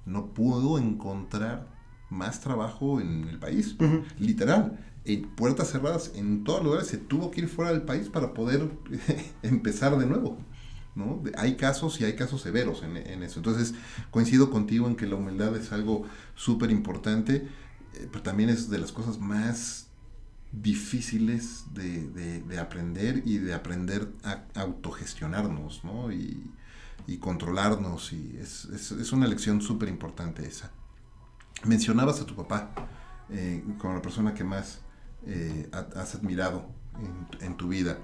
no 0.06 0.34
pudo 0.34 0.78
encontrar 0.78 1.70
más 2.10 2.42
trabajo 2.42 3.00
en 3.00 3.30
el 3.30 3.40
país. 3.40 3.78
Literal. 4.20 4.78
En 5.06 5.30
puertas 5.36 5.72
cerradas 5.72 6.12
en 6.16 6.44
todos 6.44 6.60
los 6.60 6.66
lugares 6.66 6.88
se 6.90 6.98
tuvo 6.98 7.32
que 7.32 7.40
ir 7.40 7.48
fuera 7.48 7.72
del 7.72 7.84
país 7.84 8.10
para 8.10 8.34
poder 8.34 8.70
empezar 9.42 9.98
de 9.98 10.06
nuevo. 10.06 10.38
¿no? 10.96 11.24
Hay 11.38 11.56
casos 11.56 12.02
y 12.02 12.04
hay 12.04 12.18
casos 12.18 12.42
severos 12.42 12.84
en, 12.84 12.98
en, 12.98 13.24
eso. 13.24 13.40
Entonces, 13.40 13.74
coincido 14.10 14.50
contigo 14.50 14.86
en 14.88 14.98
que 14.98 15.08
la 15.08 15.16
humildad 15.16 15.56
es 15.56 15.72
algo 15.72 16.04
súper 16.36 16.72
importante, 16.72 17.48
pero 17.94 18.22
también 18.22 18.50
es 18.50 18.70
de 18.70 18.78
las 18.78 18.92
cosas 18.92 19.20
más 19.20 19.88
difíciles 20.52 21.66
de, 21.74 22.42
de, 22.42 22.60
aprender 22.60 23.24
y 23.26 23.38
de 23.38 23.54
aprender 23.54 24.12
a 24.24 24.44
autogestionarnos, 24.56 25.84
¿no? 25.86 26.12
Y, 26.12 26.52
y 27.08 27.18
controlarnos, 27.18 28.14
y 28.14 28.38
es, 28.40 28.66
es, 28.66 28.92
es 28.92 29.12
una 29.12 29.28
lección 29.28 29.62
súper 29.62 29.90
importante 29.90 30.46
esa. 30.46 30.72
Mencionabas 31.66 32.20
a 32.22 32.26
tu 32.26 32.36
papá 32.36 32.72
eh, 33.30 33.64
como 33.78 33.94
la 33.96 34.02
persona 34.02 34.34
que 34.34 34.44
más 34.44 34.80
eh, 35.26 35.70
has 35.96 36.16
admirado 36.16 36.66
en, 37.00 37.46
en, 37.46 37.58
tu 37.58 37.70
vida. 37.70 37.98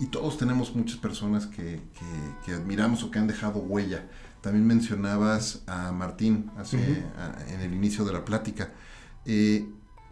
Y 0.00 0.06
todos 0.06 0.36
tenemos 0.36 0.74
muchas 0.74 0.98
personas 0.98 1.46
que, 1.46 1.80
que, 1.98 2.44
que, 2.44 2.52
admiramos 2.52 3.02
o 3.02 3.10
que 3.10 3.18
han 3.18 3.26
dejado 3.26 3.60
huella. 3.60 4.08
También 4.40 4.66
mencionabas 4.66 5.62
a 5.66 5.92
Martín 5.92 6.50
hace, 6.58 6.76
uh 6.76 6.80
-huh. 6.80 7.48
a, 7.48 7.54
en 7.54 7.60
el 7.60 7.72
inicio 7.72 8.04
de 8.04 8.12
la 8.12 8.24
plática. 8.24 8.72
Eh, 9.26 9.68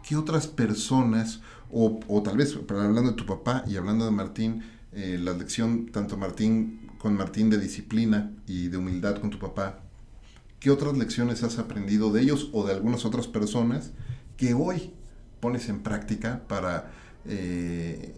¿Qué 0.07 0.15
otras 0.17 0.47
personas 0.47 1.41
o, 1.71 1.99
o, 2.07 2.21
tal 2.23 2.37
vez, 2.37 2.57
hablando 2.69 3.11
de 3.11 3.13
tu 3.13 3.25
papá 3.25 3.63
y 3.67 3.77
hablando 3.77 4.05
de 4.05 4.11
Martín, 4.11 4.63
eh, 4.91 5.17
la 5.21 5.33
lección 5.33 5.87
tanto 5.87 6.17
Martín 6.17 6.91
con 6.97 7.15
Martín 7.15 7.49
de 7.49 7.57
disciplina 7.57 8.31
y 8.47 8.67
de 8.67 8.77
humildad 8.77 9.17
con 9.19 9.29
tu 9.29 9.39
papá, 9.39 9.79
¿qué 10.59 10.69
otras 10.71 10.97
lecciones 10.97 11.41
has 11.43 11.57
aprendido 11.57 12.11
de 12.11 12.21
ellos 12.21 12.49
o 12.53 12.65
de 12.65 12.73
algunas 12.73 13.05
otras 13.05 13.27
personas 13.27 13.91
que 14.37 14.53
hoy 14.53 14.93
pones 15.39 15.67
en 15.69 15.79
práctica 15.79 16.43
para, 16.47 16.91
eh, 17.25 18.13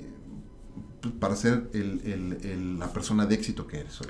para 1.19 1.35
ser 1.35 1.69
el, 1.73 2.01
el, 2.03 2.45
el, 2.45 2.79
la 2.79 2.91
persona 2.91 3.25
de 3.25 3.35
éxito 3.35 3.67
que 3.67 3.79
eres 3.79 4.01
hoy? 4.01 4.07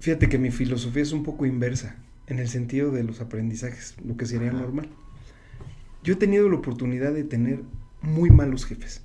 Fíjate 0.00 0.28
que 0.28 0.38
mi 0.38 0.50
filosofía 0.50 1.02
es 1.02 1.12
un 1.12 1.22
poco 1.22 1.46
inversa, 1.46 1.96
en 2.26 2.38
el 2.38 2.48
sentido 2.48 2.90
de 2.90 3.04
los 3.04 3.20
aprendizajes, 3.20 3.94
lo 4.04 4.16
que 4.16 4.26
sería 4.26 4.50
Ajá. 4.50 4.58
normal. 4.58 4.88
Yo 6.02 6.14
he 6.14 6.16
tenido 6.16 6.48
la 6.48 6.56
oportunidad 6.56 7.12
de 7.12 7.24
tener 7.24 7.62
muy 8.02 8.30
malos 8.30 8.64
jefes. 8.64 9.02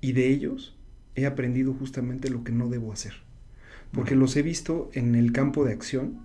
Y 0.00 0.12
de 0.12 0.28
ellos 0.28 0.78
he 1.14 1.26
aprendido 1.26 1.74
justamente 1.74 2.30
lo 2.30 2.44
que 2.44 2.52
no 2.52 2.68
debo 2.68 2.92
hacer. 2.92 3.14
Porque 3.92 4.14
los 4.14 4.36
he 4.36 4.42
visto 4.42 4.90
en 4.92 5.14
el 5.14 5.32
campo 5.32 5.64
de 5.64 5.72
acción, 5.72 6.20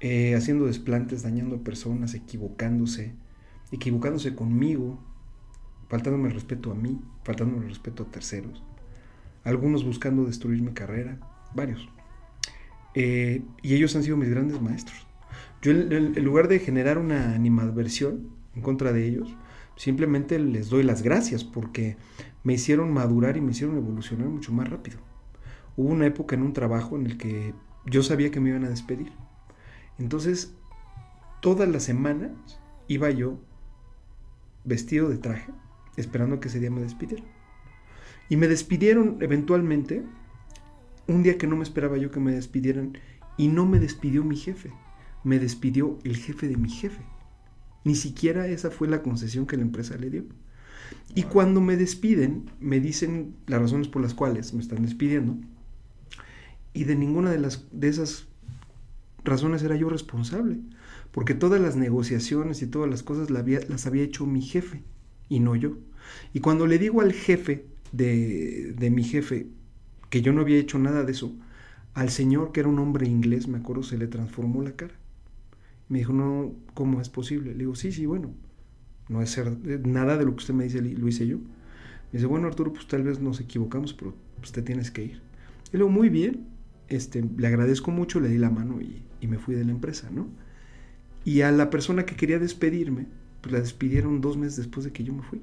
eh, 0.00 0.34
haciendo 0.34 0.66
desplantes, 0.66 1.22
dañando 1.22 1.56
a 1.56 1.64
personas, 1.64 2.14
equivocándose, 2.14 3.14
equivocándose 3.72 4.34
conmigo, 4.34 5.02
faltándome 5.88 6.28
el 6.28 6.34
respeto 6.34 6.70
a 6.70 6.74
mí, 6.74 7.00
faltándome 7.24 7.62
el 7.64 7.70
respeto 7.70 8.04
a 8.04 8.10
terceros. 8.10 8.62
Algunos 9.44 9.84
buscando 9.84 10.24
destruir 10.24 10.62
mi 10.62 10.72
carrera, 10.72 11.18
varios. 11.54 11.88
Eh, 12.94 13.42
y 13.62 13.74
ellos 13.74 13.96
han 13.96 14.02
sido 14.02 14.16
mis 14.16 14.28
grandes 14.28 14.60
maestros. 14.60 15.06
Yo, 15.62 15.72
en, 15.72 15.92
en 15.92 16.24
lugar 16.24 16.48
de 16.48 16.58
generar 16.58 16.98
una 16.98 17.34
animadversión, 17.34 18.37
en 18.54 18.62
contra 18.62 18.92
de 18.92 19.06
ellos, 19.06 19.36
simplemente 19.76 20.38
les 20.38 20.68
doy 20.70 20.82
las 20.82 21.02
gracias 21.02 21.44
porque 21.44 21.96
me 22.42 22.54
hicieron 22.54 22.92
madurar 22.92 23.36
y 23.36 23.40
me 23.40 23.52
hicieron 23.52 23.76
evolucionar 23.76 24.28
mucho 24.28 24.52
más 24.52 24.68
rápido. 24.68 24.98
Hubo 25.76 25.90
una 25.90 26.06
época 26.06 26.34
en 26.34 26.42
un 26.42 26.52
trabajo 26.52 26.96
en 26.96 27.06
el 27.06 27.18
que 27.18 27.54
yo 27.86 28.02
sabía 28.02 28.30
que 28.30 28.40
me 28.40 28.50
iban 28.50 28.64
a 28.64 28.70
despedir. 28.70 29.12
Entonces, 29.98 30.54
todas 31.40 31.68
las 31.68 31.84
semanas 31.84 32.32
iba 32.88 33.10
yo 33.10 33.38
vestido 34.64 35.08
de 35.08 35.18
traje, 35.18 35.52
esperando 35.96 36.40
que 36.40 36.48
ese 36.48 36.60
día 36.60 36.70
me 36.70 36.82
despidieran. 36.82 37.26
Y 38.28 38.36
me 38.36 38.48
despidieron 38.48 39.18
eventualmente, 39.20 40.04
un 41.06 41.22
día 41.22 41.38
que 41.38 41.46
no 41.46 41.56
me 41.56 41.62
esperaba 41.62 41.96
yo 41.96 42.10
que 42.10 42.20
me 42.20 42.32
despidieran, 42.32 42.98
y 43.36 43.48
no 43.48 43.66
me 43.66 43.78
despidió 43.78 44.24
mi 44.24 44.36
jefe, 44.36 44.72
me 45.24 45.38
despidió 45.38 45.98
el 46.04 46.16
jefe 46.16 46.48
de 46.48 46.56
mi 46.56 46.68
jefe. 46.68 47.02
Ni 47.88 47.94
siquiera 47.94 48.46
esa 48.48 48.70
fue 48.70 48.86
la 48.86 49.00
concesión 49.00 49.46
que 49.46 49.56
la 49.56 49.62
empresa 49.62 49.96
le 49.96 50.10
dio. 50.10 50.24
Y 51.14 51.22
cuando 51.22 51.62
me 51.62 51.78
despiden, 51.78 52.50
me 52.60 52.80
dicen 52.80 53.34
las 53.46 53.62
razones 53.62 53.88
por 53.88 54.02
las 54.02 54.12
cuales 54.12 54.52
me 54.52 54.60
están 54.60 54.82
despidiendo. 54.82 55.38
Y 56.74 56.84
de 56.84 56.96
ninguna 56.96 57.30
de, 57.30 57.38
las, 57.38 57.64
de 57.72 57.88
esas 57.88 58.26
razones 59.24 59.62
era 59.62 59.74
yo 59.74 59.88
responsable. 59.88 60.58
Porque 61.12 61.32
todas 61.32 61.62
las 61.62 61.76
negociaciones 61.76 62.60
y 62.60 62.66
todas 62.66 62.90
las 62.90 63.02
cosas 63.02 63.30
las 63.30 63.40
había, 63.40 63.60
las 63.70 63.86
había 63.86 64.02
hecho 64.02 64.26
mi 64.26 64.42
jefe 64.42 64.82
y 65.30 65.40
no 65.40 65.56
yo. 65.56 65.78
Y 66.34 66.40
cuando 66.40 66.66
le 66.66 66.78
digo 66.78 67.00
al 67.00 67.14
jefe 67.14 67.64
de, 67.92 68.74
de 68.76 68.90
mi 68.90 69.02
jefe 69.02 69.46
que 70.10 70.20
yo 70.20 70.34
no 70.34 70.42
había 70.42 70.58
hecho 70.58 70.78
nada 70.78 71.04
de 71.04 71.12
eso, 71.12 71.34
al 71.94 72.10
señor 72.10 72.52
que 72.52 72.60
era 72.60 72.68
un 72.68 72.80
hombre 72.80 73.08
inglés, 73.08 73.48
me 73.48 73.56
acuerdo, 73.56 73.82
se 73.82 73.96
le 73.96 74.08
transformó 74.08 74.60
la 74.60 74.72
cara. 74.72 74.92
Me 75.88 75.98
dijo, 75.98 76.12
no, 76.12 76.54
¿cómo 76.74 77.00
es 77.00 77.08
posible? 77.08 77.52
Le 77.52 77.58
digo, 77.58 77.74
sí, 77.74 77.92
sí, 77.92 78.06
bueno, 78.06 78.34
no 79.08 79.22
es 79.22 79.30
ser, 79.30 79.56
nada 79.86 80.16
de 80.16 80.24
lo 80.24 80.32
que 80.32 80.38
usted 80.38 80.54
me 80.54 80.64
dice 80.64 80.82
lo 80.82 81.08
hice 81.08 81.26
yo. 81.26 81.38
Me 81.38 82.14
dice, 82.18 82.26
bueno, 82.26 82.46
Arturo, 82.46 82.72
pues 82.72 82.86
tal 82.86 83.02
vez 83.02 83.20
nos 83.20 83.40
equivocamos, 83.40 83.94
pero 83.94 84.14
pues 84.38 84.52
te 84.52 84.62
tienes 84.62 84.90
que 84.90 85.04
ir. 85.04 85.22
Y 85.68 85.72
le 85.72 85.78
digo, 85.78 85.88
muy 85.88 86.08
bien, 86.08 86.46
este, 86.88 87.24
le 87.36 87.46
agradezco 87.46 87.90
mucho, 87.90 88.20
le 88.20 88.28
di 88.28 88.38
la 88.38 88.50
mano 88.50 88.80
y, 88.80 89.02
y, 89.20 89.26
me 89.26 89.38
fui 89.38 89.54
de 89.54 89.64
la 89.64 89.72
empresa, 89.72 90.08
¿no? 90.10 90.28
Y 91.24 91.42
a 91.42 91.52
la 91.52 91.70
persona 91.70 92.06
que 92.06 92.16
quería 92.16 92.38
despedirme, 92.38 93.06
pues 93.40 93.52
la 93.52 93.60
despidieron 93.60 94.20
dos 94.20 94.36
meses 94.36 94.56
después 94.56 94.84
de 94.84 94.92
que 94.92 95.04
yo 95.04 95.12
me 95.12 95.22
fui. 95.22 95.42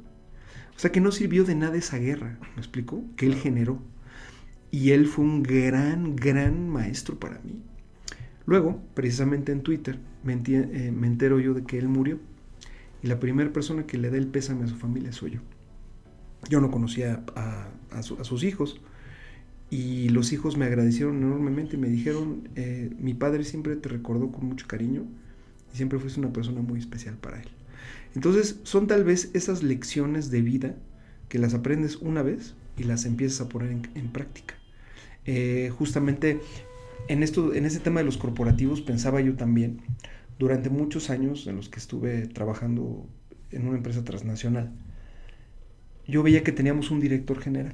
O 0.76 0.80
sea 0.80 0.92
que 0.92 1.02
no 1.02 1.12
sirvió 1.12 1.46
de 1.46 1.56
nada 1.56 1.78
esa 1.78 1.98
guerra, 1.98 2.38
¿me 2.56 2.62
explicó? 2.62 3.04
Que 3.16 3.28
él 3.28 3.36
generó. 3.36 3.80
Y 4.72 4.92
él 4.92 5.08
fue 5.08 5.24
un 5.24 5.42
gran, 5.42 6.16
gran 6.16 6.70
maestro 6.70 7.18
para 7.18 7.40
mí. 7.40 7.62
Luego, 8.46 8.82
precisamente 8.94 9.52
en 9.52 9.62
Twitter, 9.62 10.00
me, 10.24 10.34
eh, 10.34 10.92
me 10.92 11.08
entero 11.08 11.40
yo 11.40 11.54
de 11.54 11.64
que 11.64 11.78
él 11.78 11.88
murió. 11.88 12.20
Y 13.02 13.08
la 13.08 13.20
primera 13.20 13.52
persona 13.52 13.86
que 13.86 13.98
le 13.98 14.10
da 14.10 14.18
el 14.18 14.28
pésame 14.28 14.66
a 14.66 14.68
su 14.68 14.76
familia 14.76 15.12
soy 15.12 15.32
yo. 15.32 15.40
Yo 16.50 16.62
no 16.62 16.72
conocía 16.72 17.24
a, 17.36 17.68
a, 17.92 18.04
su, 18.04 18.20
a 18.20 18.24
sus 18.24 18.44
hijos. 18.44 18.82
Y 19.70 20.10
los 20.10 20.32
hijos 20.32 20.58
me 20.58 20.66
agradecieron 20.66 21.18
enormemente 21.18 21.76
y 21.76 21.80
me 21.80 21.90
dijeron, 21.90 22.50
eh, 22.56 22.92
mi 23.00 23.14
padre 23.14 23.44
siempre 23.44 23.76
te 23.76 23.90
recordó 23.90 24.32
con 24.32 24.46
mucho 24.46 24.68
cariño 24.68 25.04
y 25.74 25.78
siempre 25.78 26.00
fuiste 26.00 26.20
una 26.20 26.32
persona 26.32 26.62
muy 26.62 26.80
especial 26.80 27.16
para 27.18 27.42
él. 27.42 27.48
Entonces 28.14 28.60
son 28.64 28.88
tal 28.88 29.04
vez 29.04 29.32
esas 29.34 29.64
lecciones 29.64 30.30
de 30.30 30.42
vida 30.42 30.76
que 31.30 31.40
las 31.40 31.54
aprendes 31.54 31.98
una 31.98 32.22
vez 32.22 32.56
y 32.78 32.84
las 32.84 33.06
empiezas 33.06 33.42
a 33.42 33.50
poner 33.50 33.72
en, 33.72 33.90
en 33.96 34.12
práctica. 34.12 34.56
Eh, 35.26 35.72
justamente 35.76 36.40
en, 37.08 37.24
esto, 37.24 37.54
en 37.54 37.66
ese 37.66 37.80
tema 37.80 38.00
de 38.00 38.06
los 38.06 38.18
corporativos 38.18 38.82
pensaba 38.82 39.22
yo 39.22 39.36
también, 39.36 39.82
durante 40.40 40.70
muchos 40.70 41.10
años 41.10 41.48
en 41.48 41.56
los 41.56 41.70
que 41.70 41.80
estuve 41.80 42.28
trabajando 42.28 43.06
en 43.52 43.68
una 43.68 43.78
empresa 43.78 44.04
transnacional, 44.04 44.72
yo 46.08 46.24
veía 46.24 46.44
que 46.44 46.52
teníamos 46.52 46.92
un 46.92 47.00
director 47.00 47.40
general 47.40 47.74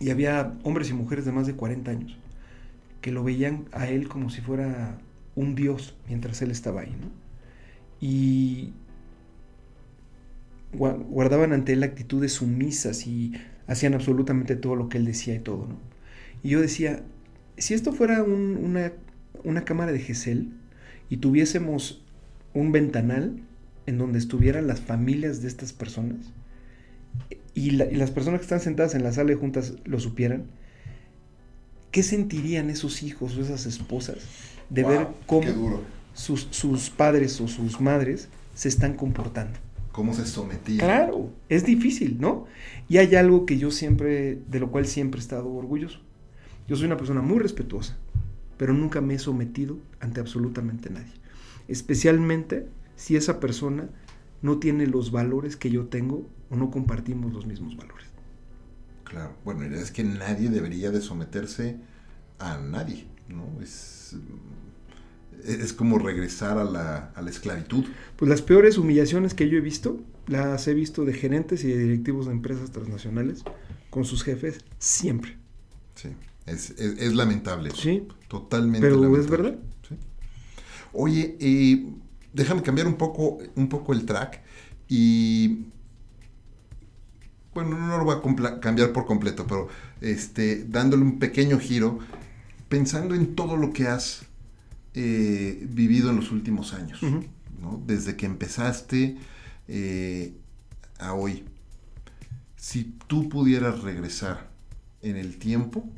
y 0.00 0.10
había 0.10 0.56
hombres 0.62 0.90
y 0.90 0.94
mujeres 0.94 1.24
de 1.24 1.32
más 1.32 1.46
de 1.46 1.54
40 1.54 1.90
años 1.90 2.16
que 3.00 3.12
lo 3.12 3.24
veían 3.24 3.66
a 3.72 3.88
él 3.88 4.08
como 4.08 4.30
si 4.30 4.40
fuera 4.40 4.98
un 5.34 5.54
dios 5.54 5.96
mientras 6.08 6.42
él 6.42 6.50
estaba 6.50 6.82
ahí, 6.82 6.94
¿no? 7.00 7.10
Y 8.00 8.72
guardaban 10.72 11.52
ante 11.52 11.72
él 11.72 11.82
actitudes 11.82 12.34
sumisas 12.34 13.06
y 13.06 13.32
hacían 13.66 13.94
absolutamente 13.94 14.56
todo 14.56 14.76
lo 14.76 14.88
que 14.88 14.98
él 14.98 15.04
decía 15.04 15.34
y 15.34 15.38
todo, 15.38 15.66
¿no? 15.66 15.78
Y 16.42 16.50
yo 16.50 16.60
decía, 16.60 17.02
si 17.58 17.74
esto 17.74 17.92
fuera 17.92 18.22
un, 18.22 18.56
una, 18.56 18.92
una, 19.44 19.64
cámara 19.64 19.92
de 19.92 19.98
Gesell 19.98 20.52
y 21.08 21.18
tuviésemos 21.18 22.02
un 22.54 22.72
ventanal 22.72 23.40
en 23.86 23.98
donde 23.98 24.18
estuvieran 24.18 24.66
las 24.66 24.80
familias 24.80 25.42
de 25.42 25.48
estas 25.48 25.72
personas 25.72 26.32
y, 27.54 27.72
la, 27.72 27.86
y, 27.86 27.96
las 27.96 28.10
personas 28.10 28.40
que 28.40 28.44
están 28.44 28.60
sentadas 28.60 28.94
en 28.94 29.02
la 29.02 29.12
sala 29.12 29.30
de 29.30 29.36
juntas 29.36 29.74
lo 29.84 29.98
supieran, 29.98 30.44
¿qué 31.90 32.02
sentirían 32.02 32.70
esos 32.70 33.02
hijos 33.02 33.36
o 33.36 33.42
esas 33.42 33.66
esposas 33.66 34.18
de 34.70 34.82
wow, 34.82 34.92
ver 34.92 35.06
cómo 35.26 35.80
sus, 36.14 36.48
sus 36.50 36.90
padres 36.90 37.40
o 37.40 37.48
sus 37.48 37.80
madres 37.80 38.28
se 38.54 38.68
están 38.68 38.94
comportando? 38.94 39.58
cómo 39.98 40.14
se 40.14 40.26
sometían. 40.26 40.78
Claro, 40.78 41.32
es 41.48 41.64
difícil, 41.64 42.18
¿no? 42.20 42.46
Y 42.88 42.98
hay 42.98 43.16
algo 43.16 43.46
que 43.46 43.58
yo 43.58 43.72
siempre, 43.72 44.38
de 44.48 44.60
lo 44.60 44.70
cual 44.70 44.86
siempre 44.86 45.18
he 45.18 45.22
estado 45.22 45.52
orgulloso. 45.52 45.98
Yo 46.68 46.76
soy 46.76 46.84
una 46.84 46.98
persona 46.98 47.22
muy 47.22 47.38
respetuosa, 47.38 47.96
pero 48.58 48.74
nunca 48.74 49.00
me 49.00 49.14
he 49.14 49.18
sometido 49.18 49.78
ante 50.00 50.20
absolutamente 50.20 50.90
nadie. 50.90 51.14
Especialmente 51.66 52.68
si 52.94 53.16
esa 53.16 53.40
persona 53.40 53.88
no 54.42 54.58
tiene 54.58 54.86
los 54.86 55.10
valores 55.10 55.56
que 55.56 55.70
yo 55.70 55.86
tengo 55.86 56.28
o 56.50 56.56
no 56.56 56.70
compartimos 56.70 57.32
los 57.32 57.46
mismos 57.46 57.76
valores. 57.76 58.06
Claro, 59.04 59.34
bueno, 59.44 59.64
es 59.64 59.90
que 59.90 60.04
nadie 60.04 60.50
debería 60.50 60.90
de 60.90 61.00
someterse 61.00 61.78
a 62.38 62.58
nadie, 62.58 63.06
¿no? 63.28 63.60
Es, 63.62 64.16
es 65.42 65.72
como 65.72 65.98
regresar 65.98 66.58
a 66.58 66.64
la, 66.64 67.12
a 67.14 67.22
la 67.22 67.30
esclavitud. 67.30 67.86
Pues 68.16 68.28
las 68.28 68.42
peores 68.42 68.76
humillaciones 68.76 69.32
que 69.32 69.48
yo 69.48 69.56
he 69.56 69.62
visto, 69.62 70.00
las 70.26 70.68
he 70.68 70.74
visto 70.74 71.06
de 71.06 71.14
gerentes 71.14 71.64
y 71.64 71.68
de 71.68 71.78
directivos 71.78 72.26
de 72.26 72.32
empresas 72.32 72.70
transnacionales 72.70 73.42
con 73.88 74.04
sus 74.04 74.22
jefes 74.22 74.62
siempre. 74.78 75.38
Sí, 75.94 76.10
es, 76.50 76.70
es, 76.70 76.98
es 76.98 77.14
lamentable 77.14 77.68
eso. 77.68 77.82
Sí. 77.82 78.06
Totalmente 78.28 78.80
Pero 78.80 79.00
lamentable. 79.00 79.24
es 79.24 79.30
verdad. 79.30 79.58
Sí. 79.88 79.94
Oye, 80.92 81.36
eh, 81.40 81.86
déjame 82.32 82.62
cambiar 82.62 82.86
un 82.86 82.94
poco, 82.94 83.38
un 83.54 83.68
poco 83.68 83.92
el 83.92 84.04
track 84.04 84.40
y... 84.88 85.66
Bueno, 87.54 87.76
no 87.76 87.98
lo 87.98 88.04
voy 88.04 88.16
a 88.46 88.60
cambiar 88.60 88.92
por 88.92 89.04
completo, 89.04 89.44
pero 89.48 89.68
este, 90.00 90.64
dándole 90.64 91.02
un 91.02 91.18
pequeño 91.18 91.58
giro, 91.58 91.98
pensando 92.68 93.16
en 93.16 93.34
todo 93.34 93.56
lo 93.56 93.72
que 93.72 93.88
has 93.88 94.26
eh, 94.94 95.66
vivido 95.68 96.10
en 96.10 96.16
los 96.16 96.30
últimos 96.30 96.72
años. 96.72 97.00
¿no? 97.02 97.82
desde 97.86 98.16
que 98.16 98.26
empezaste 98.26 99.16
eh, 99.68 100.32
a 100.98 101.14
hoy. 101.14 101.44
Si 102.56 102.94
tú 103.06 103.28
pudieras 103.28 103.82
regresar 103.82 104.48
en 105.02 105.16
el 105.16 105.38
tiempo 105.38 105.88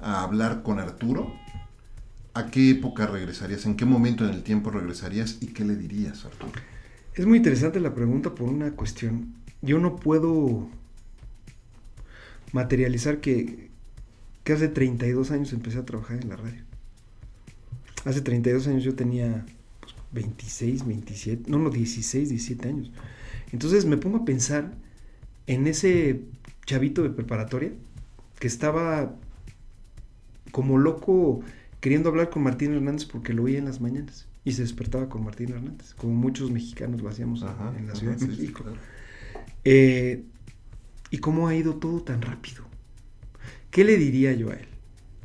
a 0.00 0.22
hablar 0.22 0.62
con 0.62 0.78
Arturo, 0.78 1.32
¿a 2.34 2.50
qué 2.50 2.70
época 2.70 3.06
regresarías? 3.06 3.66
¿En 3.66 3.76
qué 3.76 3.84
momento 3.84 4.24
en 4.24 4.34
el 4.34 4.42
tiempo 4.42 4.70
regresarías? 4.70 5.38
¿Y 5.40 5.48
qué 5.48 5.64
le 5.64 5.76
dirías, 5.76 6.24
Arturo? 6.24 6.52
Es 7.14 7.26
muy 7.26 7.38
interesante 7.38 7.78
la 7.80 7.94
pregunta 7.94 8.34
por 8.34 8.48
una 8.48 8.72
cuestión. 8.72 9.34
Yo 9.62 9.78
no 9.78 9.96
puedo 9.96 10.68
materializar 12.52 13.20
que, 13.20 13.70
que 14.42 14.52
hace 14.52 14.68
32 14.68 15.30
años 15.30 15.52
empecé 15.52 15.78
a 15.78 15.84
trabajar 15.84 16.20
en 16.20 16.28
la 16.28 16.36
radio. 16.36 16.62
Hace 18.04 18.20
32 18.20 18.66
años 18.66 18.84
yo 18.84 18.94
tenía 18.94 19.46
pues, 19.80 19.94
26, 20.12 20.86
27, 20.86 21.50
no, 21.50 21.58
no, 21.58 21.70
16, 21.70 22.28
17 22.28 22.68
años. 22.68 22.90
Entonces 23.52 23.86
me 23.86 23.96
pongo 23.96 24.18
a 24.18 24.24
pensar 24.24 24.72
en 25.46 25.66
ese 25.66 26.20
chavito 26.66 27.02
de 27.02 27.10
preparatoria 27.10 27.72
que 28.38 28.46
estaba 28.46 29.14
como 30.54 30.78
loco 30.78 31.40
queriendo 31.80 32.10
hablar 32.10 32.30
con 32.30 32.44
Martín 32.44 32.72
Hernández 32.72 33.06
porque 33.06 33.32
lo 33.32 33.42
oía 33.42 33.58
en 33.58 33.64
las 33.64 33.80
mañanas 33.80 34.28
y 34.44 34.52
se 34.52 34.62
despertaba 34.62 35.08
con 35.08 35.24
Martín 35.24 35.50
Hernández, 35.50 35.94
como 35.94 36.14
muchos 36.14 36.52
mexicanos 36.52 37.02
lo 37.02 37.08
hacíamos 37.08 37.42
en- 37.42 37.48
Ajá, 37.48 37.74
en 37.76 37.88
la 37.88 37.94
Ciudad 37.96 38.12
de 38.14 38.20
sí, 38.20 38.26
México. 38.28 38.62
claro. 38.62 38.78
Eh, 39.64 40.22
¿Y 41.10 41.18
cómo 41.18 41.48
ha 41.48 41.56
ido 41.56 41.74
todo 41.74 42.02
tan 42.04 42.22
rápido? 42.22 42.62
¿Qué 43.72 43.82
le 43.82 43.96
diría 43.96 44.32
yo 44.32 44.50
a 44.50 44.54
él? 44.54 44.68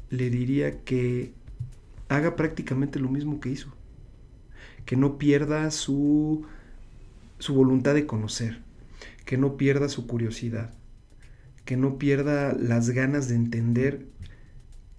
Le 0.10 0.32
diría 0.32 0.84
que 0.84 1.32
haga 2.08 2.36
prácticamente 2.36 3.00
lo 3.00 3.10
mismo 3.10 3.40
que 3.40 3.50
hizo. 3.50 3.72
Que 4.86 4.96
no 4.96 5.20
pierda 5.20 5.70
su, 5.70 6.44
su 7.38 7.54
voluntad 7.54 7.94
de 7.94 8.08
conocer. 8.08 8.62
Que 9.26 9.38
no 9.38 9.58
pierda 9.58 9.90
su 9.90 10.08
curiosidad. 10.08 10.74
Que 11.66 11.78
no 11.78 12.00
pierda 12.00 12.54
las 12.54 12.90
ganas 12.90 13.28
de 13.30 13.36
entender 13.36 14.08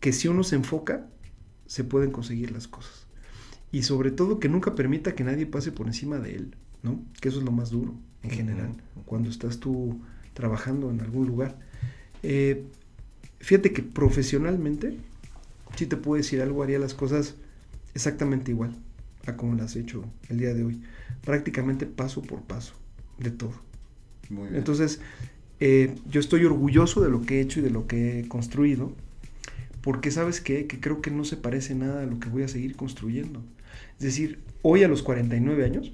que 0.01 0.12
si 0.12 0.28
uno 0.28 0.42
se 0.42 0.57
enfoca, 0.57 1.07
se 1.66 1.84
pueden 1.84 2.11
conseguir 2.11 2.51
las 2.51 2.66
cosas. 2.66 3.07
Y 3.70 3.82
sobre 3.82 4.11
todo 4.11 4.40
que 4.40 4.48
nunca 4.48 4.74
permita 4.74 5.14
que 5.14 5.22
nadie 5.22 5.46
pase 5.46 5.70
por 5.70 5.86
encima 5.86 6.18
de 6.18 6.34
él, 6.34 6.57
¿no? 6.82 7.01
Que 7.20 7.28
eso 7.28 7.38
es 7.38 7.44
lo 7.44 7.53
más 7.53 7.70
duro 7.70 7.94
en 8.22 8.30
general, 8.30 8.72
cuando 9.07 9.30
estás 9.30 9.61
tú 9.61 10.01
trabajando 10.34 10.90
en 10.90 11.01
algún 11.01 11.26
lugar. 11.26 11.59
Eh, 12.22 12.64
fíjate 13.38 13.72
que 13.72 13.82
profesionalmente, 13.82 14.98
si 15.76 15.86
te 15.86 15.96
puedo 15.96 16.16
decir 16.16 16.42
algo, 16.42 16.62
haría 16.62 16.78
las 16.78 16.94
cosas 16.94 17.36
exactamente 17.94 18.51
igual 18.51 18.76
a 19.26 19.36
como 19.36 19.55
las 19.55 19.76
he 19.76 19.80
hecho 19.80 20.05
el 20.28 20.38
día 20.38 20.55
de 20.55 20.64
hoy. 20.64 20.82
Prácticamente 21.24 21.86
paso 21.86 22.22
por 22.22 22.42
paso 22.42 22.74
de 23.18 23.30
todo. 23.30 23.55
Muy 24.28 24.44
bien. 24.44 24.57
Entonces, 24.57 25.01
eh, 25.61 25.94
yo 26.09 26.20
estoy 26.20 26.44
orgulloso 26.44 27.03
de 27.03 27.11
lo 27.11 27.22
que 27.22 27.38
he 27.38 27.40
hecho 27.40 27.61
y 27.61 27.62
de 27.62 27.70
lo 27.70 27.86
que 27.86 28.20
he 28.20 28.28
construido, 28.28 28.94
porque 29.83 30.11
sabes 30.11 30.41
qué? 30.41 30.66
que 30.66 30.81
creo 30.81 31.01
que 31.01 31.11
no 31.11 31.24
se 31.24 31.37
parece 31.37 31.74
nada 31.74 32.03
a 32.03 32.07
lo 32.07 32.18
que 32.20 32.28
voy 32.28 32.43
a 32.43 32.49
seguir 32.49 32.76
construyendo. 32.76 33.43
Es 33.99 34.05
decir, 34.05 34.41
hoy 34.62 34.83
a 34.83 34.89
los 34.89 35.03
49 35.03 35.64
años, 35.64 35.93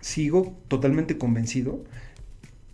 sigo 0.00 0.56
totalmente 0.68 1.18
convencido 1.18 1.84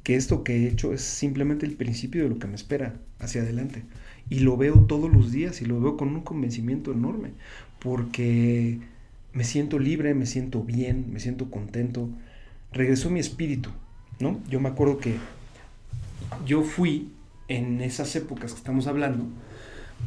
que 0.03 0.15
esto 0.15 0.45
que 0.45 0.57
he 0.57 0.69
hecho 0.69 0.93
es 0.93 1.03
simplemente 1.03 1.67
el 1.67 1.75
principio 1.75 2.23
de 2.23 2.29
lo 2.29 2.39
que 2.39 2.47
me 2.47 2.55
espera 2.55 2.95
hacia 3.19 3.43
adelante. 3.43 3.83
Y 4.31 4.41
lo 4.41 4.57
veo 4.57 4.83
todos 4.83 5.13
los 5.13 5.33
días 5.33 5.61
y 5.63 5.67
lo 5.67 5.81
veo 5.81 5.97
con 5.97 6.09
un 6.09 6.23
convencimiento 6.23 6.93
enorme, 6.93 7.33
porque 7.81 8.79
me 9.33 9.45
siento 9.45 9.79
libre, 9.79 10.15
me 10.15 10.27
siento 10.27 10.63
bien, 10.63 11.13
me 11.13 11.21
siento 11.21 11.51
contento. 11.51 12.09
Regresó 12.73 13.11
mi 13.11 13.21
espíritu, 13.21 13.71
¿no? 14.21 14.41
Yo 14.49 14.61
me 14.61 14.69
acuerdo 14.69 14.99
que 14.99 15.17
yo 16.45 16.63
fui 16.63 17.13
en 17.49 17.81
esas 17.81 18.15
épocas 18.17 18.53
que 18.53 18.59
estamos 18.59 18.87
hablando, 18.87 19.27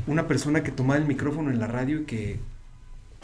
una 0.08 0.28
persona 0.28 0.64
que 0.64 0.72
tomaba 0.72 1.00
el 1.00 1.08
micrófono 1.08 1.52
en 1.52 1.60
la 1.60 1.68
radio 1.68 2.02
y 2.02 2.06
que 2.06 2.40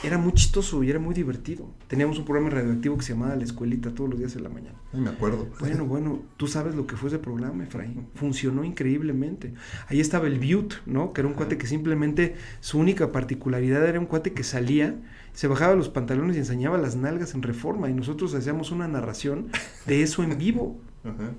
era 0.04 0.18
muy 0.18 0.34
chistoso 0.34 0.84
y 0.84 0.90
era 0.90 1.00
muy 1.00 1.14
divertido. 1.14 1.70
Teníamos 1.88 2.20
un 2.20 2.26
programa 2.26 2.50
radioactivo 2.50 2.98
que 2.98 3.04
se 3.04 3.14
llamaba 3.14 3.36
La 3.36 3.44
Escuelita 3.44 3.92
todos 3.92 4.10
los 4.10 4.20
días 4.20 4.34
de 4.34 4.42
la 4.42 4.50
mañana. 4.50 4.78
Ay, 4.94 5.00
me 5.00 5.10
acuerdo. 5.10 5.48
Bueno, 5.60 5.86
bueno, 5.86 6.22
tú 6.38 6.48
sabes 6.48 6.76
lo 6.76 6.86
que 6.86 6.98
fue 6.98 7.10
ese 7.10 7.20
programa, 7.20 7.64
Efraín. 7.64 8.08
Funcionó 8.16 8.64
increíblemente. 8.64 9.54
Ahí 9.88 10.02
estaba 10.02 10.28
el 10.28 10.40
Butte, 10.40 10.82
¿no? 10.86 11.14
Que 11.14 11.22
era 11.22 11.28
un 11.28 11.34
cuate 11.34 11.58
que 11.58 11.68
simplemente 11.68 12.36
su 12.60 12.78
única 12.78 13.12
particularidad 13.12 13.88
era 13.88 14.00
un 14.00 14.06
cuate 14.06 14.34
que 14.34 14.44
salía, 14.44 14.96
se 15.34 15.48
bajaba 15.48 15.76
los 15.76 15.90
pantalones 15.90 16.36
y 16.36 16.40
enseñaba 16.40 16.78
las 16.78 16.96
nalgas 16.96 17.34
en 17.34 17.42
reforma. 17.42 17.90
Y 17.90 17.94
nosotros 17.94 18.34
hacíamos 18.36 18.72
una 18.72 18.88
narración 18.88 19.48
de 19.86 20.04
eso 20.04 20.24
en 20.24 20.38
vivo. 20.38 20.80
Ajá. 21.04 21.32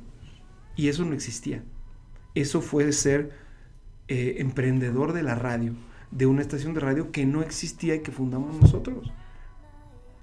Y 0.77 0.89
eso 0.89 1.05
no 1.05 1.13
existía. 1.13 1.63
Eso 2.35 2.61
fue 2.61 2.91
ser 2.93 3.46
eh, 4.09 4.37
emprendedor 4.39 5.13
de 5.13 5.23
la 5.23 5.35
radio, 5.35 5.75
de 6.11 6.27
una 6.27 6.43
estación 6.43 6.75
de 6.75 6.81
radio 6.81 7.11
que 7.11 7.27
no 7.27 7.43
existía 7.43 7.95
y 7.95 8.01
que 8.01 8.13
fundamos 8.13 8.61
nosotros. 8.61 9.13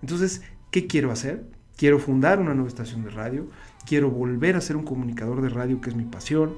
Entonces, 0.01 0.41
¿qué 0.71 0.87
quiero 0.87 1.11
hacer? 1.11 1.45
Quiero 1.75 1.99
fundar 1.99 2.39
una 2.39 2.53
nueva 2.53 2.69
estación 2.69 3.03
de 3.03 3.09
radio, 3.09 3.47
quiero 3.85 4.11
volver 4.11 4.55
a 4.55 4.61
ser 4.61 4.75
un 4.75 4.83
comunicador 4.83 5.41
de 5.41 5.49
radio, 5.49 5.81
que 5.81 5.89
es 5.89 5.95
mi 5.95 6.05
pasión, 6.05 6.53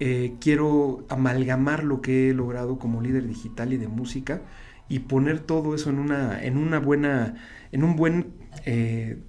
eh, 0.00 0.34
quiero 0.40 1.06
amalgamar 1.08 1.84
lo 1.84 2.02
que 2.02 2.30
he 2.30 2.34
logrado 2.34 2.78
como 2.78 3.00
líder 3.00 3.28
digital 3.28 3.72
y 3.72 3.76
de 3.76 3.88
música 3.88 4.42
y 4.88 4.98
poner 4.98 5.40
todo 5.40 5.74
eso 5.74 5.90
en 5.90 5.98
una, 5.98 6.42
en 6.42 6.56
una 6.56 6.80
buena, 6.80 7.36
en 7.70 7.84
un 7.84 7.94
buen 7.94 8.32
eh, 8.66 9.22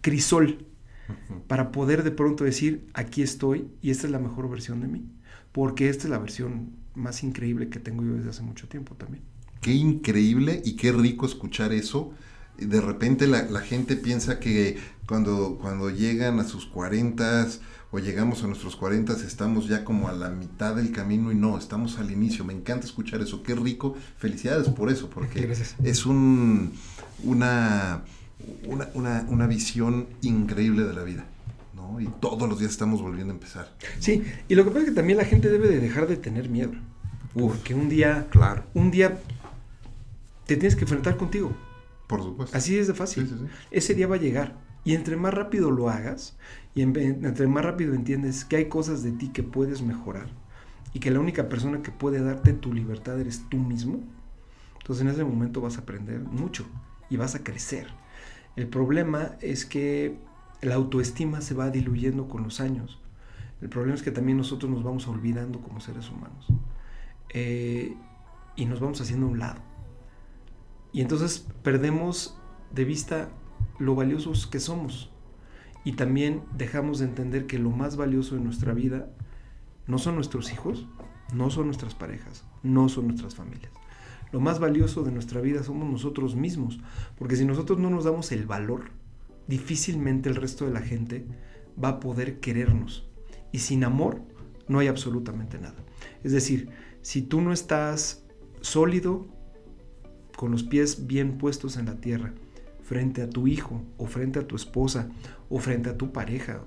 crisol 0.00 0.66
para 1.46 1.72
poder 1.72 2.02
de 2.02 2.10
pronto 2.10 2.44
decir, 2.44 2.86
aquí 2.92 3.22
estoy 3.22 3.68
y 3.80 3.90
esta 3.90 4.06
es 4.06 4.12
la 4.12 4.18
mejor 4.18 4.50
versión 4.50 4.80
de 4.80 4.88
mí. 4.88 5.06
Porque 5.58 5.88
esta 5.88 6.04
es 6.04 6.10
la 6.10 6.18
versión 6.18 6.70
más 6.94 7.24
increíble 7.24 7.68
que 7.68 7.80
tengo 7.80 8.04
yo 8.04 8.12
desde 8.12 8.30
hace 8.30 8.42
mucho 8.42 8.68
tiempo 8.68 8.94
también. 8.94 9.24
Qué 9.60 9.72
increíble 9.72 10.62
y 10.64 10.76
qué 10.76 10.92
rico 10.92 11.26
escuchar 11.26 11.72
eso. 11.72 12.12
De 12.58 12.80
repente 12.80 13.26
la, 13.26 13.42
la 13.42 13.58
gente 13.58 13.96
piensa 13.96 14.38
que 14.38 14.78
cuando, 15.08 15.58
cuando 15.60 15.90
llegan 15.90 16.38
a 16.38 16.44
sus 16.44 16.64
cuarentas 16.64 17.60
o 17.90 17.98
llegamos 17.98 18.44
a 18.44 18.46
nuestros 18.46 18.76
cuarentas 18.76 19.22
estamos 19.22 19.66
ya 19.66 19.84
como 19.84 20.06
a 20.06 20.12
la 20.12 20.28
mitad 20.30 20.76
del 20.76 20.92
camino 20.92 21.32
y 21.32 21.34
no, 21.34 21.58
estamos 21.58 21.98
al 21.98 22.12
inicio. 22.12 22.44
Me 22.44 22.52
encanta 22.52 22.86
escuchar 22.86 23.20
eso. 23.20 23.42
Qué 23.42 23.56
rico. 23.56 23.96
Felicidades 24.16 24.68
por 24.68 24.92
eso, 24.92 25.10
porque 25.10 25.40
Gracias. 25.40 25.74
es 25.82 26.06
un, 26.06 26.72
una, 27.24 28.04
una, 28.64 28.90
una, 28.94 29.26
una 29.28 29.46
visión 29.48 30.06
increíble 30.22 30.84
de 30.84 30.94
la 30.94 31.02
vida. 31.02 31.26
¿No? 31.90 32.00
Y 32.00 32.06
todos 32.20 32.48
los 32.48 32.58
días 32.58 32.70
estamos 32.72 33.00
volviendo 33.02 33.32
a 33.32 33.36
empezar. 33.36 33.74
Sí, 33.98 34.22
y 34.48 34.54
lo 34.54 34.64
que 34.64 34.70
pasa 34.70 34.80
es 34.84 34.88
que 34.90 34.94
también 34.94 35.18
la 35.18 35.24
gente 35.24 35.48
debe 35.48 35.68
de 35.68 35.80
dejar 35.80 36.06
de 36.06 36.16
tener 36.16 36.48
miedo. 36.48 36.72
Uf. 37.34 37.56
Porque 37.56 37.74
un 37.74 37.88
día, 37.88 38.26
Claro, 38.30 38.64
un 38.74 38.90
día 38.90 39.18
te 40.46 40.56
tienes 40.56 40.76
que 40.76 40.82
enfrentar 40.82 41.16
contigo. 41.16 41.56
por 42.06 42.22
supuesto. 42.22 42.56
Así 42.56 42.78
es 42.78 42.86
de 42.86 42.94
fácil. 42.94 43.26
Sí, 43.28 43.34
sí, 43.38 43.44
sí. 43.44 43.52
Ese 43.70 43.94
día 43.94 44.06
va 44.06 44.16
a 44.16 44.18
llegar. 44.18 44.56
Y 44.84 44.94
entre 44.94 45.16
más 45.16 45.34
rápido 45.34 45.70
lo 45.70 45.90
hagas, 45.90 46.36
y 46.74 46.80
en- 46.82 46.96
entre 46.96 47.46
más 47.46 47.64
rápido 47.64 47.94
entiendes 47.94 48.44
que 48.46 48.56
hay 48.56 48.68
cosas 48.68 49.02
de 49.02 49.12
ti 49.12 49.28
que 49.28 49.42
puedes 49.42 49.82
mejorar, 49.82 50.28
y 50.94 51.00
que 51.00 51.10
la 51.10 51.20
única 51.20 51.48
persona 51.50 51.82
que 51.82 51.90
puede 51.90 52.22
darte 52.22 52.54
tu 52.54 52.72
libertad 52.72 53.20
eres 53.20 53.42
tú 53.50 53.58
mismo, 53.58 54.00
entonces 54.80 55.02
en 55.04 55.08
ese 55.12 55.24
momento 55.24 55.60
vas 55.60 55.76
a 55.76 55.80
aprender 55.82 56.20
mucho 56.20 56.64
y 57.10 57.18
vas 57.18 57.34
a 57.34 57.44
crecer. 57.44 57.88
El 58.56 58.68
problema 58.68 59.32
es 59.42 59.66
que 59.66 60.16
la 60.60 60.74
autoestima 60.74 61.40
se 61.40 61.54
va 61.54 61.70
diluyendo 61.70 62.28
con 62.28 62.42
los 62.42 62.60
años. 62.60 62.98
El 63.60 63.68
problema 63.68 63.94
es 63.94 64.02
que 64.02 64.10
también 64.10 64.38
nosotros 64.38 64.70
nos 64.70 64.82
vamos 64.82 65.06
olvidando 65.08 65.60
como 65.60 65.80
seres 65.80 66.10
humanos. 66.10 66.46
Eh, 67.34 67.96
y 68.56 68.66
nos 68.66 68.80
vamos 68.80 69.00
haciendo 69.00 69.26
a 69.26 69.30
un 69.30 69.38
lado. 69.38 69.60
Y 70.92 71.00
entonces 71.00 71.46
perdemos 71.62 72.38
de 72.72 72.84
vista 72.84 73.28
lo 73.78 73.94
valiosos 73.94 74.46
que 74.46 74.60
somos. 74.60 75.10
Y 75.84 75.92
también 75.92 76.42
dejamos 76.56 76.98
de 76.98 77.06
entender 77.06 77.46
que 77.46 77.58
lo 77.58 77.70
más 77.70 77.96
valioso 77.96 78.34
de 78.34 78.40
nuestra 78.40 78.74
vida 78.74 79.08
no 79.86 79.98
son 79.98 80.16
nuestros 80.16 80.52
hijos, 80.52 80.86
no 81.32 81.50
son 81.50 81.66
nuestras 81.66 81.94
parejas, 81.94 82.44
no 82.62 82.88
son 82.88 83.08
nuestras 83.08 83.34
familias. 83.34 83.72
Lo 84.32 84.40
más 84.40 84.58
valioso 84.58 85.02
de 85.02 85.12
nuestra 85.12 85.40
vida 85.40 85.62
somos 85.62 85.88
nosotros 85.88 86.36
mismos, 86.36 86.80
porque 87.16 87.36
si 87.36 87.44
nosotros 87.44 87.78
no 87.78 87.88
nos 87.88 88.04
damos 88.04 88.30
el 88.32 88.46
valor, 88.46 88.90
difícilmente 89.48 90.28
el 90.28 90.36
resto 90.36 90.66
de 90.66 90.72
la 90.72 90.82
gente 90.82 91.26
va 91.82 91.88
a 91.88 92.00
poder 92.00 92.38
querernos. 92.38 93.08
Y 93.50 93.58
sin 93.58 93.82
amor 93.82 94.22
no 94.68 94.78
hay 94.78 94.86
absolutamente 94.86 95.58
nada. 95.58 95.76
Es 96.22 96.32
decir, 96.32 96.68
si 97.02 97.22
tú 97.22 97.40
no 97.40 97.52
estás 97.52 98.24
sólido, 98.60 99.26
con 100.36 100.52
los 100.52 100.62
pies 100.62 101.06
bien 101.08 101.38
puestos 101.38 101.76
en 101.76 101.86
la 101.86 102.00
tierra, 102.00 102.32
frente 102.82 103.22
a 103.22 103.28
tu 103.28 103.48
hijo 103.48 103.82
o 103.96 104.06
frente 104.06 104.38
a 104.38 104.46
tu 104.46 104.54
esposa 104.54 105.08
o 105.48 105.58
frente 105.58 105.90
a 105.90 105.96
tu 105.96 106.12
pareja, 106.12 106.62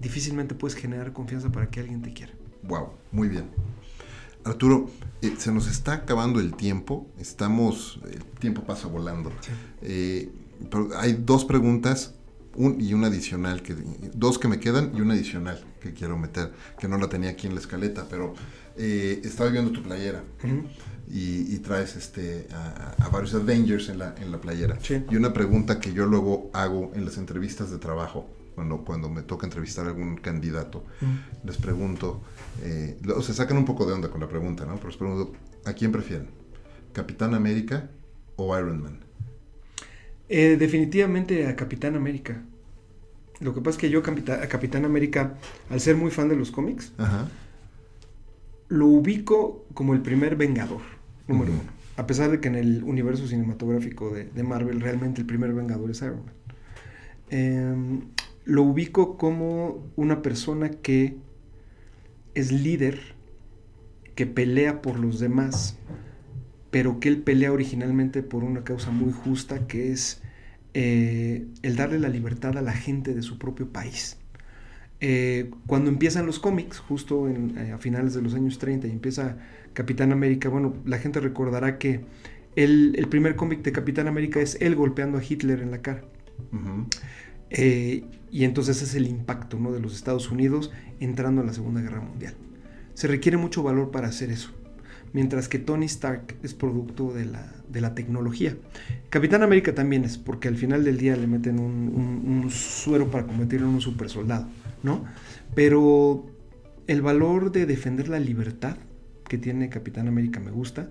difícilmente 0.00 0.54
puedes 0.54 0.76
generar 0.76 1.12
confianza 1.12 1.50
para 1.50 1.70
que 1.70 1.80
alguien 1.80 2.02
te 2.02 2.12
quiera. 2.12 2.32
Wow, 2.64 2.90
muy 3.12 3.28
bien. 3.28 3.44
Arturo, 4.44 4.90
eh, 5.22 5.34
se 5.38 5.50
nos 5.50 5.66
está 5.66 5.94
acabando 5.94 6.38
el 6.38 6.54
tiempo, 6.54 7.08
estamos, 7.18 8.00
el 8.04 8.22
tiempo 8.38 8.62
pasa 8.62 8.86
volando. 8.86 9.32
Eh, 9.82 10.30
pero 10.30 10.45
hay 10.96 11.12
dos 11.14 11.44
preguntas 11.44 12.14
un, 12.56 12.80
y 12.80 12.94
una 12.94 13.08
adicional, 13.08 13.62
que, 13.62 13.76
dos 14.14 14.38
que 14.38 14.48
me 14.48 14.58
quedan 14.58 14.92
y 14.96 15.00
una 15.00 15.14
adicional 15.14 15.62
que 15.80 15.92
quiero 15.92 16.16
meter, 16.16 16.52
que 16.78 16.88
no 16.88 16.98
la 16.98 17.08
tenía 17.08 17.30
aquí 17.30 17.46
en 17.46 17.54
la 17.54 17.60
escaleta, 17.60 18.06
pero 18.08 18.34
eh, 18.76 19.20
estaba 19.24 19.50
viendo 19.50 19.70
tu 19.72 19.82
playera 19.82 20.22
y, 21.08 21.58
traes 21.58 21.96
este, 21.96 22.48
a, 22.52 23.08
varios 23.08 23.34
Avengers 23.34 23.88
en 23.88 23.98
la, 23.98 24.14
en 24.18 24.32
la 24.32 24.40
playera. 24.40 24.78
Y 25.10 25.16
una 25.16 25.32
pregunta 25.32 25.78
que 25.78 25.92
yo 25.92 26.06
luego 26.06 26.50
hago 26.52 26.92
en 26.94 27.04
las 27.04 27.18
entrevistas 27.18 27.70
de 27.70 27.78
trabajo, 27.78 28.26
cuando, 28.54 28.78
cuando 28.78 29.10
me 29.10 29.22
toca 29.22 29.46
entrevistar 29.46 29.86
a 29.86 29.88
algún 29.90 30.16
candidato, 30.16 30.84
les 31.44 31.56
pregunto, 31.58 32.22
eh, 32.62 32.98
o 33.14 33.22
se 33.22 33.34
sacan 33.34 33.58
un 33.58 33.64
poco 33.64 33.86
de 33.86 33.92
onda 33.92 34.08
con 34.08 34.20
la 34.20 34.28
pregunta, 34.28 34.64
¿no? 34.64 34.76
Pero 34.76 34.88
les 34.88 34.96
pregunto, 34.96 35.32
¿a 35.64 35.72
quién 35.74 35.92
prefieren? 35.92 36.28
¿Capitán 36.92 37.34
América 37.34 37.90
o 38.36 38.58
Iron 38.58 38.82
Man? 38.82 39.05
Eh, 40.28 40.56
definitivamente 40.58 41.46
a 41.46 41.56
Capitán 41.56 41.94
América. 41.96 42.42
Lo 43.40 43.54
que 43.54 43.60
pasa 43.60 43.76
es 43.76 43.80
que 43.80 43.90
yo 43.90 44.00
a 44.00 44.48
Capitán 44.48 44.84
América, 44.84 45.34
al 45.70 45.80
ser 45.80 45.96
muy 45.96 46.10
fan 46.10 46.28
de 46.28 46.36
los 46.36 46.50
cómics, 46.50 46.92
lo 48.68 48.86
ubico 48.86 49.66
como 49.74 49.92
el 49.92 50.00
primer 50.00 50.36
Vengador, 50.36 50.80
número 51.28 51.52
uno. 51.52 51.76
A 51.96 52.06
pesar 52.06 52.30
de 52.30 52.40
que 52.40 52.48
en 52.48 52.56
el 52.56 52.82
universo 52.82 53.26
cinematográfico 53.26 54.10
de, 54.10 54.42
Marvel 54.42 54.80
realmente 54.80 55.20
el 55.20 55.26
primer 55.26 55.52
Vengador 55.52 55.90
es 55.90 56.02
Iron 56.02 56.24
Man. 56.24 56.34
Em, 57.30 58.00
lo 58.44 58.62
ubico 58.62 59.16
como 59.16 59.84
una 59.96 60.22
persona 60.22 60.70
que 60.70 61.16
es 62.34 62.52
líder, 62.52 63.00
que 64.14 64.26
pelea 64.26 64.82
por 64.82 64.98
los 64.98 65.20
demás, 65.20 65.76
pero 66.70 67.00
que 67.00 67.08
él 67.08 67.18
pelea 67.22 67.52
originalmente 67.52 68.22
por 68.22 68.44
una 68.44 68.64
causa 68.64 68.90
muy 68.90 69.12
justa, 69.12 69.66
que 69.66 69.92
es 69.92 70.22
eh, 70.74 71.46
el 71.62 71.76
darle 71.76 71.98
la 71.98 72.08
libertad 72.08 72.56
a 72.58 72.62
la 72.62 72.72
gente 72.72 73.14
de 73.14 73.22
su 73.22 73.38
propio 73.38 73.68
país. 73.68 74.18
Eh, 75.00 75.50
cuando 75.66 75.90
empiezan 75.90 76.26
los 76.26 76.38
cómics, 76.38 76.78
justo 76.78 77.28
eh, 77.28 77.72
a 77.72 77.78
finales 77.78 78.14
de 78.14 78.22
los 78.22 78.34
años 78.34 78.58
30, 78.58 78.88
y 78.88 78.90
empieza 78.90 79.38
Capitán 79.72 80.12
América, 80.12 80.48
bueno, 80.48 80.74
la 80.84 80.98
gente 80.98 81.20
recordará 81.20 81.78
que 81.78 82.04
el, 82.56 83.06
primer 83.10 83.36
cómic 83.36 83.62
de 83.62 83.72
Capitán 83.72 84.08
América 84.08 84.40
es 84.40 84.58
él 84.60 84.74
golpeando 84.74 85.18
a 85.18 85.22
Hitler 85.22 85.60
en 85.60 85.70
la 85.70 85.82
cara. 85.82 86.04
y 87.50 88.44
entonces 88.44 88.82
es 88.82 88.94
el 88.94 89.06
impacto 89.06 89.58
¿no? 89.58 89.72
de 89.72 89.80
los 89.80 89.94
Estados 89.94 90.30
Unidos 90.30 90.72
entrando 91.00 91.42
a 91.42 91.44
la 91.44 91.52
Segunda 91.52 91.80
Guerra 91.80 92.00
Mundial. 92.00 92.34
Se 92.94 93.06
requiere 93.08 93.36
mucho 93.36 93.62
valor 93.62 93.90
para 93.90 94.08
hacer 94.08 94.30
eso 94.30 94.52
mientras 95.16 95.48
que 95.48 95.58
Tony 95.58 95.86
Stark 95.86 96.36
es 96.42 96.52
producto 96.52 97.14
de 97.14 97.24
la, 97.24 97.94
tecnología. 97.94 98.54
Capitán 99.08 99.42
América 99.42 99.74
también 99.74 100.04
es, 100.04 100.18
porque 100.18 100.46
al 100.46 100.58
final 100.58 100.84
del 100.84 100.98
día 100.98 101.16
le 101.16 101.26
meten 101.26 101.58
un, 101.58 102.50
suero 102.50 103.10
para 103.10 103.26
convertirlo 103.26 103.66
en 103.66 103.76
un 103.76 103.80
super 103.80 104.10
soldado, 104.10 104.46
¿no? 104.82 105.06
Pero 105.54 106.26
el 106.86 107.00
valor 107.00 107.50
de 107.50 107.64
defender 107.64 108.10
la 108.10 108.20
libertad 108.20 108.76
que 109.26 109.38
tiene 109.38 109.70
Capitán 109.70 110.06
América 110.06 110.38
me 110.38 110.50
gusta, 110.50 110.90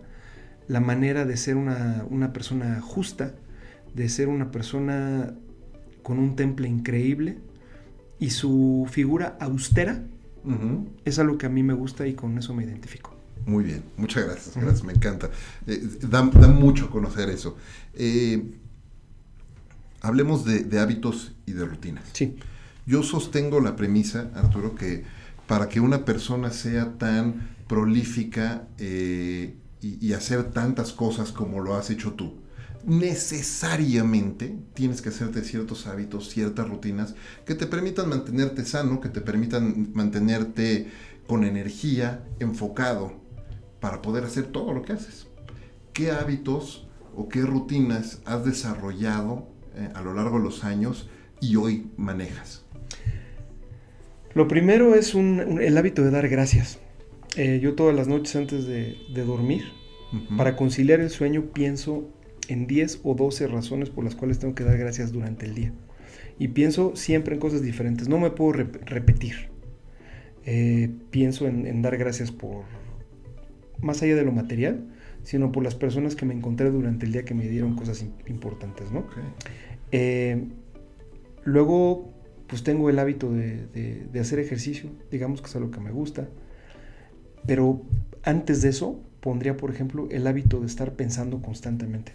la 0.67 0.80
manera 0.80 1.26
de 1.26 1.38
ser 1.38 1.55
una, 1.55 2.34
persona 2.34 2.82
justa, 2.82 3.36
de 3.93 4.09
ser 4.09 4.28
una 4.28 4.49
persona 4.49 5.36
con 6.01 6.17
un 6.17 6.36
temple 6.36 6.67
increíble 6.67 7.38
y 8.17 8.32
su 8.32 8.88
figura 8.89 9.38
austera 9.39 10.01
es 11.05 11.19
algo 11.19 11.38
que 11.38 11.45
a 11.45 11.49
mí 11.49 11.61
me 11.61 11.76
gusta 11.76 12.07
y 12.07 12.15
con 12.15 12.39
eso 12.39 12.55
me 12.55 12.63
identifico. 12.63 13.14
Muy 13.46 13.64
bien, 13.64 13.84
muchas 13.98 14.26
gracias, 14.26 14.56
gracias, 14.56 14.84
me 14.84 14.94
encanta. 14.94 15.30
Eh, 15.68 15.82
da, 16.02 16.24
mucho 16.24 16.90
conocer 16.90 17.30
eso. 17.30 17.56
Eh, 17.94 18.44
hablemos 20.02 20.46
de, 20.46 20.80
hábitos 20.80 21.34
y 21.46 21.52
de 21.54 21.66
rutinas. 21.66 22.04
Sí. 22.14 22.38
Yo 22.88 23.04
sostengo 23.04 23.60
la 23.60 23.76
premisa, 23.76 24.32
Arturo, 24.36 24.76
que 24.76 25.04
para 25.48 25.70
que 25.70 25.80
una 25.80 26.06
persona 26.06 26.52
sea 26.52 26.98
tan 26.98 27.56
prolífica 27.68 28.68
eh, 28.78 29.56
y, 29.82 30.14
hacer 30.14 30.52
tantas 30.52 30.92
cosas 30.92 31.32
como 31.32 31.62
lo 31.62 31.76
has 31.76 31.92
hecho 31.92 32.14
tú, 32.14 32.42
necesariamente 32.84 34.58
tienes 34.74 35.02
que 35.04 35.10
hacerte 35.10 35.44
ciertos 35.44 35.86
hábitos, 35.86 36.30
ciertas 36.30 36.68
rutinas 36.68 37.14
que 37.46 37.54
te 37.54 37.68
permitan 37.68 38.10
mantenerte 38.10 38.66
sano, 38.66 39.02
que 39.02 39.10
te 39.10 39.22
permitan 39.22 39.92
mantenerte 39.94 40.92
con 41.28 41.44
energía, 41.44 42.24
enfocado 42.40 43.24
para 43.86 44.02
poder 44.02 44.24
hacer 44.24 44.46
todo 44.46 44.74
lo 44.74 44.82
que 44.82 44.94
haces. 44.94 45.28
¿Qué 45.94 46.10
hábitos 46.10 46.88
o 47.16 47.30
qué 47.30 47.42
rutinas 47.42 48.20
has 48.26 48.44
desarrollado 48.44 49.48
eh, 49.76 49.90
a 49.94 50.02
lo 50.02 50.16
largo 50.16 50.40
de 50.40 50.44
los 50.44 50.64
años 50.64 51.08
y 51.40 51.56
hoy 51.56 51.92
manejas? 51.96 52.66
Lo 54.34 54.48
primero 54.48 54.96
es 54.96 55.14
el 55.14 55.78
hábito 55.78 56.02
de 56.02 56.10
dar 56.10 56.28
gracias. 56.30 56.80
Eh, 57.36 57.60
yo 57.62 57.76
todas 57.76 57.96
las 57.96 58.08
noches 58.08 58.36
antes 58.36 58.66
de, 58.66 58.98
dormir, 59.24 59.66
para 60.36 60.56
conciliar 60.56 61.00
el 61.00 61.12
sueño, 61.12 61.52
pienso 61.54 62.10
en 62.48 62.66
10 62.66 63.02
o 63.04 63.14
12 63.14 63.46
razones 63.46 63.92
por 63.92 64.04
las 64.04 64.16
cuales 64.16 64.40
tengo 64.40 64.56
que 64.56 64.64
dar 64.64 64.80
gracias 64.80 65.12
durante 65.12 65.46
el 65.46 65.54
día. 65.54 65.74
Y 66.40 66.48
pienso 66.48 66.96
siempre 66.96 67.36
en 67.36 67.40
cosas 67.40 67.62
diferentes. 67.62 68.10
No 68.10 68.18
me 68.18 68.32
puedo 68.32 68.54
repetir. 68.54 69.52
Eh, 70.44 70.90
pienso 71.12 71.46
en, 71.46 71.84
dar 71.84 71.96
gracias 71.98 72.32
por 72.32 72.64
más 73.86 74.02
allá 74.02 74.16
de 74.16 74.24
lo 74.26 74.32
material, 74.32 74.84
sino 75.24 75.52
por 75.52 75.64
las 75.64 75.76
personas 75.76 76.16
que 76.16 76.26
me 76.26 76.34
encontré 76.34 76.72
durante 76.72 77.06
el 77.06 77.12
día 77.12 77.24
que 77.24 77.36
me 77.36 77.48
dieron 77.48 77.76
cosas 77.76 78.04
importantes, 78.28 78.92
¿no? 78.92 79.06
Eh, 79.92 80.48
luego, 81.44 82.12
pues 82.48 82.64
tengo 82.64 82.90
el 82.90 82.98
hábito 83.00 83.32
de, 83.32 84.10
hacer 84.20 84.40
ejercicio, 84.40 84.90
digamos 85.12 85.42
que 85.42 85.48
es 85.48 85.56
algo 85.56 85.72
que 85.72 85.80
me 85.80 85.92
gusta, 85.92 86.28
pero 87.46 87.84
antes 88.24 88.64
de 88.64 88.70
eso 88.70 89.00
pondría, 89.20 89.56
por 89.56 89.70
ejemplo, 89.70 90.08
el 90.10 90.26
hábito 90.26 90.60
de 90.60 90.66
estar 90.66 90.94
pensando 90.94 91.42
constantemente. 91.42 92.14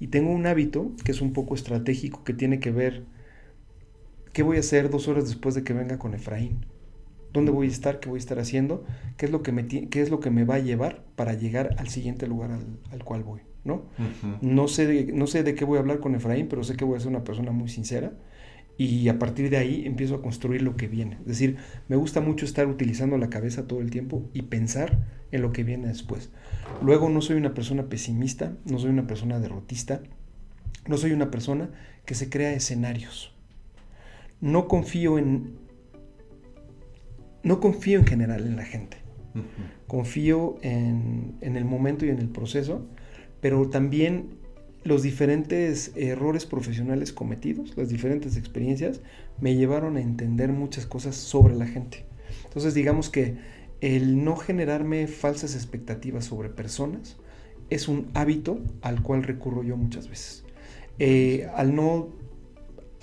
Y 0.00 0.08
tengo 0.08 0.32
un 0.32 0.46
hábito 0.46 0.92
que 1.04 1.12
es 1.12 1.20
un 1.20 1.32
poco 1.32 1.54
estratégico, 1.54 2.24
que 2.24 2.32
tiene 2.32 2.60
que 2.60 2.70
ver 2.70 3.04
qué 4.32 4.42
voy 4.42 4.56
a 4.56 4.60
hacer 4.60 4.90
dos 4.90 5.06
horas 5.06 5.26
después 5.26 5.54
de 5.54 5.64
que 5.64 5.74
venga 5.74 5.98
con 5.98 6.14
Efraín 6.14 6.66
dónde 7.34 7.50
voy 7.50 7.66
a 7.66 7.70
estar, 7.70 8.00
qué 8.00 8.08
voy 8.08 8.16
a 8.16 8.20
estar 8.20 8.38
haciendo, 8.38 8.84
qué 9.18 9.26
es 9.26 9.32
lo 9.32 9.42
que 9.42 9.52
me, 9.52 9.66
qué 9.66 10.00
es 10.00 10.08
lo 10.08 10.20
que 10.20 10.30
me 10.30 10.44
va 10.44 10.54
a 10.54 10.60
llevar 10.60 11.04
para 11.16 11.34
llegar 11.34 11.74
al 11.78 11.88
siguiente 11.88 12.26
lugar 12.28 12.52
al, 12.90 13.04
cual 13.04 13.24
voy, 13.24 13.40
¿no? 13.64 13.82
no, 14.40 14.68
sé 14.68 14.86
de, 14.86 15.12
no 15.12 15.26
sé 15.26 15.42
de 15.42 15.54
qué 15.54 15.64
voy 15.64 15.76
a 15.76 15.80
hablar 15.80 15.98
con 15.98 16.14
Efraín, 16.14 16.46
pero 16.48 16.62
sé 16.62 16.76
que 16.76 16.84
voy 16.84 16.96
a 16.96 17.00
ser 17.00 17.08
una 17.08 17.24
persona 17.24 17.50
muy 17.50 17.68
sincera 17.68 18.12
y 18.78 19.08
a 19.08 19.18
partir 19.18 19.50
de 19.50 19.56
ahí 19.56 19.84
empiezo 19.84 20.14
a 20.14 20.22
construir 20.22 20.62
lo 20.62 20.76
que 20.76 20.86
viene. 20.86 21.16
Es 21.22 21.26
decir, 21.26 21.56
me 21.88 21.96
gusta 21.96 22.20
mucho 22.20 22.44
estar 22.44 22.68
utilizando 22.68 23.18
la 23.18 23.30
cabeza 23.30 23.66
todo 23.66 23.80
el 23.80 23.90
tiempo 23.90 24.28
y 24.32 24.42
pensar 24.42 25.04
en 25.32 25.42
lo 25.42 25.52
que 25.52 25.64
viene 25.64 25.88
después. 25.88 26.30
Luego 26.82 27.08
no 27.08 27.20
soy 27.20 27.36
una 27.36 27.52
persona 27.52 27.88
pesimista, 27.88 28.56
no 28.64 28.78
soy 28.78 28.90
una 28.90 29.08
persona 29.08 29.40
derrotista, 29.40 30.02
no 30.86 30.96
soy 30.96 31.12
una 31.12 31.32
persona 31.32 31.70
que 32.04 32.14
se 32.14 32.30
crea 32.30 32.52
escenarios. 32.52 33.34
No 34.40 34.68
confío 34.68 35.18
en 35.18 35.63
no 37.44 37.60
confío 37.60 38.00
en 38.00 38.06
general 38.06 38.46
en 38.46 38.56
la 38.56 38.64
gente. 38.64 38.96
Confío 39.86 40.56
en, 40.62 41.36
el 41.40 41.64
momento 41.64 42.06
y 42.06 42.08
en 42.08 42.18
el 42.18 42.28
proceso, 42.28 42.86
pero 43.40 43.68
también 43.68 44.38
los 44.82 45.02
diferentes 45.02 45.92
errores 45.96 46.46
profesionales 46.46 47.12
cometidos, 47.12 47.76
las 47.76 47.88
diferentes 47.88 48.36
experiencias, 48.36 49.00
me 49.40 49.56
llevaron 49.56 49.96
a 49.96 50.00
entender 50.00 50.52
muchas 50.52 50.86
cosas 50.86 51.16
sobre 51.16 51.54
la 51.54 51.66
gente. 51.66 52.04
Entonces 52.44 52.74
digamos 52.74 53.10
que 53.10 53.36
el 53.80 54.24
no 54.24 54.36
generarme 54.36 55.06
falsas 55.06 55.54
expectativas 55.54 56.24
sobre 56.24 56.48
personas 56.48 57.16
es 57.70 57.88
un 57.88 58.08
hábito 58.14 58.60
al 58.82 59.02
cual 59.02 59.22
recurro 59.22 59.62
yo 59.62 59.76
muchas 59.76 60.08
veces. 60.08 60.44
Eh, 60.98 61.48
al, 61.54 61.74
no, 61.74 62.08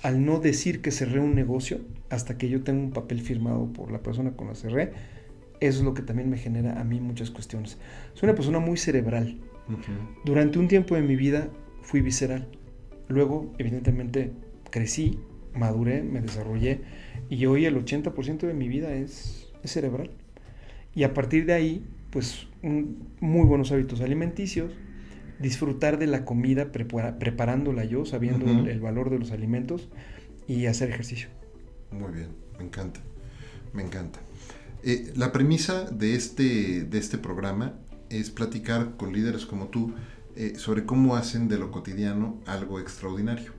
al 0.02 0.24
no 0.24 0.40
decir 0.40 0.80
que 0.80 0.90
cerré 0.90 1.20
un 1.20 1.34
negocio, 1.34 1.80
hasta 2.12 2.36
que 2.36 2.48
yo 2.50 2.62
tenga 2.62 2.84
un 2.84 2.92
papel 2.92 3.22
firmado 3.22 3.72
por 3.72 3.90
la 3.90 4.02
persona 4.02 4.32
con 4.32 4.46
la 4.46 4.54
cerré, 4.54 4.92
eso 5.60 5.78
es 5.78 5.84
lo 5.84 5.94
que 5.94 6.02
también 6.02 6.28
me 6.28 6.36
genera 6.36 6.78
a 6.78 6.84
mí 6.84 7.00
muchas 7.00 7.30
cuestiones. 7.30 7.78
Soy 8.12 8.28
una 8.28 8.34
persona 8.34 8.58
muy 8.58 8.76
cerebral. 8.76 9.38
Durante 10.24 10.58
un 10.58 10.68
tiempo 10.68 10.94
de 10.94 11.00
mi 11.00 11.16
vida 11.16 11.48
fui 11.80 12.02
visceral. 12.02 12.48
Luego, 13.08 13.52
evidentemente, 13.56 14.32
crecí, 14.70 15.20
maduré, 15.54 16.02
me 16.02 16.20
desarrollé 16.20 16.80
y 17.30 17.46
hoy 17.46 17.64
el 17.64 17.76
80% 17.76 18.40
de 18.40 18.52
mi 18.52 18.68
vida 18.68 18.92
es, 18.92 19.50
cerebral. 19.64 20.10
Y 20.94 21.04
a 21.04 21.14
partir 21.14 21.46
de 21.46 21.54
ahí, 21.54 21.86
pues 22.10 22.46
muy 22.60 23.46
buenos 23.46 23.72
hábitos 23.72 24.02
alimenticios, 24.02 24.72
disfrutar 25.38 25.98
de 25.98 26.08
la 26.08 26.26
comida 26.26 26.72
preparándola 26.72 27.84
yo, 27.84 28.04
sabiendo 28.04 28.68
el, 28.68 28.80
valor 28.80 29.08
de 29.08 29.18
los 29.18 29.30
alimentos 29.30 29.88
y 30.46 30.66
hacer 30.66 30.90
ejercicio. 30.90 31.28
Muy 31.92 32.12
bien, 32.12 32.28
me 32.58 32.64
encanta, 32.64 33.00
me 33.72 33.82
encanta. 33.82 34.20
Eh, 34.82 35.12
la 35.14 35.30
premisa 35.30 35.84
de 35.84 36.14
este, 36.14 36.84
de 36.84 36.98
este 36.98 37.18
programa 37.18 37.74
es 38.08 38.30
platicar 38.30 38.96
con 38.96 39.12
líderes 39.12 39.46
como 39.46 39.68
tú 39.68 39.94
eh, 40.34 40.54
sobre 40.56 40.84
cómo 40.84 41.16
hacen 41.16 41.48
de 41.48 41.58
lo 41.58 41.70
cotidiano 41.70 42.40
algo 42.46 42.80
extraordinario. 42.80 43.52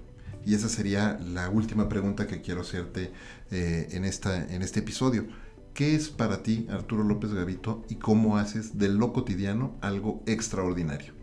Y 0.45 0.55
esa 0.55 0.67
sería 0.67 1.19
la 1.19 1.49
última 1.49 1.87
pregunta 1.87 2.27
que 2.27 2.41
quiero 2.41 2.61
hacerte 2.61 3.11
eh, 3.51 3.87
en, 3.91 4.03
esta, 4.03 4.51
en 4.53 4.61
este 4.61 4.81
episodio. 4.81 5.27
¿Qué 5.73 5.95
es 5.95 6.09
para 6.09 6.43
ti, 6.43 6.67
Arturo 6.69 7.03
López 7.03 7.33
Gavito, 7.33 7.83
y 7.89 7.95
cómo 7.95 8.37
haces 8.37 8.77
de 8.77 8.89
lo 8.89 9.13
cotidiano 9.13 9.75
algo 9.81 10.21
extraordinario? 10.25 11.13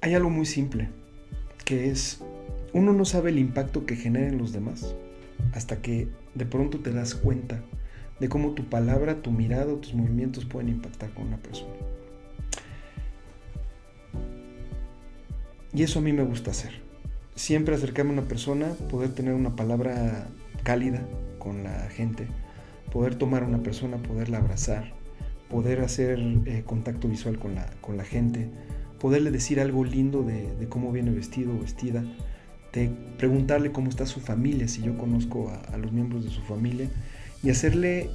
Hay 0.00 0.14
algo 0.14 0.30
muy 0.30 0.46
simple, 0.46 0.88
que 1.64 1.90
es, 1.90 2.20
uno 2.72 2.92
no 2.92 3.04
sabe 3.04 3.30
el 3.30 3.38
impacto 3.38 3.84
que 3.84 3.96
genera 3.96 4.28
en 4.28 4.38
los 4.38 4.52
demás 4.52 4.94
hasta 5.52 5.80
que 5.82 6.08
de 6.34 6.46
pronto 6.46 6.80
te 6.80 6.92
das 6.92 7.14
cuenta 7.14 7.62
de 8.20 8.28
cómo 8.28 8.52
tu 8.52 8.64
palabra, 8.64 9.22
tu 9.22 9.30
mirada 9.30 9.74
tus 9.80 9.94
movimientos 9.94 10.44
pueden 10.44 10.68
impactar 10.68 11.10
con 11.14 11.26
una 11.26 11.38
persona. 11.38 11.74
Y 15.72 15.82
eso 15.82 15.98
a 15.98 16.02
mí 16.02 16.12
me 16.12 16.22
gusta 16.22 16.52
hacer. 16.52 16.70
Siempre 17.34 17.74
acercarme 17.74 18.10
a 18.12 18.18
una 18.18 18.28
persona, 18.28 18.68
poder 18.90 19.10
tener 19.10 19.34
una 19.34 19.56
palabra 19.56 20.28
cálida 20.62 21.04
con 21.38 21.64
la 21.64 21.88
gente, 21.90 22.28
poder 22.92 23.16
tomar 23.16 23.42
a 23.42 23.46
una 23.46 23.62
persona, 23.62 23.96
poderla 23.96 24.38
abrazar, 24.38 24.92
poder 25.50 25.80
hacer 25.80 26.20
eh, 26.46 26.62
contacto 26.64 27.08
visual 27.08 27.38
con 27.40 27.56
la, 27.56 27.66
con 27.80 27.96
la 27.96 28.04
gente, 28.04 28.50
poderle 29.00 29.30
decir 29.30 29.60
algo 29.60 29.84
lindo 29.84 30.22
de, 30.22 30.66
cómo 30.68 30.92
viene 30.92 31.10
vestido 31.10 31.54
o 31.54 31.58
vestida, 31.58 32.04
de 32.74 32.90
preguntarle 33.16 33.72
cómo 33.72 33.88
está 33.88 34.04
su 34.04 34.20
familia, 34.20 34.66
si 34.68 34.82
yo 34.82 34.98
conozco 34.98 35.52
a 35.72 35.76
los 35.78 35.92
miembros 35.92 36.24
de 36.24 36.30
su 36.30 36.42
familia, 36.42 36.88
y 37.42 37.50
hacerle, 37.50 38.10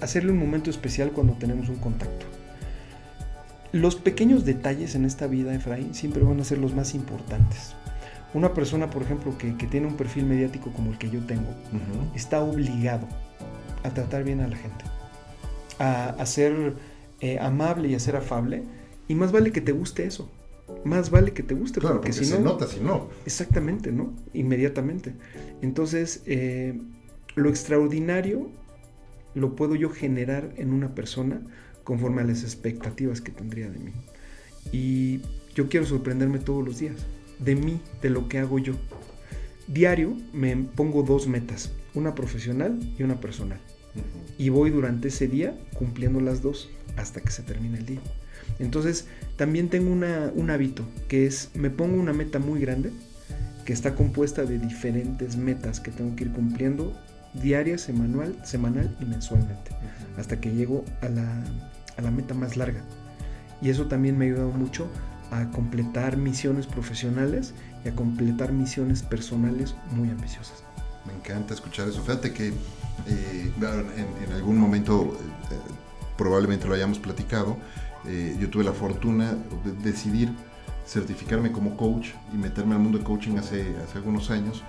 hacerle 0.00 0.32
un 0.32 0.38
momento 0.38 0.70
especial 0.70 1.12
cuando 1.12 1.34
tenemos 1.34 1.68
un 1.68 1.76
contacto. 1.76 2.26
Los 3.72 3.96
pequeños 3.96 4.44
detalles 4.44 4.94
en 4.94 5.04
esta 5.04 5.26
vida, 5.26 5.54
Efraín, 5.54 5.94
siempre 5.94 6.22
van 6.22 6.40
a 6.40 6.44
ser 6.44 6.58
los 6.58 6.74
más 6.74 6.94
importantes. 6.94 7.74
Una 8.34 8.52
persona, 8.52 8.90
por 8.90 9.02
ejemplo, 9.02 9.36
que, 9.38 9.52
tiene 9.52 9.86
un 9.86 9.96
perfil 9.96 10.24
mediático 10.24 10.72
como 10.72 10.90
el 10.90 10.98
que 10.98 11.10
yo 11.10 11.20
tengo, 11.20 11.48
está 12.14 12.40
obligado 12.40 13.06
a 13.84 13.90
tratar 13.90 14.24
bien 14.24 14.40
a 14.40 14.48
la 14.48 14.56
gente, 14.56 14.84
a, 15.78 16.26
ser 16.26 16.74
eh, 17.20 17.38
amable 17.40 17.88
y 17.88 17.94
a 17.94 18.00
ser 18.00 18.16
afable, 18.16 18.64
y 19.06 19.14
más 19.14 19.32
vale 19.32 19.52
que 19.52 19.60
te 19.60 19.72
guste 19.72 20.04
eso. 20.04 20.30
Más 20.84 21.10
vale 21.10 21.32
que 21.32 21.42
te 21.42 21.54
guste, 21.54 21.80
claro, 21.80 21.96
porque, 21.96 22.12
si 22.12 22.24
se 22.24 22.40
nota 22.40 22.66
si 22.66 22.80
no. 22.80 23.08
Exactamente, 23.26 23.92
¿no? 23.92 24.14
Inmediatamente. 24.34 25.14
Entonces, 25.62 26.22
eh, 26.26 26.78
lo 27.34 27.48
extraordinario 27.48 28.50
lo 29.34 29.54
puedo 29.56 29.74
yo 29.74 29.90
generar 29.90 30.52
en 30.56 30.72
una 30.72 30.94
persona 30.94 31.40
conforme 31.84 32.22
a 32.22 32.24
las 32.24 32.42
expectativas 32.42 33.20
que 33.20 33.32
tendría 33.32 33.70
de 33.70 33.78
mí. 33.78 33.92
Y 34.72 35.20
yo 35.54 35.68
quiero 35.68 35.86
sorprenderme 35.86 36.38
todos 36.38 36.64
los 36.64 36.78
días, 36.78 36.96
de 37.38 37.54
mí, 37.54 37.80
de 38.02 38.10
lo 38.10 38.28
que 38.28 38.38
hago 38.38 38.58
yo. 38.58 38.74
Diario 39.66 40.16
me 40.32 40.56
pongo 40.56 41.02
dos 41.02 41.26
metas, 41.28 41.72
una 41.94 42.14
profesional 42.14 42.78
y 42.98 43.02
una 43.02 43.20
personal. 43.20 43.60
Y 44.38 44.50
voy 44.50 44.70
durante 44.70 45.08
ese 45.08 45.28
día 45.28 45.58
cumpliendo 45.74 46.20
las 46.20 46.42
dos 46.42 46.70
hasta 46.96 47.20
que 47.20 47.30
se 47.30 47.42
termine 47.42 47.78
el 47.78 47.86
día. 47.86 48.00
Entonces, 48.58 49.06
también 49.36 49.68
tengo 49.68 49.92
un 49.92 50.50
hábito 50.50 50.84
que 51.08 51.26
es, 51.26 51.50
me 51.54 51.70
pongo 51.70 52.00
una 52.00 52.12
meta 52.12 52.38
muy 52.38 52.60
grande, 52.60 52.90
que 53.64 53.72
está 53.72 53.94
compuesta 53.94 54.44
de 54.44 54.58
diferentes 54.58 55.36
metas 55.36 55.80
que 55.80 55.90
tengo 55.90 56.16
que 56.16 56.24
ir 56.24 56.32
cumpliendo 56.32 56.98
diaria, 57.34 57.78
semanal, 57.78 58.34
semanal 58.44 58.96
y 59.00 59.04
mensualmente, 59.04 59.70
hasta 60.16 60.40
que 60.40 60.52
llego 60.52 60.84
a 61.02 61.08
la, 61.08 62.10
meta 62.10 62.34
más 62.34 62.56
larga. 62.56 62.80
Y 63.60 63.70
eso 63.70 63.86
también 63.86 64.16
me 64.16 64.24
ha 64.24 64.28
ayudado 64.28 64.50
mucho 64.50 64.88
a 65.30 65.50
completar 65.50 66.16
misiones 66.16 66.66
profesionales 66.66 67.52
y 67.84 67.88
a 67.88 67.94
completar 67.94 68.52
misiones 68.52 69.02
personales 69.02 69.74
muy 69.90 70.08
ambiciosas. 70.08 70.64
Me 71.06 71.12
encanta 71.12 71.54
escuchar 71.54 71.88
eso. 71.88 72.02
Fíjate 72.02 72.32
que 72.32 72.48
eh, 72.48 73.52
en, 74.26 74.32
algún 74.32 74.58
momento 74.58 75.16
eh, 75.50 75.54
probablemente 76.16 76.66
lo 76.66 76.74
hayamos 76.74 76.98
platicado. 76.98 77.56
Eh, 78.08 78.36
yo 78.40 78.48
tuve 78.48 78.64
la 78.64 78.72
fortuna 78.72 79.36
de 79.64 79.72
decidir 79.82 80.30
certificarme 80.86 81.52
como 81.52 81.76
coach 81.76 82.08
y 82.32 82.36
meterme 82.36 82.74
al 82.74 82.80
mundo 82.80 82.98
de 82.98 83.04
coaching 83.04 83.36
hace, 83.36 83.76
hace 83.76 83.98
algunos 83.98 84.30
años 84.30 84.64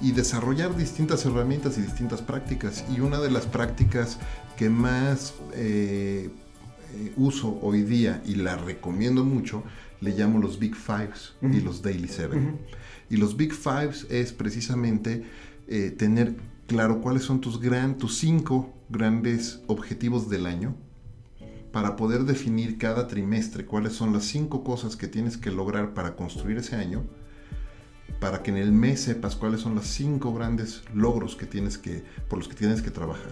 y 0.00 0.12
desarrollar 0.12 0.76
distintas 0.76 1.24
herramientas 1.26 1.76
y 1.78 1.82
distintas 1.82 2.22
prácticas. 2.22 2.84
Y 2.94 3.00
una 3.00 3.18
de 3.20 3.30
las 3.30 3.46
prácticas 3.46 4.18
que 4.56 4.70
más 4.70 5.34
eh, 5.54 6.30
eh, 6.94 7.12
uso 7.16 7.58
hoy 7.62 7.82
día 7.82 8.22
y 8.24 8.36
la 8.36 8.56
recomiendo 8.56 9.24
mucho, 9.24 9.62
le 10.00 10.12
llamo 10.12 10.38
los 10.38 10.58
Big 10.58 10.76
Fives 10.76 11.34
y 11.42 11.60
los 11.60 11.82
Daily 11.82 12.08
Seven. 12.08 12.58
Y 13.10 13.16
los 13.16 13.36
Big 13.36 13.52
Fives 13.52 14.06
es 14.10 14.32
precisamente 14.32 15.24
eh, 15.66 15.90
tener 15.90 16.36
claro 16.66 17.00
cuáles 17.00 17.24
son 17.24 17.40
tus, 17.40 17.60
gran, 17.60 17.98
tus 17.98 18.18
cinco 18.18 18.72
grandes 18.88 19.60
objetivos 19.66 20.30
del 20.30 20.46
año 20.46 20.76
para 21.78 21.94
poder 21.94 22.24
definir 22.24 22.76
cada 22.76 23.06
trimestre 23.06 23.64
cuáles 23.64 23.92
son 23.92 24.12
las 24.12 24.24
cinco 24.24 24.64
cosas 24.64 24.96
que 24.96 25.06
tienes 25.06 25.36
que 25.36 25.52
lograr 25.52 25.94
para 25.94 26.16
construir 26.16 26.58
ese 26.58 26.74
año 26.74 27.04
para 28.18 28.42
que 28.42 28.50
en 28.50 28.56
el 28.56 28.72
mes 28.72 29.02
sepas 29.02 29.36
cuáles 29.36 29.60
son 29.60 29.76
los 29.76 29.86
cinco 29.86 30.34
grandes 30.34 30.82
logros 30.92 31.36
que 31.36 31.46
tienes 31.46 31.78
que, 31.78 32.02
por 32.28 32.40
los 32.40 32.48
que 32.48 32.56
tienes 32.56 32.82
que 32.82 32.90
trabajar. 32.90 33.30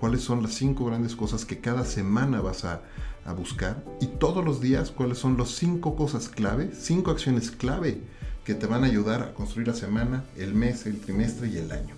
Cuáles 0.00 0.22
son 0.22 0.42
las 0.42 0.54
cinco 0.54 0.86
grandes 0.86 1.14
cosas 1.14 1.44
que 1.44 1.60
cada 1.60 1.84
semana 1.84 2.40
vas 2.40 2.64
a, 2.64 2.80
a 3.26 3.34
buscar. 3.34 3.84
Y 4.00 4.06
todos 4.06 4.42
los 4.42 4.62
días 4.62 4.90
cuáles 4.90 5.18
son 5.18 5.36
las 5.36 5.50
cinco 5.50 5.94
cosas 5.94 6.30
clave, 6.30 6.70
cinco 6.72 7.10
acciones 7.10 7.50
clave 7.50 8.00
que 8.42 8.54
te 8.54 8.64
van 8.64 8.84
a 8.84 8.86
ayudar 8.86 9.22
a 9.22 9.34
construir 9.34 9.68
la 9.68 9.74
semana, 9.74 10.24
el 10.38 10.54
mes, 10.54 10.86
el 10.86 10.98
trimestre 10.98 11.48
y 11.48 11.58
el 11.58 11.70
año. 11.70 11.94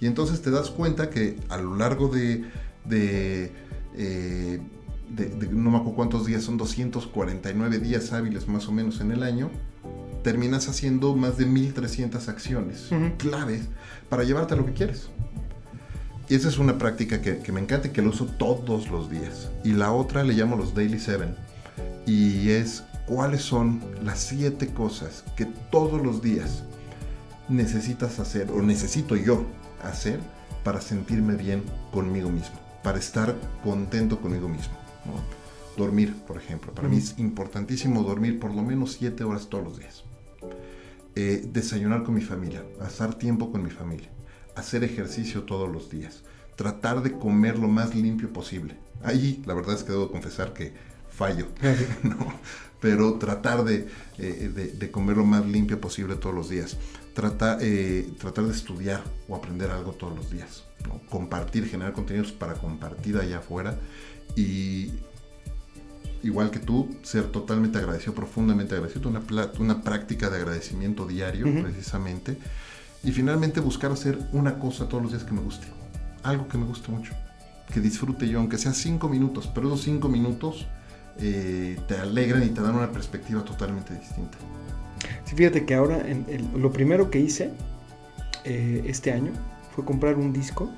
Y 0.00 0.06
entonces 0.06 0.40
te 0.40 0.52
das 0.52 0.70
cuenta 0.70 1.10
que 1.10 1.36
a 1.48 1.56
lo 1.56 1.74
largo 1.74 2.06
de, 2.06 2.44
de, 2.84 3.50
eh, 3.96 4.60
de, 5.08 5.26
de 5.26 5.48
no 5.48 5.70
me 5.70 5.76
acuerdo 5.76 5.96
cuántos 5.96 6.26
días, 6.26 6.42
son 6.42 6.56
249 6.56 7.78
días 7.78 8.12
hábiles 8.12 8.48
más 8.48 8.68
o 8.68 8.72
menos 8.72 9.00
en 9.00 9.12
el 9.12 9.22
año, 9.22 9.50
terminas 10.26 10.68
haciendo 10.68 11.14
más 11.14 11.38
de 11.38 11.46
1300 11.46 12.28
acciones 12.28 12.90
claves 13.16 13.68
para 14.08 14.24
llevarte 14.24 14.54
a 14.54 14.56
lo 14.56 14.66
que 14.66 14.72
quieres. 14.72 15.08
Y 16.28 16.34
esa 16.34 16.48
es 16.48 16.58
una 16.58 16.78
práctica 16.78 17.22
que, 17.22 17.52
me 17.52 17.60
encanta 17.60 17.86
y 17.86 17.90
que 17.92 18.02
lo 18.02 18.10
uso 18.10 18.26
todos 18.26 18.90
los 18.90 19.08
días. 19.08 19.48
Y 19.62 19.72
la 19.72 19.92
otra 19.92 20.24
le 20.24 20.34
llamo 20.34 20.56
los 20.56 20.74
Daily 20.74 20.98
Seven. 20.98 21.36
Y 22.06 22.50
es 22.50 22.82
cuáles 23.06 23.42
son 23.42 23.80
las 24.02 24.18
siete 24.18 24.66
cosas 24.74 25.22
que 25.36 25.44
todos 25.44 26.02
los 26.02 26.22
días 26.22 26.64
necesitas 27.48 28.18
hacer 28.18 28.50
o 28.50 28.60
necesito 28.62 29.14
yo 29.14 29.46
hacer 29.84 30.18
para 30.64 30.80
sentirme 30.80 31.36
bien 31.36 31.62
conmigo 31.92 32.30
mismo, 32.30 32.56
para 32.82 32.98
estar 32.98 33.36
contento 33.62 34.20
conmigo 34.20 34.48
mismo. 34.48 34.85
Dormir, 35.76 36.14
por 36.26 36.38
ejemplo. 36.38 36.72
Para 36.72 36.88
mí 36.88 36.96
es 36.96 37.18
importantísimo 37.18 38.02
dormir 38.02 38.40
por 38.40 38.54
lo 38.54 38.62
menos 38.62 38.92
siete 38.92 39.24
horas 39.24 39.48
todos 39.48 39.64
los 39.64 39.78
días. 39.78 40.04
Eh, 41.18 41.48
desayunar 41.50 42.02
con 42.02 42.14
mi 42.14 42.20
familia, 42.20 42.62
pasar 42.78 43.14
tiempo 43.14 43.50
con 43.50 43.62
mi 43.62 43.70
familia, 43.70 44.10
hacer 44.54 44.84
ejercicio 44.84 45.44
todos 45.44 45.66
los 45.70 45.90
días, 45.90 46.24
tratar 46.56 47.02
de 47.02 47.12
comer 47.12 47.58
lo 47.58 47.68
más 47.68 47.94
limpio 47.94 48.30
posible. 48.32 48.76
Ahí 49.02 49.42
la 49.46 49.54
verdad 49.54 49.76
es 49.76 49.82
que 49.82 49.92
debo 49.92 50.10
confesar 50.10 50.52
que 50.52 50.74
fallo, 51.08 51.46
pero 52.82 53.14
tratar 53.14 53.64
de, 53.64 53.88
eh, 54.18 54.72
de, 54.78 54.90
comer 54.90 55.16
lo 55.16 55.24
más 55.24 55.46
limpio 55.46 55.80
posible 55.80 56.16
todos 56.16 56.34
los 56.34 56.50
días, 56.50 56.76
tratar, 57.14 57.60
eh, 57.62 58.06
tratar 58.18 58.44
de 58.44 58.52
estudiar 58.52 59.02
o 59.26 59.36
aprender 59.36 59.70
algo 59.70 59.92
todos 59.92 60.14
los 60.14 60.30
días, 60.30 60.64
compartir, 61.08 61.66
generar 61.66 61.94
contenidos 61.94 62.32
para 62.32 62.54
compartir 62.54 63.16
allá 63.16 63.38
afuera 63.38 63.78
y 64.34 64.90
igual 66.22 66.50
que 66.50 66.58
tú, 66.58 66.88
ser 67.02 67.30
totalmente 67.30 67.78
agradecido, 67.78 68.14
profundamente 68.14 68.74
agradecido, 68.74 69.08
una, 69.08 69.22
una 69.58 69.82
práctica 69.82 70.28
de 70.30 70.38
agradecimiento 70.38 71.06
diario, 71.06 71.46
precisamente. 71.62 72.36
Y 73.04 73.12
finalmente 73.12 73.60
buscar 73.60 73.92
hacer 73.92 74.18
una 74.32 74.58
cosa 74.58 74.88
todos 74.88 75.02
los 75.02 75.12
días 75.12 75.24
que 75.24 75.32
me 75.32 75.40
guste, 75.40 75.66
algo 76.22 76.48
que 76.48 76.58
me 76.58 76.64
guste 76.64 76.90
mucho. 76.90 77.12
que 77.72 77.80
disfrute 77.80 78.28
yo, 78.28 78.38
aunque 78.38 78.58
sea 78.58 78.72
cinco 78.72 79.08
minutos, 79.08 79.50
pero 79.52 79.68
esos 79.68 79.82
cinco 79.82 80.08
minutos 80.08 80.66
eh, 81.18 81.78
te 81.88 81.96
alegran 81.96 82.42
y 82.44 82.48
te 82.48 82.60
dan 82.60 82.74
una 82.74 82.90
perspectiva 82.92 83.44
totalmente 83.44 83.94
distinta. 83.94 84.38
Sí, 85.24 85.34
fíjate 85.34 85.64
que 85.64 85.74
ahora 85.74 86.04
lo 86.54 86.72
primero 86.72 87.10
que 87.10 87.20
hice 87.20 87.50
eh, 88.44 88.84
este 88.86 89.12
año 89.12 89.32
fue 89.74 89.84
comprar 89.84 90.16
un 90.16 90.32
disco, 90.32 90.70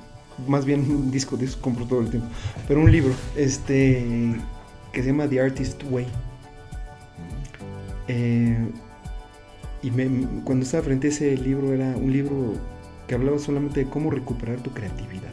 más 0.46 0.64
bien 0.64 0.80
un 0.90 1.10
disco, 1.10 1.36
eso 1.40 1.60
compro 1.60 1.84
todo 1.86 2.00
el 2.00 2.10
tiempo, 2.10 2.28
pero 2.66 2.80
un 2.80 2.90
libro, 2.90 3.12
este, 3.36 4.36
que 4.92 5.02
se 5.02 5.08
llama 5.08 5.28
The 5.28 5.40
Artist 5.40 5.82
Way. 5.90 6.06
Eh, 8.08 8.68
y 9.82 9.90
cuando 10.44 10.64
estaba 10.64 10.82
frente 10.82 11.08
a 11.08 11.10
ese 11.10 11.36
libro 11.36 11.72
era 11.72 11.96
un 11.96 12.12
libro 12.12 12.54
que 13.06 13.14
hablaba 13.14 13.38
solamente 13.38 13.84
de 13.84 13.90
cómo 13.90 14.10
recuperar 14.10 14.60
tu 14.60 14.70
creatividad. 14.70 15.32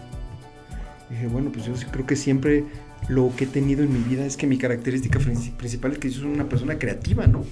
dije, 1.09 1.27
bueno, 1.27 1.51
pues 1.51 1.65
yo 1.65 1.73
creo 1.91 2.05
que 2.05 2.15
siempre 2.15 2.63
lo 3.07 3.31
que 3.35 3.45
he 3.45 3.47
tenido 3.47 3.83
en 3.83 3.91
mi 3.91 3.99
vida 3.99 4.25
es 4.25 4.37
que 4.37 4.47
mi 4.47 4.57
característica 4.57 5.19
principal 5.19 5.91
es 5.91 5.97
que 5.97 6.09
yo 6.09 6.21
soy 6.21 6.31
una 6.31 6.49
persona 6.49 6.77
creativa, 6.77 7.27
¿no? 7.27 7.43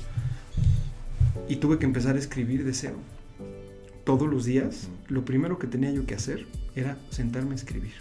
Y 1.47 1.58
tuve 1.58 1.78
que 1.78 1.86
empezar 1.86 2.16
a 2.16 2.20
escribir 2.20 2.64
de 2.64 2.74
cero. 2.74 2.95
Todos 4.04 4.28
los 4.28 4.45
días, 4.45 4.89
lo 5.08 5.26
primero 5.26 5.60
que 5.60 5.68
tenía 5.68 5.91
yo 5.91 6.06
que 6.06 6.16
hacer 6.16 6.45
era 6.76 6.97
sentarme 7.09 7.51
a 7.51 7.55
escribir. 7.55 7.93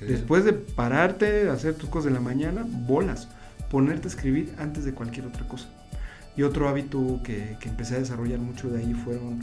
Después 0.00 0.44
de 0.44 0.52
pararte, 0.52 1.48
hacer 1.48 1.74
tus 1.74 1.88
cosas 1.88 2.06
de 2.06 2.10
la 2.12 2.20
mañana, 2.20 2.66
bolas, 2.68 3.28
ponerte 3.70 4.08
a 4.08 4.10
escribir 4.10 4.54
antes 4.58 4.84
de 4.84 4.92
cualquier 4.92 5.26
otra 5.26 5.48
cosa. 5.48 5.68
Y 6.36 6.42
otro 6.42 6.68
hábito 6.68 7.20
que, 7.24 7.56
que 7.60 7.70
empecé 7.70 7.96
a 7.96 8.00
desarrollar 8.00 8.38
mucho 8.38 8.68
de 8.68 8.80
ahí 8.80 8.92
fueron 8.92 9.42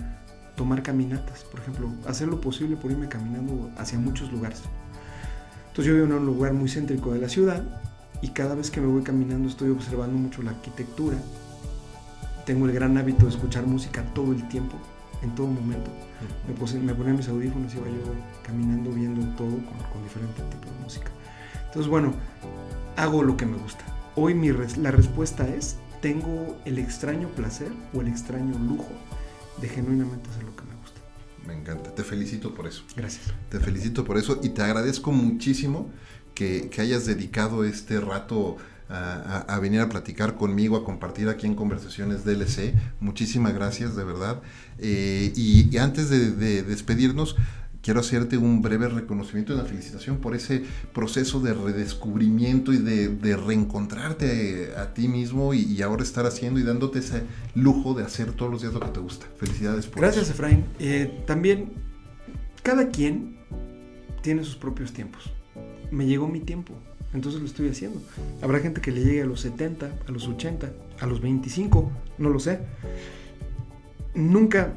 tomar 0.56 0.84
caminatas, 0.84 1.44
por 1.44 1.60
ejemplo, 1.60 1.92
hacer 2.08 2.28
lo 2.28 2.40
posible 2.40 2.76
por 2.76 2.92
irme 2.92 3.08
caminando 3.08 3.72
hacia 3.78 3.98
muchos 3.98 4.32
lugares. 4.32 4.62
Entonces 5.70 5.86
yo 5.86 5.94
vivo 5.96 6.06
en 6.06 6.14
un 6.14 6.26
lugar 6.26 6.54
muy 6.54 6.70
céntrico 6.70 7.14
de 7.14 7.20
la 7.20 7.30
ciudad 7.30 7.64
y 8.22 8.30
cada 8.30 8.54
vez 8.54 8.70
que 8.70 8.80
me 8.80 8.88
voy 8.88 9.02
caminando 9.02 9.50
estoy 9.50 9.72
observando 9.72 10.18
mucho 10.18 10.44
la 10.44 10.52
arquitectura. 10.52 11.18
Tengo 12.46 12.68
el 12.68 12.74
gran 12.74 12.98
hábito 12.98 13.26
de 13.26 13.32
escuchar 13.32 13.66
música 13.66 14.04
todo 14.14 14.34
el 14.34 14.48
tiempo, 14.50 14.78
en 15.24 15.34
todo 15.36 15.48
momento. 15.48 15.90
Me, 16.48 16.80
me 16.80 16.94
ponía 16.94 17.14
mis 17.14 17.28
audífonos 17.28 17.74
y 17.74 17.78
iba 17.78 17.88
yo 17.88 18.14
caminando 18.44 18.92
viendo 18.92 19.26
todo 19.36 19.50
con, 19.50 19.78
con 19.92 20.04
diferentes 20.04 20.50
tipos 20.50 20.72
de 20.72 20.84
música. 20.84 21.12
Entonces 21.66 21.90
bueno, 21.90 22.14
hago 22.96 23.24
lo 23.24 23.38
que 23.38 23.46
me 23.46 23.58
gusta. 23.58 23.84
Hoy 24.16 24.36
mi 24.36 24.52
la 24.52 24.92
respuesta 24.92 25.48
es, 25.48 25.78
tengo 26.02 26.58
el 26.66 26.78
extraño 26.78 27.30
placer 27.30 27.72
o 27.94 28.02
el 28.02 28.08
extraño 28.08 28.58
lujo 28.60 28.92
de 29.60 29.70
genuinamente 29.70 30.30
hacer 30.30 30.44
lo 30.44 30.56
que 30.56 30.64
me 30.64 30.76
gusta. 30.76 31.02
Me 31.48 31.54
encanta, 31.54 31.96
te 31.96 32.04
felicito 32.04 32.54
por 32.54 32.68
eso. 32.68 32.84
Gracias. 32.96 33.34
Te 33.50 33.60
felicito 33.60 34.04
por 34.04 34.18
eso 34.18 34.40
y 34.44 34.50
te 34.50 34.62
agradezco 34.62 35.12
muchísimo 35.12 35.90
que, 36.34 36.70
hayas 36.78 37.06
dedicado 37.06 37.64
este 37.64 38.00
rato 38.00 38.58
a, 38.90 39.60
venir 39.60 39.82
a 39.82 39.90
platicar 39.90 40.36
conmigo, 40.36 40.78
a 40.78 40.84
compartir 40.84 41.30
aquí 41.30 41.48
en 41.48 41.56
Conversaciones 41.56 42.26
DLC. 42.26 42.74
Muchísimas 43.00 43.54
gracias, 43.54 43.96
de 43.96 44.04
verdad. 44.04 44.42
Eh, 44.80 45.34
y, 45.36 45.78
antes 45.78 46.10
de 46.10 46.64
despedirnos, 46.64 47.36
quiero 47.84 48.00
hacerte 48.00 48.38
un 48.38 48.62
breve 48.62 48.88
reconocimiento 48.88 49.52
y 49.52 49.56
una 49.56 49.66
felicitación 49.66 50.18
por 50.18 50.36
ese 50.36 50.64
proceso 50.94 51.42
de 51.42 51.54
redescubrimiento 51.54 52.74
y 52.74 52.78
de, 52.78 53.36
reencontrarte 53.36 54.74
a, 54.76 54.94
ti 54.94 55.08
mismo 55.08 55.54
y, 55.54 55.80
ahora 55.84 56.02
estar 56.02 56.26
haciendo 56.26 56.60
y 56.60 56.64
dándote 56.64 57.00
ese 57.00 57.24
lujo 57.54 57.94
de 57.94 58.04
hacer 58.04 58.32
todos 58.32 58.50
los 58.50 58.62
días 58.62 58.74
lo 58.74 58.80
que 58.80 58.88
te 58.88 59.00
gusta. 59.00 59.28
Felicidades 59.38 59.86
por 59.86 60.02
Gracias, 60.02 60.30
Efraín. 60.30 60.66
Eh, 60.80 61.24
también, 61.28 61.74
cada 62.64 62.88
quien 62.88 63.38
tiene 64.22 64.44
sus 64.44 64.56
propios 64.56 64.94
tiempos. 64.94 65.32
Me 65.92 66.08
llegó 66.08 66.28
mi 66.28 66.40
tiempo, 66.40 66.74
entonces 67.14 67.42
lo 67.42 67.48
estoy 67.48 67.70
haciendo. 67.70 68.02
Habrá 68.42 68.60
gente 68.60 68.82
que 68.82 68.92
le 68.92 69.04
llegue 69.04 69.22
a 69.22 69.26
los 69.26 69.42
70, 69.42 69.92
a 70.08 70.12
los 70.12 70.28
80, 70.28 70.72
a 71.00 71.06
los 71.06 71.22
25, 71.22 71.92
no 72.18 72.30
lo 72.30 72.40
sé. 72.40 72.60
Nunca 74.16 74.74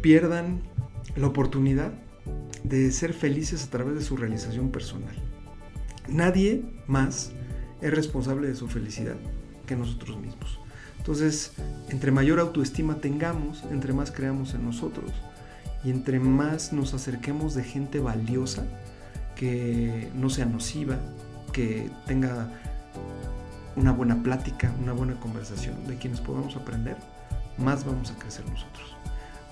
pierdan 0.00 0.62
la 1.16 1.26
oportunidad 1.26 1.92
de 2.64 2.90
ser 2.92 3.12
felices 3.12 3.64
a 3.64 3.70
través 3.70 3.94
de 3.94 4.02
su 4.02 4.16
realización 4.16 4.70
personal. 4.70 5.14
Nadie 6.08 6.62
más 6.86 7.32
es 7.80 7.92
responsable 7.92 8.48
de 8.48 8.54
su 8.54 8.68
felicidad 8.68 9.16
que 9.66 9.76
nosotros 9.76 10.18
mismos. 10.18 10.60
Entonces, 10.98 11.52
entre 11.88 12.10
mayor 12.10 12.40
autoestima 12.40 12.96
tengamos, 12.96 13.64
entre 13.70 13.92
más 13.92 14.10
creamos 14.10 14.54
en 14.54 14.64
nosotros 14.64 15.10
y 15.82 15.90
entre 15.90 16.20
más 16.20 16.72
nos 16.72 16.92
acerquemos 16.92 17.54
de 17.54 17.64
gente 17.64 18.00
valiosa, 18.00 18.66
que 19.34 20.10
no 20.14 20.28
sea 20.28 20.44
nociva, 20.44 20.98
que 21.52 21.90
tenga 22.06 22.48
una 23.76 23.92
buena 23.92 24.22
plática, 24.22 24.72
una 24.80 24.92
buena 24.92 25.18
conversación, 25.20 25.86
de 25.86 25.96
quienes 25.96 26.20
podamos 26.20 26.56
aprender, 26.56 26.96
más 27.58 27.84
vamos 27.84 28.10
a 28.10 28.18
crecer 28.18 28.44
nosotros 28.48 28.96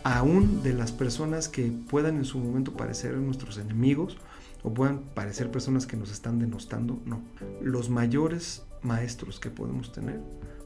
aún 0.04 0.62
de 0.62 0.72
las 0.72 0.92
personas 0.92 1.48
que 1.48 1.70
puedan 1.70 2.16
en 2.16 2.24
su 2.24 2.38
momento 2.38 2.72
parecer 2.72 3.14
nuestros 3.16 3.58
enemigos 3.58 4.16
o 4.62 4.72
puedan 4.72 5.00
parecer 5.14 5.50
personas 5.50 5.86
que 5.86 5.96
nos 5.96 6.10
están 6.10 6.38
denostando, 6.38 6.98
no. 7.04 7.20
Los 7.60 7.90
mayores 7.90 8.62
maestros 8.82 9.38
que 9.38 9.50
podemos 9.50 9.92
tener 9.92 10.20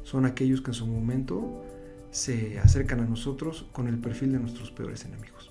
son 0.04 0.26
aquellos 0.26 0.60
que 0.60 0.70
en 0.70 0.74
su 0.74 0.86
momento 0.86 1.64
se 2.10 2.58
acercan 2.60 3.00
a 3.00 3.04
nosotros 3.04 3.66
con 3.72 3.88
el 3.88 3.98
perfil 3.98 4.32
de 4.32 4.38
nuestros 4.38 4.70
peores 4.70 5.04
enemigos. 5.04 5.50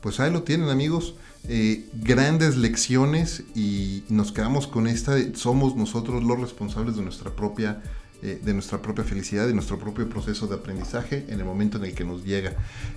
Pues 0.00 0.20
ahí 0.20 0.30
lo 0.30 0.42
tienen 0.42 0.68
amigos, 0.68 1.14
eh, 1.48 1.88
grandes 1.94 2.56
lecciones 2.56 3.42
y 3.54 4.04
nos 4.08 4.32
quedamos 4.32 4.66
con 4.66 4.86
esta, 4.86 5.16
somos 5.34 5.76
nosotros 5.76 6.22
los 6.22 6.40
responsables 6.40 6.96
de 6.96 7.02
nuestra 7.02 7.30
propia 7.30 7.82
eh, 8.20 8.40
de 8.42 8.52
nuestra 8.52 8.82
propia 8.82 9.04
felicidad, 9.04 9.46
de 9.46 9.54
nuestro 9.54 9.78
propio 9.78 10.08
proceso 10.08 10.48
de 10.48 10.56
aprendizaje 10.56 11.24
en 11.28 11.38
el 11.38 11.44
momento 11.44 11.78
en 11.78 11.84
el 11.84 11.94
que 11.94 12.04
nos 12.04 12.24
llega. 12.24 12.52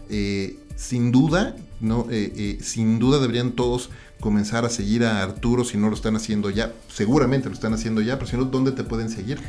Eh, 0.10 0.58
sin 0.76 1.12
duda, 1.12 1.56
no, 1.80 2.08
eh, 2.10 2.58
sin 2.64 2.98
duda 2.98 3.20
deberían 3.20 3.52
todos 3.52 3.92
comenzar 4.20 4.66
a 4.66 4.70
seguir 4.72 5.06
a 5.06 5.22
Arturo 5.22 5.64
si 5.64 5.78
no 5.78 5.90
lo 5.90 5.96
están 5.96 6.16
haciendo 6.16 6.50
ya. 6.50 6.74
Seguramente 6.92 7.50
lo 7.50 7.54
están 7.54 7.76
haciendo 7.76 8.02
ya, 8.02 8.16
pero 8.16 8.32
si 8.32 8.36
no, 8.36 8.46
¿dónde 8.46 8.72
te 8.72 8.84
pueden 8.84 9.12
seguir? 9.12 9.40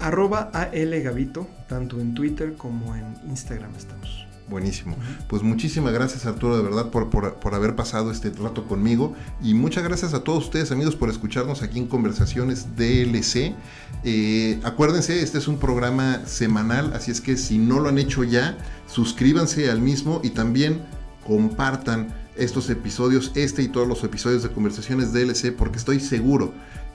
arroba 0.00 0.50
AL 0.52 1.32
tanto 1.68 2.00
en 2.00 2.14
Twitter 2.14 2.54
como 2.54 2.96
en 2.96 3.04
Instagram 3.28 3.72
estamos. 3.76 4.33
Buenísimo. 4.48 4.94
Pues 5.26 5.42
muchísimas 5.42 5.94
gracias 5.94 6.26
Arturo 6.26 6.58
de 6.58 6.62
verdad 6.62 6.90
por, 6.90 7.08
por, 7.08 7.54
haber 7.54 7.74
pasado 7.74 8.10
este 8.10 8.30
rato 8.30 8.66
conmigo 8.66 9.14
y 9.42 9.54
muchas 9.54 9.84
gracias 9.84 10.12
a 10.12 10.22
todos 10.22 10.44
ustedes 10.44 10.70
amigos 10.70 10.96
por 10.96 11.08
escucharnos 11.08 11.62
aquí 11.62 11.78
en 11.78 11.86
Conversaciones 11.86 12.76
DLC. 12.76 13.54
Eh, 14.04 14.60
acuérdense, 14.62 15.22
este 15.22 15.38
es 15.38 15.48
un 15.48 15.58
programa 15.58 16.26
semanal, 16.26 16.92
así 16.92 17.10
es 17.10 17.22
que 17.22 17.38
si 17.38 17.56
no 17.56 17.80
lo 17.80 17.88
han 17.88 17.96
hecho 17.96 18.22
ya, 18.22 18.58
suscríbanse 18.86 19.70
al 19.70 19.80
mismo 19.80 20.20
y 20.22 20.30
también 20.30 20.82
compartan 21.26 22.08
estos 22.36 22.68
episodios, 22.68 23.32
este 23.34 23.62
y 23.62 23.68
todos 23.68 23.88
los 23.88 24.04
episodios 24.04 24.42
de 24.42 24.50
Conversaciones 24.50 25.14
DLC 25.14 25.54
porque 25.56 25.78
estoy 25.78 26.00
seguro 26.00 26.52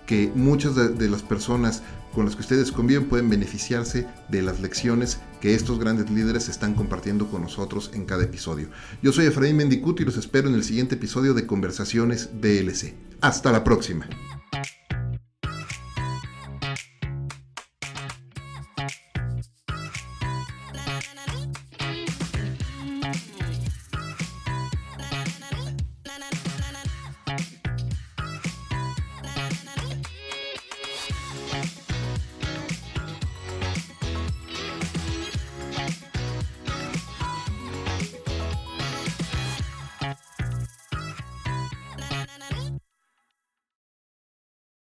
que 0.10 0.32
muchas 0.34 0.74
de, 0.74 1.07
las 1.07 1.22
personas 1.22 1.84
con 2.16 2.26
las 2.26 2.36
que 2.36 2.41
ustedes 2.41 2.72
conviven 2.72 3.07
pueden 3.07 3.30
beneficiarse 3.30 4.07
de 4.28 4.41
las 4.41 4.60
lecciones 4.60 5.20
que 5.39 5.53
estos 5.53 5.78
grandes 5.78 6.10
líderes 6.10 6.49
están 6.49 6.74
compartiendo 6.74 7.28
con 7.28 7.43
nosotros 7.43 7.91
en 7.93 8.05
cada 8.05 8.24
episodio. 8.24 8.70
Yo 9.03 9.12
soy 9.14 9.28
Efraín 9.28 9.57
Mendicuti 9.57 10.01
y 10.01 10.07
los 10.07 10.18
espero 10.18 10.49
en 10.49 10.55
el 10.55 10.64
siguiente 10.64 10.95
episodio 10.95 11.36
de 11.36 11.45
Conversaciones 11.45 12.41
DLC. 12.41 12.95
Hasta 13.22 13.51
la 13.51 13.64
próxima. 13.64 14.10